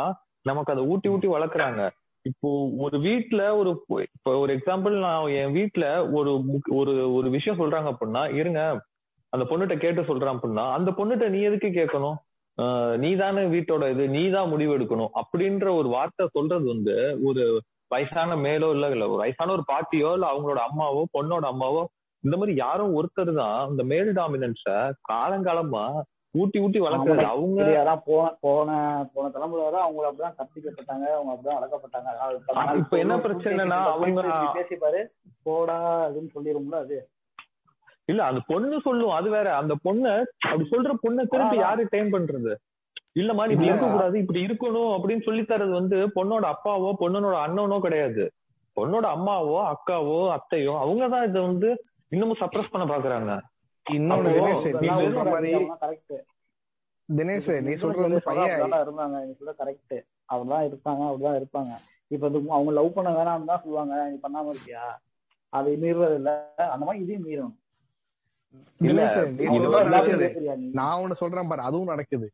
[0.50, 1.82] நமக்கு அதை ஊட்டி ஊட்டி வளர்க்குறாங்க.
[2.26, 2.50] இப்போ
[2.86, 3.72] ஒரு வீட்டுல ஒரு
[4.16, 5.86] இப்போ ஒரு எக்ஸாம்பிள் நான் என் வீட்டுல
[6.18, 6.32] ஒரு
[6.80, 8.62] ஒரு ஒரு விஷயம் சொல்றாங்க அப்படின்னா இருங்க
[9.34, 12.18] அந்த பொண்ணுகிட்ட கேட்டு சொல்றான் அப்படின்னா அந்த பொண்ணுகிட்ட நீ எதுக்கு கேட்கணும்?
[13.04, 15.12] நீ தானே வீட்டோட இது நீ தான் முடிவு எடுக்கணும்.
[15.22, 16.96] அப்படின்ற ஒரு வார்த்தை சொல்றது வந்து
[17.30, 17.44] ஒரு
[17.92, 21.82] வயசான மேலோ இல்ல இல்ல ஒரு வயசான ஒரு பாட்டியோ இல்ல அவங்களோட அம்மாவோ பொண்ணோட அம்மாவோ
[22.24, 24.66] இந்த மாதிரி யாரோ ஒருத்தர் தான் இந்த மேல் டாமினன்ஸ
[25.10, 25.86] காலங்காலமா
[26.36, 27.24] ஊட்டி ஊட்டி வளர்க்கறது.
[27.30, 28.70] அவங்க அதான் போன போன
[29.14, 34.76] போன தலைமுறை வரை அவங்க அப்படிதான் கத்திக்கப்பட்டாங்க அவங்க அப்படிதான் அடக்கப்பட்டாங்க அதாவது இப்ப என்ன பிரச்சனைனா அவங்க- பேசி
[34.78, 35.02] பாரு
[35.46, 35.76] போடா
[36.06, 37.00] அப்படின்னு சொல்லிரும்ல அது.
[38.10, 39.48] இல்ல அந்த பொண்ணு சொல்லும் அது வேற.
[39.58, 40.12] அந்த பொண்ணு
[40.46, 41.58] அப்படி சொல்ற பொண்ணை திருப்பி.
[41.60, 42.54] யாரு டைம் பண்றது?
[43.12, 43.82] இல்ல மாதிரி இப்படி இல்ல.
[43.82, 48.32] இருக்க கூடாது இப்படி இருக்கணும் அப்படின்னு சொல்லி தரது வந்து பொண்ணோட அப்பாவோ பொண்ணனோட அண்ணனோ கிடையாது.
[48.76, 53.41] பொண்ணோட அம்மாவோ அக்காவோ அத்தையோ அவங்கதான் இதை வந்து இன்னமும் சப்ரஸ் பண்ண பாக்குறாங்க.
[53.93, 55.53] இன்னொன்னு தினேஷ் நீ சொல்ற மாதிரி
[57.16, 60.01] தினேஷ் நீ சொல்றது வந்து பையன் இருந்தாங்க நீ சொல்ற கரெக்ட்
[60.34, 61.70] அப்படிதான் இருப்பாங்க அப்படிதான் இருப்பாங்க.
[62.07, 64.97] இப்ப இது அவங்க லவ் பண்ண வேணாம்னு தான் சொல்லுவாங்க நீ பண்ணாம இருக்கியா?
[65.49, 66.53] அதை மீறுறது இல்ல.
[66.57, 67.59] அந்த மாதிரி இதையும் மீறணும்.
[68.78, 70.70] நீ வந்து- நீ?
[70.72, 72.32] நான் ஒண்ணு சொல்றேன் பாரு அதுவும் நடக்குது.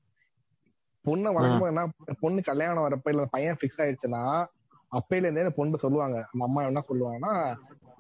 [1.08, 1.84] பொண்ணு வழக்கமா என்ன
[2.20, 4.24] பொண்ணு கல்யாணம் வரப்ப இல்ல பையன் பிக்ஸ் ஆயிடுச்சுன்னா
[4.92, 6.18] அப்பையில இருந்தே அந்த பொண்ணு சொல்லுவாங்க.
[6.32, 7.34] அந்த அம்மா என்ன சொல்லுவாங்கன்னா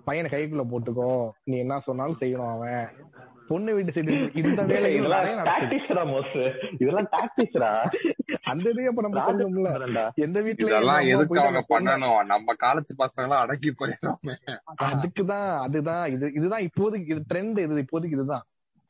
[0.08, 1.08] பையனை கைக்குள்ள போட்டுக்கோ.
[1.44, 2.86] நீ என்ன சொன்னாலும் செய்யணும் அவன்.
[3.50, 6.34] பொண்ணு வீட்டு சைடு இந்த வேலைகள் இதெல்லாம் டாக்டிக்ஸ்டா மோஸ்
[6.80, 7.70] இதெல்லாம் டாக்டிக்ஸ்டா
[8.52, 9.72] அந்த இதுக்கு அப்ப நம்ம சொல்லணும்ல.
[10.26, 12.18] எந்த வீட்டுல இதெல்லாம் எதுக்கு அவங்க பண்ணணும்?
[12.34, 14.36] நம்ம காலத்து பசங்க எல்லாம் அடக்கி போயிடுறோமே.
[14.90, 18.46] அதுக்குதான் அதுதான் இது இதுதான் இப்போதைக்கு இது ட்ரெண்ட் இது இப்போதைக்கு இதுதான்.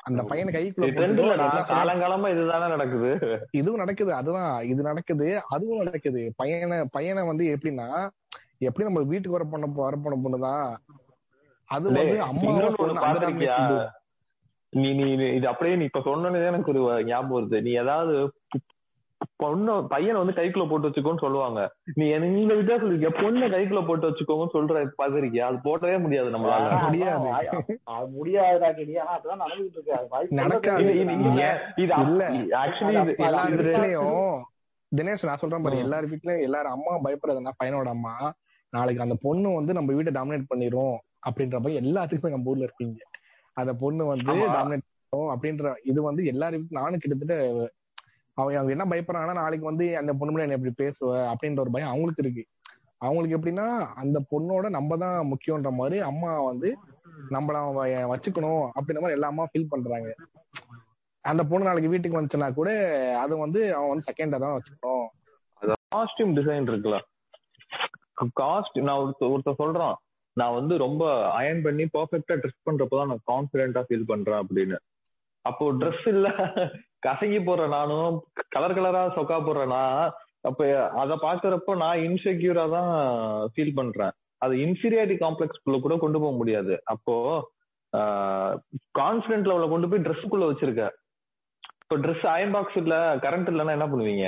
[0.07, 1.35] அந்த பையனை கைக்குள்ள
[1.71, 3.09] காலங்காலமா இதுதானே நடக்குது.
[3.51, 4.53] இதுவும் நடக்குது அதுதான்.
[4.65, 6.21] இது நடக்குது அதுவும் நடக்குது.
[6.35, 7.87] பையனை பையனை வந்து எப்படின்னா
[8.67, 10.67] எப்படி நம்ம வீட்டுக்கு வர பொண்ணு வர பொண்ணு பொண்ணுதான்
[11.69, 12.17] அது வந்து
[13.23, 13.79] domination
[14.73, 15.05] நீ நீ
[15.35, 17.57] இது அப்படியே நீ இப்ப சொன்னோன்னே எனக்கு ஒரு ஞாபகம் வருது.
[17.61, 18.13] நீ ஏதாவது
[19.39, 21.59] பொண்ணு பையனை வந்து கைக்குள்ள போட்டு வச்சுக்கோன்னு சொல்லுவாங்க.
[21.93, 26.81] நீ நீங்க விட்டா சொல்லிருக்கிய பொண்ணை கைக்குள்ள போட்டு வச்சுக்கோங்கன்னு சொல்ற பாத்திருக்கியா அது போடவே முடியாது நம்மளால.
[26.85, 27.27] முடியாது.
[28.19, 30.35] முடியாதுடா இருக்கு.
[30.39, 30.83] நடக்காது.
[30.99, 32.23] இது இல்ல.
[32.63, 34.41] ஆக்சுவலி இது எல்லார் வீட்லயும்
[34.91, 35.77] தினேஷ் நான் சொல்றேன் பாரு.
[35.77, 38.13] எல்லார் வீட்லயும் எல்லாரும் அம்மா பயப்படுறதுன்னா பையனோட அம்மா
[38.73, 42.99] நாளைக்கு அந்த பொண்ணு வந்து நம்ம வீட்டை டாமினேட் பண்ணிரும் அப்படின்ற மாதிரி எல்லாத்துக்குமே நம்ம ஊர்ல இருக்கீங்க.
[43.57, 44.33] அந்த பொண்ணு வந்து.
[44.55, 47.35] டாமினேட் பண்ணும் அப்படின்ற இது வந்து எல்லார் வீட்டு நானும் கிட்டத்தட்ட
[48.37, 52.23] அவங்க அவங்க என்ன பயப்படுறாங்கன்னா நாளைக்கு வந்து அந்த பொண்ணு என்ன இப்படி பேசுவ அப்படின்ற ஒரு பயம் அவங்களுக்கு
[52.23, 52.43] இருக்கு.
[52.97, 53.65] அவங்களுக்கு எப்படின்னா
[54.01, 56.69] அந்த பொண்ணோட நம்ம தான் முக்கியன்ற மாதிரி அம்மா வந்து
[57.31, 60.09] நம்மள அவன் வச்சுக்கணும் அப்படின்ற மாதிரி எல்லா அம்மா ஃபீல் பண்றாங்க.
[61.25, 62.69] அந்த பொண்ணு நாளைக்கு வீட்டுக்கு வந்துச்சுன்னா கூட
[63.19, 65.07] அது வந்து அவன் வந்து செகண்டா தான் வச்சுக்கணும்.
[65.95, 66.97] காஸ்டியூம் டிசைன் இருக்குல்ல
[68.41, 69.97] காஸ்ட் நான் ஒருத்த ஒருத்தர் சொல்றான்
[70.37, 74.77] நான் வந்து ரொம்ப அயன் பண்ணி பர்ஃபெக்டா ட்ரெஸ் பண்றப்பதான் நான் கான்பிடென்டா ஃபீல் பண்றேன் அப்படின்னு.
[75.45, 76.27] அப்போ ட்ரெஸ் இல்ல
[77.05, 78.13] கசங்கி போடுற நானும்
[78.53, 79.83] கலர் கலரா சொக்கா போடுறேன்னா
[80.47, 80.61] அப்ப
[81.01, 82.91] அத பாக்குறப்போ நான் இன்செக்யூரா தான்
[83.53, 84.13] ஃபீல் பண்றேன்.
[84.43, 86.73] அது இன்ஃபீரியாரிட்டி காம்ப்ளெக்ஸ் குள்ள கூட கொண்டு போக முடியாது.
[86.93, 87.15] அப்போ
[88.99, 90.85] கான்பிடென்ட் லெவல கொண்டு போய் ட்ரெஸ்ஸுக்குள்ள வச்சிருக்க
[91.83, 92.95] இப்போ ட்ரெஸ் அயன் பாக்ஸ் இல்ல
[93.25, 94.25] கரண்ட் இல்லைன்னா என்ன பண்ணுவீங்க?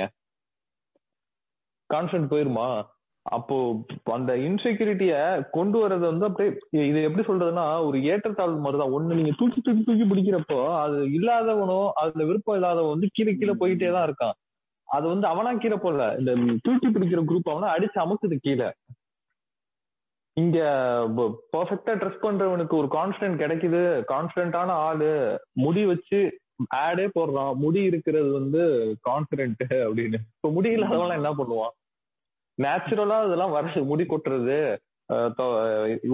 [1.90, 2.68] கான்பிடென்ட் போயிருமா?
[3.26, 3.56] அப்போ
[4.04, 5.14] அந்த இன்செக்யூரிட்டிய
[5.50, 6.52] கொண்டு வர்றது வந்து அப்படியே
[6.90, 8.94] இது எப்படி சொல்றதுன்னா ஒரு ஏற்றத்தாழ்வு மாதிரிதான்.
[8.96, 13.90] ஒண்ணு நீங்க தூக்கி தூக்கி தூக்கி பிடிக்கிறப்போ அது இல்லாதவனோ அதுல விருப்பம் இல்லாதவன் வந்து கீழே கீழே போயிட்டே
[13.92, 14.36] தான் இருக்கான்.
[14.88, 18.68] அது வந்து அவனா கீழே போல இந்த தூக்கி பிடிக்கிற குரூப் அவனா அடிச்சு அமுக்குது கீழே.
[20.36, 20.58] இங்க
[21.56, 23.80] பர்ஃபெக்டா ட்ரெஸ் பண்றவனுக்கு ஒரு கான்பிடன்ட் கிடைக்குது.
[24.12, 25.10] கான்பிடன்டான ஆளு
[25.52, 26.20] முடி வச்சு
[26.84, 27.54] ஆடே போடுறான்.
[27.54, 28.62] முடி இருக்கிறது வந்து
[29.08, 30.20] கான்பிடன்ட் அப்படின்னு.
[30.36, 31.74] இப்ப முடி இல்லாதவன் என்ன பண்ணுவான்?
[32.62, 34.58] நேச்சுரலா இதெல்லாம் வர முடி கொட்டுறது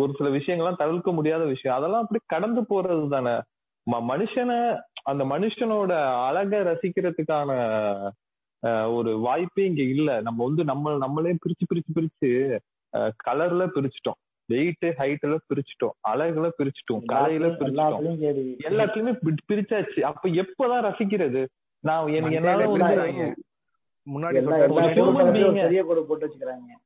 [0.02, 1.76] ஒரு சில விஷயங்கள்லாம் தவிர்க்க முடியாத விஷயம்.
[1.78, 3.34] அதெல்லாம் அப்படி கடந்து போறது தானே.
[4.10, 4.60] மனுஷனை
[5.02, 5.92] அந்த மனுஷனோட
[6.26, 7.50] அழகை ரசிக்கிறதுக்கான
[8.94, 10.20] ஒரு வாய்ப்பே இங்க இல்ல.
[10.20, 12.30] நம்ம வந்து நம்ம நம்மளே பிரிச்சு பிரிச்சு பிரிச்சு
[13.26, 14.18] கலர்ல பிரிச்சுட்டோம்.
[14.48, 15.94] வெயிட் ஹைட்ல பிரிச்சுட்டோம்.
[16.10, 17.02] அழகுல பிரிச்சுட்டோம்.
[17.12, 18.04] கலையில பிரிச்சுட்டோம்.
[18.68, 20.00] எல்லாத்துலயும் பிரிச்சாச்சு.
[20.10, 21.42] அப்ப எப்பதான் ரசிக்கிறது?
[21.84, 22.64] நான் என்னால.
[24.14, 24.44] முன்னாடி
[26.06, 26.84] போட்டு வச்சுக்கிறாங்க.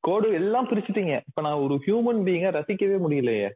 [0.00, 1.20] கோடு எல்லாம் பிரிச்சுட்டீங்க.
[1.26, 3.50] இப்ப நான் ஒரு ஹியூமன் பீயிங்க ரசிக்கவே முடியலையே.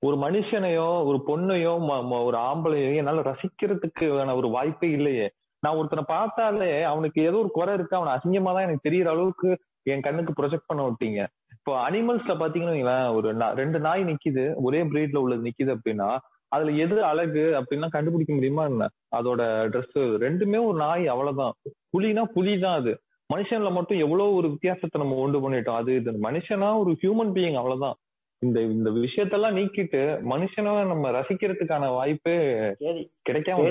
[0.00, 5.30] ஒரு மனுஷனையோ ஒரு பொண்ணையோ ஒரு ஆம்பளையோ என்னால ரசிக்கிறதுக்கு ஒரு வாய்ப்பே இல்லையே.
[5.60, 7.96] நான் ஒருத்தனை பார்த்தாலே அவனுக்கு ஏதோ ஒரு குறை இருக்கு.
[7.96, 11.26] அவனை அசிங்கமா தான் எனக்கு தெரியற அளவுக்கு என் கண்ணுக்கு ப்ரொஜெக்ட் பண்ண விட்டீங்க.
[11.50, 14.54] இப்போ அனிமல்ஸ்ல பாத்தீங்கன்னா ஒரு நா- ரெண்டு நாய் நிக்குது.
[14.54, 16.18] ஒரே பிரீட்ல உள்ளது நிக்குது அப்படின்னா
[16.48, 18.88] அதுல எது அழகு அப்படின்னா கண்டுபிடிக்க முடியுமா என்ன?
[19.16, 21.52] அதோட Dress ரெண்டுமே ஒரு நாய் அவ்வளவுதான்.
[21.94, 22.92] புலினா புலி தான் அது.
[23.30, 25.78] மனுஷன்ல மட்டும் எவ்வளவு ஒரு வித்தியாசத்தை நம்ம உண்டு பண்ணிட்டோம்.
[25.80, 27.96] அது இது மனுஷனா ஒரு ஹியூமன் பீயிங் அவ்வளவுதான்.
[28.42, 30.00] இந்த இந்த விஷயத்தெல்லாம் நீக்கிட்டு
[30.32, 32.34] மனுஷனை நம்ம ரசிக்கிறதுக்கான வாய்ப்பே
[32.82, 33.62] கேடி கிடைக்காம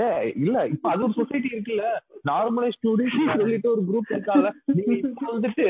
[0.00, 0.04] ஏ
[0.42, 1.86] இல்ல இப்ப அது ஒரு சொசைட்டி இருக்குல்ல.
[2.30, 4.48] நார்மலைஸ் ஸ்டூடெண்ட்ஸ் சொல்லிட்டு ஒரு குரூப் இருக்காங்க.
[4.76, 5.66] நீங்க வந்துட்டு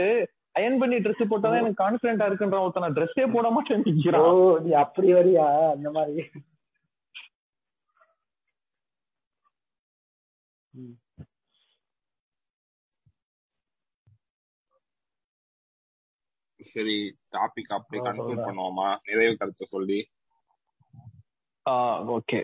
[0.58, 5.08] அயன் பண்ணி ட்ரெஸ் போட்டாதான் எனக்கு கான்பிடண்டா இருக்குன்ற ஒருத்தன் ட்ரெஸ்ஸே போட மாட்டேன்னு ஓ நிக்கிறான் நீ அப்படி
[5.18, 5.46] வரியா?
[5.74, 6.24] அந்த மாதிரி.
[16.76, 16.96] சரி
[17.32, 18.46] டாபிக் அப்படி கன்க்ளூட்.
[18.48, 18.88] பண்ணுவோமா?
[19.06, 19.98] நிறைவு கருத்தை சொல்லி.
[22.16, 22.40] ஓகே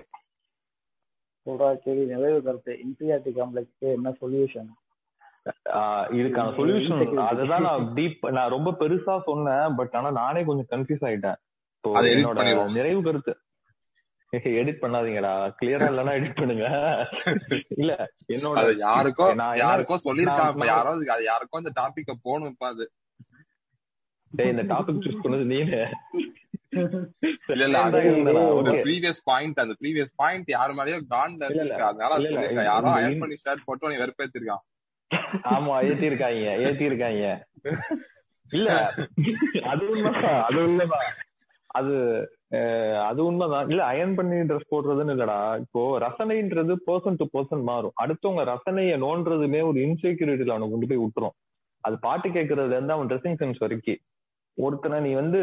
[1.47, 2.73] சொல்றா கேடி நிறைவு கருத்து.
[2.85, 4.71] இன்ஃபீரியாரிட்டி காம்ப்ளெக்ஸ்க்கு என்ன சொல்யூஷன்
[6.17, 7.01] இதுக்கான இது சொல்யூஷன்.
[7.31, 11.39] அதுதான் நான் டீப் நான் ரொம்ப பெருசா சொன்னேன் பட் ஆனா நானே கொஞ்சம் கன்ஃபியூஸ் ஆயிட்டேன்.
[12.11, 12.43] என்னோட.
[12.75, 13.33] நிறைவு கருத்து.
[14.61, 15.33] எடிட் பண்ணாதீங்கடா.
[15.59, 16.67] கிளியரா இல்லைன்னா எடிட் பண்ணுங்க.
[17.81, 17.93] இல்ல
[18.29, 19.27] என்னோட அது யாருக்கோ
[19.63, 19.97] யாருக்கோ
[20.53, 22.85] இப்ப யாரோ அது யாருக்கோ இந்த டாபிக்க போகணும் இப்ப அது.
[24.39, 25.81] டேய் இந்த டாபிக் சூஸ் பண்ணது நீனு.
[27.55, 28.01] இல்ல அது.
[28.87, 31.49] ப்ரீவியஸ் பாயிண்ட் அந்த ப்ரீவியஸ் பாயிண்ட் யாரு மேலயோ காண்ட
[31.89, 32.21] அதனால
[32.71, 34.65] யாரோ அயன் பண்ணி ஸ்டார்ட் போட்டு நீ வெறுப்பேத்திருக்கான்.
[35.55, 37.25] ஆமா ஏத்தி இருக்காங்க ஏத்தி இருக்காங்க
[38.51, 38.71] இல்ல
[39.73, 41.07] அது உண்மைதான் அது உண்மைதான்.
[41.79, 41.95] அது
[43.09, 43.69] அது உண்மைதான்.
[43.73, 45.37] இல்ல அயன் பண்ணி ட்ரெஸ் போடுறதுன்னு இல்லடா.
[45.63, 47.95] இப்போ ரசனைன்றது பர்சன் டு பர்சன் மாறும்.
[48.03, 51.37] அடுத்தவங்க ரசனைய நோன்றதுமே ஒரு இன்செக்யூரிட்டில அவனை கொண்டு போய் விட்டுரும்.
[51.85, 54.01] அது பாட்டு கேட்கறதுல இருந்து அவன் ட்ரெஸ்ஸிங் சென்ஸ் வரைக்கும்.
[54.59, 55.41] ஒருத்தனை நீ வந்து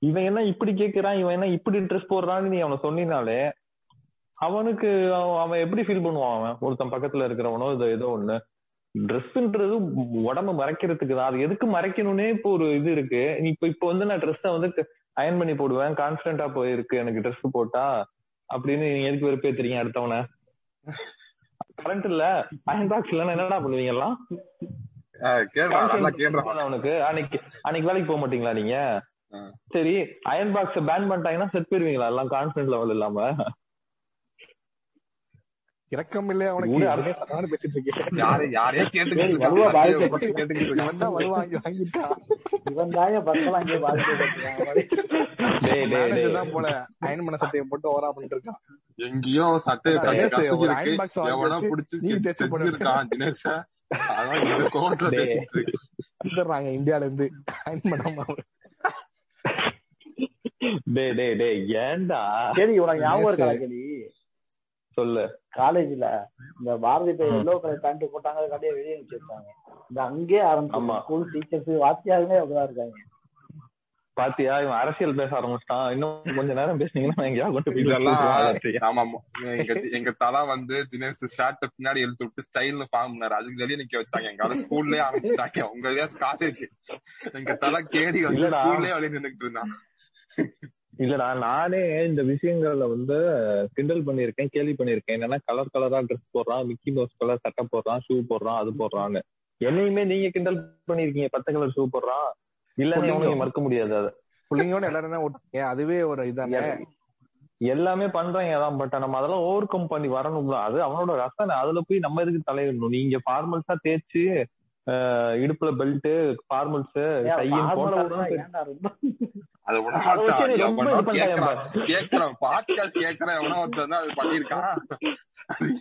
[0.00, 3.40] இவன் என்ன இப்படி கேக்குறான் இவன் என்ன இப்படி ட்ரெஸ் போடுறான்னு நீ அவனை சொன்னினாலே
[4.38, 4.88] அவனுக்கு
[5.42, 6.56] அவன் எப்படி ஃபீல் பண்ணுவான் அவன்?
[6.60, 8.36] ஒருத்தன் பக்கத்துல இருக்கிறவனோ இது ஏதோ ஒண்ணு.
[8.94, 9.74] ட்ரெஸ்ன்றது
[10.28, 11.30] உடம்பு மறைக்கிறதுக்கு தான்.
[11.30, 13.22] அது எதுக்கு மறைக்கணும்னே இப்போ ஒரு இது இருக்கு.
[13.40, 14.84] நீ இப்ப இப்ப வந்து நான் ட்ரெஸ்ஸை வந்து
[15.20, 15.96] அயன் பண்ணி போடுவேன்.
[16.00, 16.94] கான்பிடண்டா போயிருக்கு.
[17.02, 17.84] எனக்கு ட்ரெஸ் போட்டா
[18.48, 20.20] அப்படின்னு நீங்க எதுக்கு வெறுப்பேத்துறீங்க அடுத்தவனை?
[21.82, 22.24] கரண்ட் இல்ல.
[22.64, 24.14] அயன் பாக்ஸ் இல்லன்னா என்னடா பண்ணுவீங்க எல்லாம்?
[26.64, 26.92] அவனுக்கு.
[27.08, 28.76] அன்னைக்கு அன்னைக்கு வேலைக்கு போக மாட்டீங்களா நீங்க?
[29.74, 29.94] சரி
[30.32, 32.10] அயன் பாக்ஸ் பேன் பண்ணிட்டாங்கன்னா செட் போயிருவீங்களா?
[32.12, 33.18] எல்லாம் கான்பிடன்ட் லெவல் இல்லாம.
[35.92, 38.18] இறக்கம் இல்லையா உனக்கு ஊரே அவனே சத்தமான பேசிட்டு இருக்கேன்
[38.56, 38.80] யாரு
[45.64, 46.66] டேய் தான் போல.
[47.06, 48.60] அயன் பண்ண சட்டையை போட்டு ஓரா பண்ணிட்டு இருக்கான்.
[49.08, 49.98] எங்கேயோ சட்டையை
[56.20, 57.26] வந்துடுறாங்க இந்தியால இருந்து
[60.94, 61.12] டேய்.
[61.16, 62.20] டேய் டேய் ஏன்டா?
[62.56, 63.48] சரி உனக்கு ஞாபகம் இருக்கா.
[63.54, 63.82] கேள்வி
[64.96, 65.24] சொல்லு.
[65.56, 66.06] காலேஜ்ல
[66.58, 69.48] இந்த பாரதி பை எல்லோ கலர் பேண்ட் போட்டாங்க கடையை வெளியே வச்சிருக்காங்க
[69.90, 70.96] இந்த அங்கேயே ஆரம்பிச்சு ஆமா.
[71.02, 72.96] ஸ்கூல் டீச்சர்ஸ் வாத்தியாருமே அப்படிதான் இருக்காங்க.
[74.20, 74.54] பாத்தியா?
[74.62, 75.86] இவன் அரசியல் பேச ஆரம்பிச்சிட்டான்.
[75.94, 78.78] இன்னும் கொஞ்ச நேரம் பேசுனீங்கன்னா கொண்டு போய்.
[78.88, 79.02] ஆமா.
[79.56, 83.36] எங்க எங்க தலா வந்து தினேஷ் ஷர்ட் பின்னாடி எழுத்து விட்டு ஸ்டைல்னு ஃபார்ம் பண்ணாரு.
[83.40, 84.30] அதுக்கு வெளியே நிக்க வச்சாங்க.
[84.32, 85.66] எங்க ஸ்கூல்லயே ஆரம்பிச்சிட்டாங்க.
[85.74, 86.64] உங்க காலேஜ்
[87.40, 88.50] எங்க தலா கேடி வந்து.
[88.56, 89.72] ஸ்கூல்லயே வெளியே நின்னுட்டு இருந்தான்.
[91.04, 93.16] இல்லடா நானே இந்த விஷயங்கள்ல வந்து
[93.74, 98.16] கிண்டல் பண்ணிருக்கேன் கேள்வி பண்ணிருக்கேன் என்னன்னா கலர் கலரா ட்ரெஸ் போடுறான் மிக்கி மவுஸ் கலர் சட்டை போடுறான் ஷூ
[98.30, 99.20] போடுறான் அது போடுறான்னு.
[99.60, 100.58] என்னையுமே நீங்க கிண்டல்
[100.90, 102.28] பண்ணிருக்கீங்க பச்சை கலர் ஷூ போடுறான்.
[102.78, 103.06] இல்லன்னு
[103.36, 104.10] மறுக்க முடியாது அது.
[104.50, 105.24] பிள்ளைங்களோட எல்லாரும் தான்
[105.68, 106.60] அதுவே ஒரு இதானே?
[107.68, 110.56] எல்லாமே பண்றாங்க தான் பட் நம்ம அதெல்லாம் ஓவர் கம் பண்ணி வரணும்ல.
[110.62, 111.54] அது அவனோட ரசனை.
[111.56, 112.90] அதுல போய் நம்ம எதுக்கு தலையிடணும்?
[112.90, 114.22] நீங்க ஃபார்மல்ஸா தேய்ச்சு
[115.40, 116.06] இடுப்புல பெல்ட்
[116.46, 116.94] ஃபார்மல்ஸ்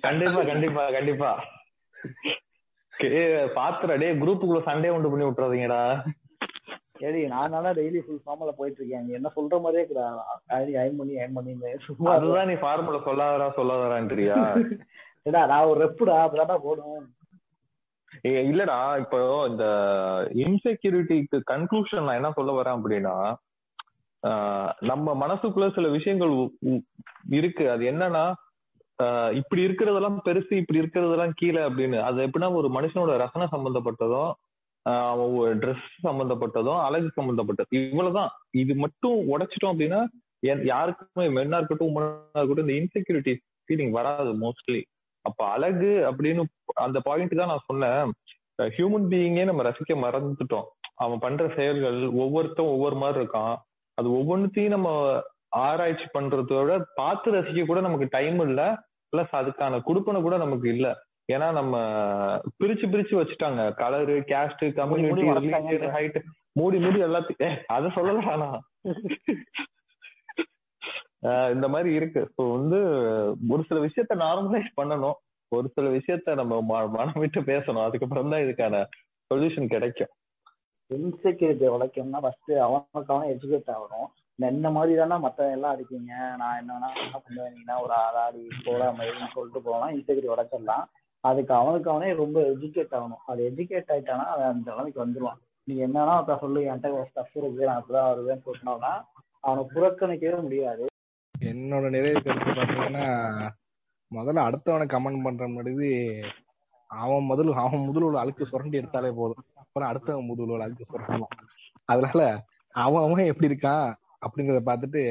[0.03, 1.31] கண்டிப்பா கண்டிப்பா கண்டிப்பா.
[2.93, 3.13] கே-
[3.55, 5.81] பாத்துடா டே குரூப்புக்குள்ள சண்டே உண்டு பண்ணி விட்டுறாதீங்கடா.
[6.99, 9.85] சரி நான் நல்லா டெய்லி ஃபுல் ஃபார்ம்ல போயிட்டு இருக்கேன் நீ என்ன சொல்ற மாதிரியே
[10.77, 11.53] அயன் பண்ணி அயன் பண்ணி
[11.87, 14.37] சும்மா அதுதான் நீ ஃபார்முலா சொல்லாதடா சொல்லாதடான்றியா?
[15.27, 17.05] ஏடா நான் ஒரு ரெப்புடா அப்பதான்டா போடும்
[18.27, 19.17] ஏ, இல்லடா இப்போ
[19.49, 19.65] இந்த
[20.43, 23.15] இன்செக்யூரிட்டிக்கு கன்க்ளூஷன் நான் என்ன சொல்ல வரேன் அப்படின்னா
[24.89, 26.31] நம்ம மனசுக்குள்ள சில விஷயங்கள்
[27.31, 27.65] இருக்கு.
[27.73, 28.23] அது என்னன்னா
[29.39, 31.97] இப்படி இருக்கிறதெல்லாம் பெருசு இப்படி இருக்கிறதெல்லாம் கீழே அப்படின்னு.
[32.07, 34.31] அது எப்படின்னா ஒரு மனுஷனோட ரசனை சம்பந்தப்பட்டதும்
[35.61, 37.69] ட்ரெஸ் சம்பந்தப்பட்டதும் அழகு சம்பந்தப்பட்டது.
[37.79, 38.31] இவ்வளவுதான்.
[38.61, 40.01] இது மட்டும் உடைச்சிட்டோம் அப்படின்னா
[40.71, 43.33] யாருக்குமே மென்னா இருக்கட்டும் உமனா இருக்கட்டும் இந்த இன்செக்யூரிட்டி
[43.67, 44.81] ஃபீலிங் வராது மோஸ்ட்லி
[45.25, 46.43] அப்ப அழகு அப்படின்னு
[46.85, 48.11] அந்த பாயிண்ட் தான் நான் சொன்னேன்.
[48.75, 50.67] ஹியூமன் பீயிங்கே நம்ம ரசிக்க மறந்துட்டோம்.
[51.03, 53.55] அவன் பண்ற செயல்கள் ஒவ்வொருத்தன் ஒவ்வொரு மாதிரி இருக்கான்.
[53.97, 54.89] அது ஒவ்வொன்றுத்தையும் நம்ம
[55.65, 58.67] ஆராய்ச்சி பண்றதோட பார்த்து ரசிக்க கூட நமக்கு டைம் இல்லை.
[59.13, 60.91] பிளஸ் அதுக்கான கொடுப்பனை கூட நமக்கு இல்லை.
[61.33, 61.75] ஏன்னா நம்ம
[62.59, 63.61] பிரிச்சு பிரிச்சு வச்சுட்டாங்க.
[63.81, 66.19] கலரு கேஸ்ட் கம்யூனிட்டி ஹைட்
[66.59, 67.57] மூடி மூடி எல்லாத்தையும்.
[67.75, 68.61] அதை சொல்லலாம் நான்
[71.29, 72.21] ஆஹ் இந்த மாதிரி இருக்கு.
[72.35, 72.79] ஸோ வந்து
[73.53, 75.17] ஒரு சில விஷயத்த நார்மலைஸ் பண்ணணும்.
[75.51, 76.61] ஒரு சில விஷயத்த நம்ம
[76.95, 77.85] மனம் விட்டு பேசணும்.
[77.87, 78.81] அதுக்கப்புறம் தான் இதுக்கான
[79.31, 80.11] சொல்யூஷன் கிடைக்கும்.
[80.91, 84.07] இன்செக்யூரிட்டி உழைக்கணும்னா ஃபர்ஸ்ட் அவனுக்கு அவன் எஜுகேட் ஆகணும்.
[84.39, 86.11] என்ன மாதிரி தானே மத்த எல்லாம் அடிப்பீங்க.
[86.41, 90.85] நான் என்ன வேணா என்ன பண்ணுவேன் ஒரு ஆளாடி போடா மயில்னு சொல்லிட்டு போகலாம் இன்செக்யூரிட்டி உடைச்சிடலாம்.
[91.27, 93.23] அதுக்கு அவனுக்கு அவனே ரொம்ப எஜுகேட் ஆகணும்.
[93.31, 95.39] அது எஜுகேட் ஆயிட்டானா அவன் அந்த நிலைமைக்கு வந்துருவான்.
[95.67, 98.91] நீ என்னன்னா சொல்லு என்கிட்ட ஒரு ஸ்டஃப் இருக்கு நான் அப்படிதான் வருவேன் சொன்னானா
[99.45, 100.85] அவனை புறக்கணிக்கவே முடியாது.
[101.35, 103.07] என்னோட நிறைவு கருத்து பாத்தீங்கன்னா
[104.11, 105.89] முதல்ல அடுத்தவனை கமெண்ட் பண்ற மாதிரி
[106.89, 109.45] அவன் முதல் அவன் முதல் உள்ள அழுக்கு சுரண்டி எடுத்தாலே போதும்.
[109.61, 111.35] அப்புறம் அடுத்தவன் முதல் உள்ள அழுக்கு சுரண்டலாம்.
[111.91, 112.21] அதனால
[112.75, 113.87] அவன் அவன் எப்படி இருக்கான்
[114.25, 115.01] அப்படிங்கறத பார்த்துட்டு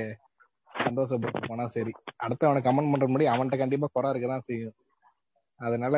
[0.71, 1.93] சந்தோஷப்பட்டு போனா சரி.
[2.25, 4.77] அடுத்தவனை கமெண்ட் பண்ற முன்னாடி அவன்கிட்ட கண்டிப்பா குறை இருக்கதான் செய்யும்.
[5.61, 5.96] அதனால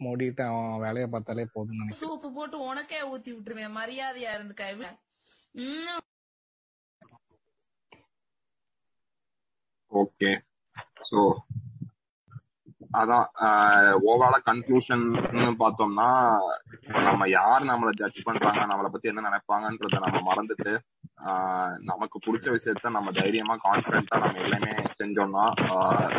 [0.00, 2.00] மூடிட்டு அவன் வேலையை பார்த்தாலே போதும்னு நினைக்கிறேன்.
[2.02, 4.64] சூப்பு போட்டு உனக்கே ஊத்தி விட்டுருவேன் மரியாதையா இருந்துக்க
[9.92, 10.30] ஓகே.
[11.10, 11.20] சோ
[12.92, 13.26] அதான்
[14.02, 15.04] ஓவராலா கன்க்ளூஷன்
[15.58, 16.06] பார்த்தோம்னா
[17.02, 20.72] நம்ம யார் நம்மள ஜட்ஜ் பண்றாங்க நம்மளை பத்தி என்ன நினைப்பாங்கன்றத நம்ம மறந்துட்டு
[21.82, 25.44] நமக்கு பிடிச்ச விஷயத்த நம்ம தைரியமா கான்பிடண்டா நம்ம எல்லாமே செஞ்சோம்னா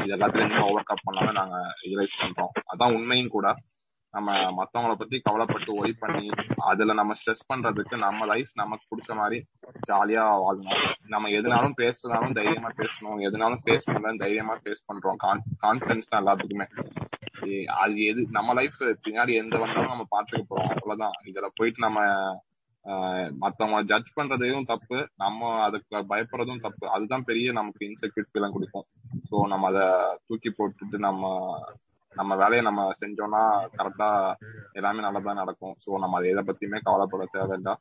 [0.04, 2.52] இது எல்லாத்துலயுமே ஓவர் கப் பண்ணாம நாங்க ரியலைஸ் பண்றோம்.
[2.74, 3.56] அதான் உண்மையும் கூட.
[4.14, 9.38] நம்ம மத்தவங்கள பத்தி கவலைப்பட்டு ஒய் பண்ணி அதுல நம்ம ஸ்ட்ரெஸ் பண்றதுக்கு நம்ம லைஃப் நமக்கு பிடிச்ச மாதிரி
[9.90, 10.82] ஜாலியா வாழணும்.
[11.14, 13.22] நம்ம எதுனாலும் பேசுனாலும் தைரியமா பேசணும்.
[13.28, 15.20] எதுனாலும் ஃபேஸ் பண்ணலாம் தைரியமா ஃபேஸ் பண்றோம்.
[15.66, 16.68] கான்பிடன்ஸ் தான் எல்லாத்துக்குமே.
[17.84, 20.74] அது எது நம்ம லைஃப் பின்னாடி எந்த வந்தாலும் நம்ம பாத்துக்க போறோம்.
[20.78, 21.18] அவ்வளவுதான்.
[21.26, 22.00] இதுல போயிட்டு நம்ம
[23.44, 24.98] மத்தவங்க ஜட்ஜ் பண்றதையும் தப்பு.
[25.16, 26.86] நம்ம அதுக்கு பயப்படுறதும் தப்பு.
[26.88, 28.88] அதுதான் பெரிய நமக்கு இன்செக்யூரிட்டி எல்லாம் கொடுக்கும்.
[29.30, 29.82] சோ நம்ம அத
[30.28, 31.30] தூக்கி போட்டுட்டு நம்ம
[32.16, 33.42] நம்ம வேலையை நம்ம செஞ்சோம்னா
[33.78, 34.10] கரெக்டா
[34.80, 35.76] எல்லாமே நல்லதா நடக்கும்.
[35.84, 37.76] சோ நம்ம அதை எதை பத்தியுமே கவலைப்பட தேவையில்லை.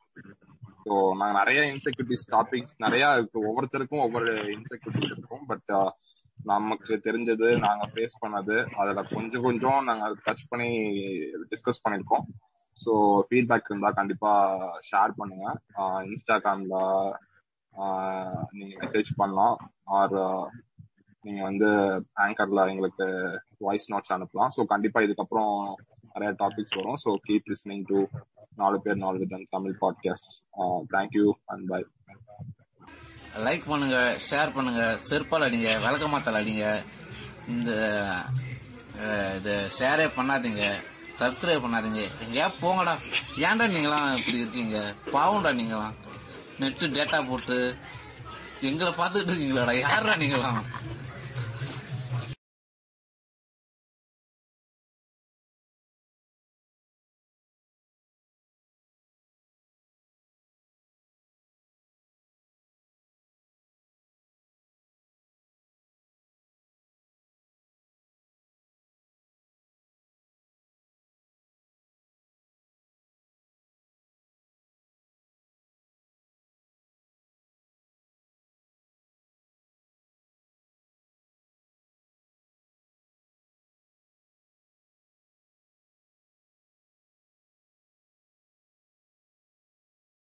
[0.83, 5.43] ஸோ நாங்க நிறைய இன்செக்யூரிட்டிஸ் டாபிக்ஸ் நிறைய இருக்கு ஒவ்வொருத்தருக்கும் ஒவ்வொரு இன்செக்யூரிட்டிஸ் இருக்கும்.
[5.51, 5.73] பட்
[6.51, 10.69] நமக்கு தெரிஞ்சது நாங்க ஃபேஸ் பண்ணது அதுல கொஞ்சம் கொஞ்சம் நாங்க டச் பண்ணி
[11.51, 12.25] டிஸ்கஸ் பண்ணிருக்கோம்
[12.77, 12.93] ஸோ
[13.27, 15.47] ஃபீட்பேக் இருந்தால் கண்டிப்பாக ஷேர் பண்ணுங்க.
[16.09, 17.13] இன்ஸ்டாகிராமில்
[18.57, 19.57] நீங்கள் மெசேஜ் பண்ணலாம்.
[19.99, 20.17] ஆர்
[21.25, 21.69] நீங்கள் வந்து
[22.25, 23.05] ஆங்கரில் எங்களுக்கு
[23.65, 24.53] வாய்ஸ் நோட்ஸ் அனுப்பலாம்.
[24.55, 25.53] ஸோ கண்டிப்பாக இதுக்கப்புறம்
[26.13, 26.99] நிறைய டாபிக்ஸ் வரும்.
[27.03, 27.99] ஸோ கீப் லிஸ்னிங் டு
[28.61, 30.31] நாலு பேர் நாலு விதம் Tamil podcast
[30.95, 31.81] thank you and bye
[33.45, 33.97] like பண்ணுங்க
[34.29, 34.83] ஷேர் பண்ணுங்க.
[35.09, 36.65] செருப்பால் அடிங்க விளக்கமாத்தால் அடிங்க.
[37.53, 37.71] இந்த
[39.37, 40.63] இது ஷேரே பண்ணாதீங்க.
[41.19, 42.09] சப்ஸ்கிரைப் பண்ணாதீங்க.
[42.25, 42.93] எங்கேயா போங்கடா.
[43.37, 44.95] ஏன்டா நீங்களாம் இப்படி இருக்கீங்க?
[45.13, 45.93] பாவம்டா நீங்களாம்.
[46.59, 47.77] நெட்டு டேட்டா போட்டு
[48.61, 49.79] எங்களை பார்த்துட்டு இருக்கீங்களாடா?
[49.79, 50.61] யாரா நீங்களாம்?